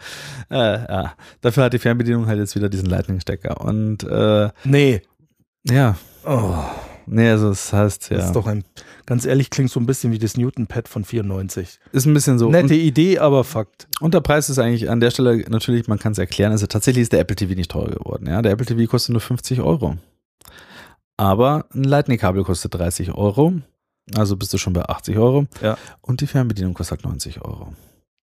[0.51, 1.14] äh, ja.
[1.41, 5.03] Dafür hat die Fernbedienung halt jetzt wieder diesen Lightning-Stecker und äh, Nee.
[5.68, 6.55] ja, Oh,
[7.07, 8.62] nee, also das heißt ja, das ist doch ein,
[9.07, 11.80] ganz ehrlich, klingt so ein bisschen wie das Newton-Pad von 94.
[11.91, 12.49] ist ein bisschen so.
[12.49, 13.89] Nette Idee, aber Fakt.
[14.01, 17.03] Und der Preis ist eigentlich an der Stelle natürlich, man kann es erklären, also tatsächlich
[17.03, 18.26] ist der Apple TV nicht teurer geworden.
[18.28, 19.97] Ja, der Apple TV kostet nur 50 Euro.
[21.16, 23.54] Aber ein Lightning-Kabel kostet 30 Euro.
[24.14, 25.46] Also bist du schon bei 80 Euro.
[25.60, 25.76] Ja.
[26.00, 27.74] Und die Fernbedienung kostet 90 Euro.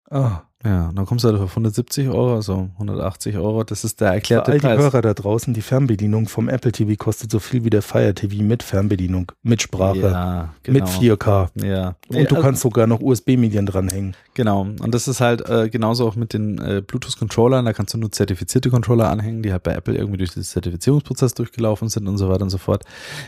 [0.09, 3.63] Ah, Ja, dann kommst du halt auf 170 Euro, also 180 Euro.
[3.63, 4.77] Das ist der für erklärte all die Preis.
[4.79, 8.43] Hörer da draußen, die Fernbedienung vom Apple TV kostet so viel wie der Fire TV
[8.43, 10.79] mit Fernbedienung, mit Sprache, Ja, genau.
[10.79, 11.47] mit 4K.
[11.63, 11.95] Ja.
[12.09, 14.15] Und du also- kannst sogar noch USB-Medien dranhängen.
[14.33, 14.61] Genau.
[14.61, 17.63] Und das ist halt äh, genauso auch mit den äh, Bluetooth-Controllern.
[17.65, 21.33] Da kannst du nur zertifizierte Controller anhängen, die halt bei Apple irgendwie durch den Zertifizierungsprozess
[21.35, 22.83] durchgelaufen sind und so weiter und so fort.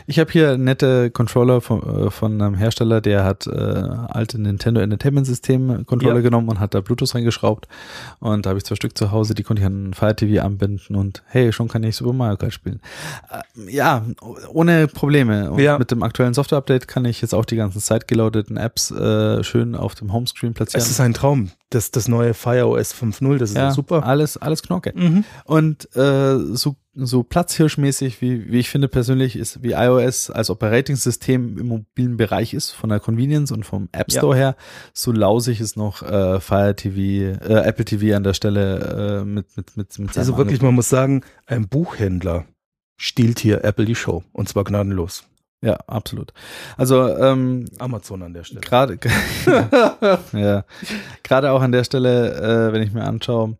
[0.06, 4.80] Ich habe hier nette Controller von, äh, von einem Hersteller, der hat äh, alte Nintendo
[4.82, 6.20] Entertainment System Controller Ja.
[6.22, 7.68] genommen und hat da Bluetooth reingeschraubt.
[8.20, 10.96] Und da habe ich zwei Stück zu Hause, die konnte ich an Fire TV anbinden
[10.96, 12.80] und hey, schon kann ich Super Mario Kart spielen.
[13.30, 14.04] Äh, ja,
[14.52, 15.50] ohne Probleme.
[15.50, 15.78] Und Ja.
[15.78, 19.74] mit dem aktuellen Software-Update kann ich jetzt auch die ganzen Site geloadeten Apps äh, schön
[19.74, 20.82] auf dem Homescreen platzieren.
[20.84, 21.50] Es ist ein Traum.
[21.70, 24.04] Das, das neue Fire OS 5.0, das ist ja, super.
[24.04, 24.92] Alles, alles Knorke.
[24.94, 25.24] Mhm.
[25.44, 31.58] Und äh, so, so platzhirschmäßig, wie, wie ich finde persönlich, ist wie iOS als Operating-System
[31.58, 34.20] im mobilen Bereich ist, von der Convenience und vom App Ja.
[34.20, 34.56] Store her,
[34.92, 39.56] so lausig ist noch äh, Fire TV, äh, Apple TV an der Stelle äh, mit,
[39.56, 42.44] mit, mit, mit Also wirklich, man muss sagen, ein Buchhändler
[42.96, 44.22] stiehlt hier Apple die Show.
[44.32, 45.24] Und zwar gnadenlos.
[45.64, 46.32] Ja, absolut.
[46.76, 48.60] Also ähm, Amazon an der Stelle.
[48.60, 48.98] gerade
[50.32, 50.64] ja,
[51.22, 53.56] gerade auch an der Stelle, äh, wenn ich mir anschaue,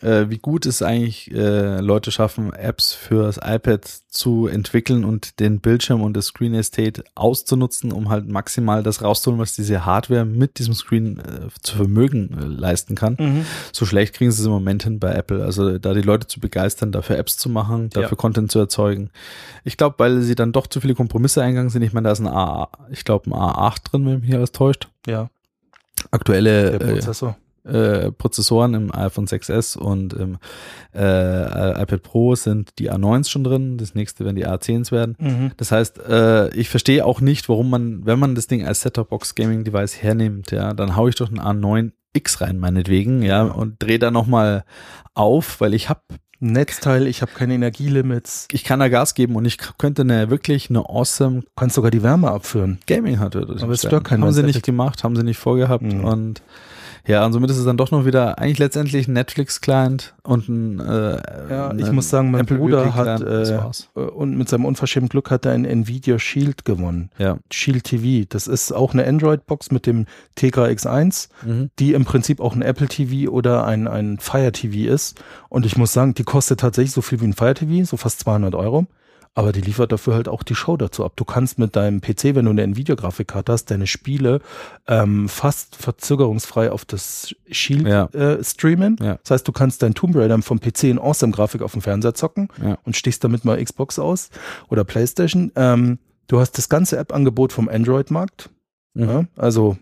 [0.00, 5.60] äh, wie gut es eigentlich äh, Leute schaffen, Apps fürs iPad zu entwickeln und den
[5.60, 10.58] Bildschirm und das Screen Estate auszunutzen, um halt maximal das rauszuholen, was diese Hardware mit
[10.58, 13.16] diesem Screen äh, zu Vermögen äh, leisten kann.
[13.18, 13.44] Mhm.
[13.72, 15.44] So schlecht kriegen sie es im Moment hin bei Apple.
[15.44, 18.16] Also da die Leute zu begeistern, dafür Apps zu machen, dafür Ja.
[18.16, 19.10] Content zu erzeugen.
[19.64, 21.82] Ich glaube, weil sie dann doch zu viele Kompromisse eingegangen sind.
[21.82, 24.88] Ich meine, da ist ein A, ich glaube ein A8 drin, wenn mich alles täuscht.
[25.06, 25.28] Ja,
[26.10, 27.30] Aktuelle der äh, Prozessor.
[27.30, 27.47] äh,
[28.12, 30.38] Prozessoren im iPhone 6s und im
[30.94, 33.76] äh, iPad Pro sind die A9s schon drin.
[33.78, 35.16] Das nächste werden die A10s werden.
[35.18, 35.52] Mhm.
[35.56, 39.34] Das heißt, äh, ich verstehe auch nicht, warum man, wenn man das Ding als Set-Top-Box
[39.34, 43.98] Gaming Device hernimmt, ja, dann haue ich doch einen A9X rein, meinetwegen, ja, und drehe
[43.98, 44.64] da nochmal
[45.14, 46.00] auf, weil ich habe
[46.40, 48.46] Netzteil, ich habe keine Energielimits.
[48.52, 51.90] ich kann da Gas geben und ich könnte eine wirklich eine awesome Du kannst sogar
[51.90, 52.78] die Wärme abführen.
[52.86, 53.56] Gaming Hardware.
[53.60, 56.04] Aber es stört keinen, Haben sie nicht gemacht, haben sie nicht vorgehabt Mhm.
[56.04, 56.42] und
[57.06, 60.80] Ja, und somit ist es dann doch noch wieder eigentlich letztendlich ein Netflix-Client und ein
[60.80, 61.20] äh,
[61.50, 65.30] Ja, ich muss sagen, mein Apple Bruder hat äh, äh, und mit seinem unverschämten Glück
[65.30, 67.10] hat er ein Nvidia Shield gewonnen.
[67.18, 67.38] Ja.
[67.50, 68.26] Shield TV.
[68.28, 71.70] Das ist auch eine Android-Box mit dem Tegra X1, Mhm.
[71.78, 75.22] die im Prinzip auch ein Apple TV oder ein, ein Fire TV ist.
[75.48, 78.20] Und ich muss sagen, die kostet tatsächlich so viel wie ein Fire TV, so fast
[78.20, 78.86] 200 Euro.
[79.34, 81.12] Aber die liefert dafür halt auch die Show dazu ab.
[81.16, 84.40] Du kannst mit deinem PC, wenn du eine Nvidia-Grafikkarte hast, deine Spiele
[84.86, 88.06] ähm, fast verzögerungsfrei auf das Shield Ja.
[88.06, 88.96] äh, streamen.
[89.00, 89.18] Ja.
[89.22, 92.48] Das heißt, du kannst dein Tomb Raider vom PC in Awesome-Grafik auf dem Fernseher zocken
[92.62, 92.78] Ja.
[92.84, 94.30] und stichst damit mal Xbox aus
[94.68, 95.52] oder Playstation.
[95.56, 98.50] Ähm, du hast das ganze App-Angebot vom Android-Markt.
[98.94, 99.28] Mhm.
[99.36, 99.76] Also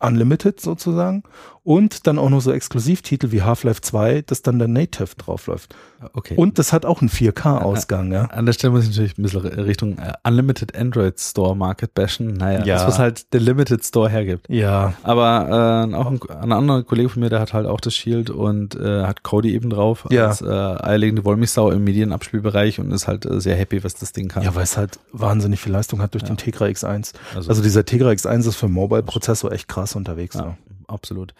[0.00, 1.22] Unlimited sozusagen.
[1.62, 5.74] Und dann auch noch so Exklusivtitel wie Half-Life 2, das dann der Native draufläuft.
[6.14, 6.34] Okay.
[6.36, 8.24] Und das hat auch einen 4K-Ausgang, ja.
[8.24, 12.28] An der Stelle muss ich natürlich ein bisschen Richtung äh, Unlimited Android Store Market bashen.
[12.32, 12.74] Naja, Ja.
[12.76, 14.46] das, was halt der Limited Store hergibt.
[14.48, 17.94] Ja, Aber äh, auch ein, ein anderer Kollege von mir, der hat halt auch das
[17.94, 20.28] Shield und äh, hat Cody eben drauf Ja.
[20.28, 24.28] als äh, eierlegende Wollmilchsau im Medienabspielbereich und ist halt äh, sehr happy, was das Ding
[24.28, 24.42] kann.
[24.42, 26.28] ja, weil es halt wahnsinnig viel Leistung hat durch Ja.
[26.30, 27.12] den Tegra X1.
[27.36, 30.34] also, Also dieser Tegra X1 ist für Mobile-Prozessor echt krass unterwegs.
[30.36, 30.56] ja,
[30.88, 31.34] absolut.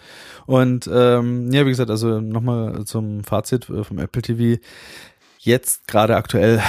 [0.46, 4.61] Und ähm, ja, wie gesagt, also nochmal zum Fazit äh, vom Apple TV.
[5.38, 6.61] Jetzt gerade aktuell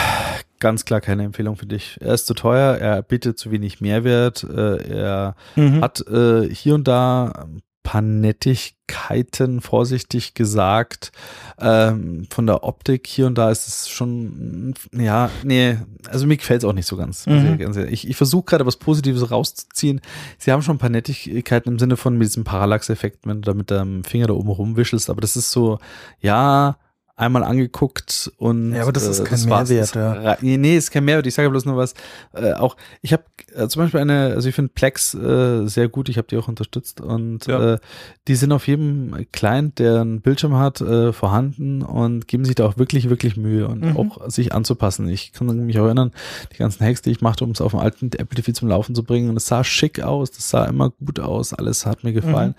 [0.60, 1.98] ganz klar keine Empfehlung für dich.
[2.00, 5.82] Er ist zu teuer, er bietet zu wenig Mehrwert, äh, er Mhm.
[5.82, 7.48] hat äh, hier und da
[7.84, 11.12] paar Nettigkeiten, vorsichtig gesagt.
[11.60, 15.78] Ähm, von der Optik hier und da ist es schon, ja, nee,
[16.10, 17.26] also mir gefällt es auch nicht so ganz.
[17.28, 17.60] Mhm.
[17.90, 20.02] Ich, ich versuche gerade was Positives rauszuziehen.
[20.38, 23.54] Sie haben schon ein paar Nettigkeiten im Sinne von mit diesem Parallax-Effekt, wenn du da
[23.54, 25.80] mit deinem Finger da oben rumwischelst, aber das ist so,
[26.20, 26.78] ja,
[27.16, 29.70] einmal angeguckt und Ja, aber das ist kein war's.
[29.70, 30.38] Mehrwert, Das- ja.
[30.42, 31.28] Nee, nee, ist kein Mehrwert.
[31.28, 31.94] Ich sage bloß nur was.
[32.34, 36.10] Äh, auch ich habe äh, zum Beispiel eine, also ich finde Plex äh, sehr gut.
[36.10, 37.74] Ich habe die auch unterstützt und Ja.
[37.74, 37.80] äh,
[38.28, 42.66] die sind auf jedem Client, der einen Bildschirm hat, äh, vorhanden und geben sich da
[42.66, 43.98] auch wirklich, wirklich Mühe und Mhm.
[43.98, 45.08] auch sich anzupassen.
[45.10, 46.12] Ich kann mich auch erinnern,
[46.54, 48.96] die ganzen Hacks, die ich machte, um es auf dem alten Apple TV zum Laufen
[48.96, 49.30] zu bringen.
[49.30, 52.56] Und es sah schick aus, das sah immer gut aus, alles hat mir gefallen.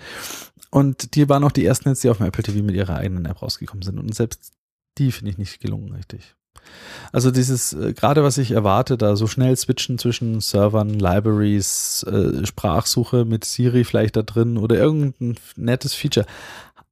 [0.70, 3.26] Und die waren auch die ersten jetzt, die auf dem Apple TV mit ihrer eigenen
[3.26, 3.98] App rausgekommen sind.
[3.98, 4.51] Und selbst
[4.98, 6.34] die finde ich nicht gelungen, richtig.
[7.12, 12.46] Also dieses, äh, gerade was ich erwarte, da so schnell switchen zwischen Servern, Libraries, äh,
[12.46, 16.26] Sprachsuche mit Siri vielleicht da drin oder irgendein nettes Feature,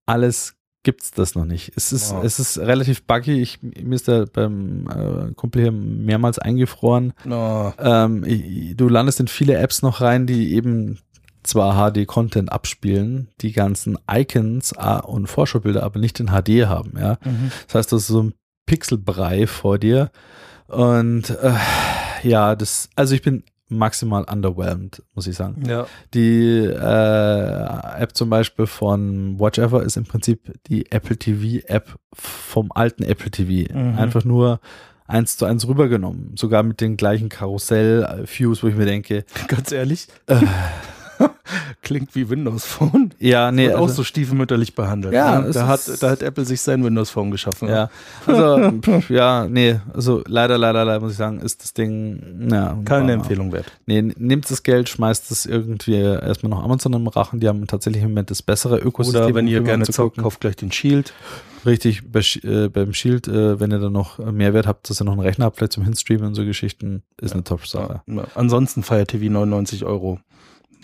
[0.07, 1.73] alles gibt's das noch nicht.
[1.77, 2.25] Es ist, Wow.
[2.25, 3.41] es ist relativ buggy.
[3.43, 7.13] Ich, mir ist da beim äh, Kumpel hier mehrmals eingefroren.
[7.25, 7.73] No.
[7.79, 10.99] Ähm, i- du landest in viele Apps noch rein, die eben
[11.43, 17.19] zwar HD-Content abspielen, die ganzen Icons ah, und Vorschaubilder aber nicht in HD haben, ja.
[17.25, 17.51] Mhm.
[17.67, 18.35] Das heißt, das ist so ein
[18.67, 20.11] Pixelbrei vor dir.
[20.69, 21.55] Und äh,
[22.23, 25.63] ja, das, also ich bin maximal underwhelmed, muss ich sagen.
[25.67, 25.87] Ja.
[26.13, 32.71] Die äh, App zum Beispiel von Watchever ist im Prinzip die Apple TV App vom
[32.73, 33.73] alten Apple TV.
[33.73, 33.99] Mhm.
[33.99, 34.61] Einfach nur
[35.07, 36.37] eins zu eins rübergenommen.
[36.37, 40.09] Sogar mit den gleichen Karussell-Views, wo ich mir denke, Ganz ehrlich.
[40.27, 40.41] Äh.
[41.83, 43.13] Klingt wie Windows Phone.
[43.19, 45.15] ja, nee, Wird auch also, so stiefmütterlich behandelt.
[45.15, 45.51] Ja, ne?
[45.51, 47.69] da, hat, da hat Apple sich sein Windows Phone geschaffen.
[47.69, 47.91] ja.
[48.27, 48.73] Also,
[49.09, 52.79] ja, nee, also leider, leider, leider muss ich sagen, ist das Ding, ja.
[52.85, 53.67] Keine Empfehlung wert.
[53.87, 58.03] Nee, nehmt das Geld, schmeißt es irgendwie erstmal noch Amazon im Rachen, die haben tatsächlich
[58.03, 59.25] im Moment das bessere Ökosystem.
[59.25, 61.13] Oder wenn ihr gerne zockt, kauft gleich den Shield.
[61.67, 65.13] Richtig, bei, äh, beim Shield, äh, wenn ihr dann noch Mehrwert habt, dass ihr noch
[65.13, 68.03] einen Rechner habt, vielleicht zum Hinstreamen und so Geschichten, ist eine Top-Sache.
[68.07, 68.25] Ja.
[68.35, 70.21] Ansonsten Fire TV 99 Euro.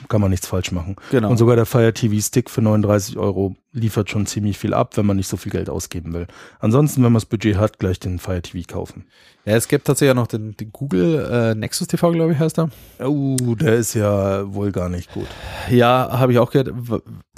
[0.09, 0.97] Kann man nichts falsch machen.
[1.11, 1.31] Genau.
[1.31, 5.07] Und sogar der Fire TV Stick für 39 Euro liefert schon ziemlich viel ab, wenn
[5.07, 6.27] man nicht so viel Geld ausgeben will.
[6.61, 9.05] Ansonsten, wenn man das Budget hat, gleich den Fire TV kaufen.
[9.45, 12.71] ja, es gibt tatsächlich noch den, den Google äh, Nexus TV, glaube ich, heißt er.
[13.05, 15.27] Oh, der ist ja wohl gar nicht gut.
[15.71, 16.73] Ja, habe ich auch gehört.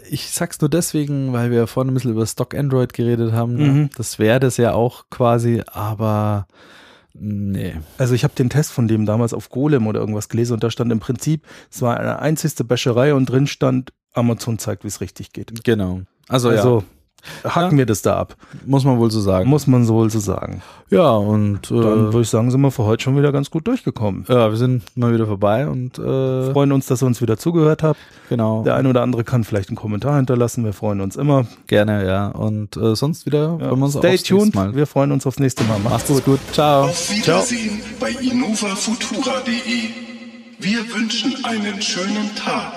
[0.09, 3.57] Ich sag's nur deswegen, weil wir vorhin ein bisschen über Stock Android geredet haben.
[3.57, 3.91] Mhm.
[3.97, 6.47] Das wäre das ja auch quasi, aber
[7.14, 7.74] nee.
[7.96, 10.70] Also ich habe den Test von dem damals auf Golem oder irgendwas gelesen und da
[10.70, 15.00] stand im Prinzip, es war eine einzigste Bäscherei und drin stand, Amazon zeigt, wie es
[15.00, 15.64] richtig geht.
[15.64, 16.02] Genau.
[16.28, 16.84] Also, Also
[17.45, 17.79] hacken ja.
[17.79, 18.37] wir das da ab.
[18.66, 19.49] Muss man wohl so sagen.
[19.49, 20.62] Muss man so wohl so sagen.
[20.91, 23.66] Ja, und äh, dann würde ich sagen, sind wir für heute schon wieder ganz gut
[23.66, 24.24] durchgekommen.
[24.29, 27.83] Ja, wir sind mal wieder vorbei und äh, freuen uns, dass ihr uns wieder zugehört
[27.83, 28.01] habt.
[28.31, 28.62] Genau.
[28.62, 30.64] Der eine oder andere kann vielleicht einen Kommentar hinterlassen.
[30.64, 31.47] Wir freuen uns immer.
[31.66, 32.29] Gerne, ja.
[32.29, 33.76] Und äh, sonst wieder ja.
[33.76, 34.55] wir Stay tuned.
[34.55, 34.74] Mal.
[34.74, 35.79] Wir freuen uns aufs nächste Mal.
[35.79, 36.24] Macht's gut.
[36.24, 36.41] gut.
[36.53, 36.85] Ciao.
[36.85, 38.01] Auf Wiedersehen Ciao.
[38.01, 40.09] bei innovafutura.de.
[40.61, 42.72] Wir wünschen einen schönen Tag.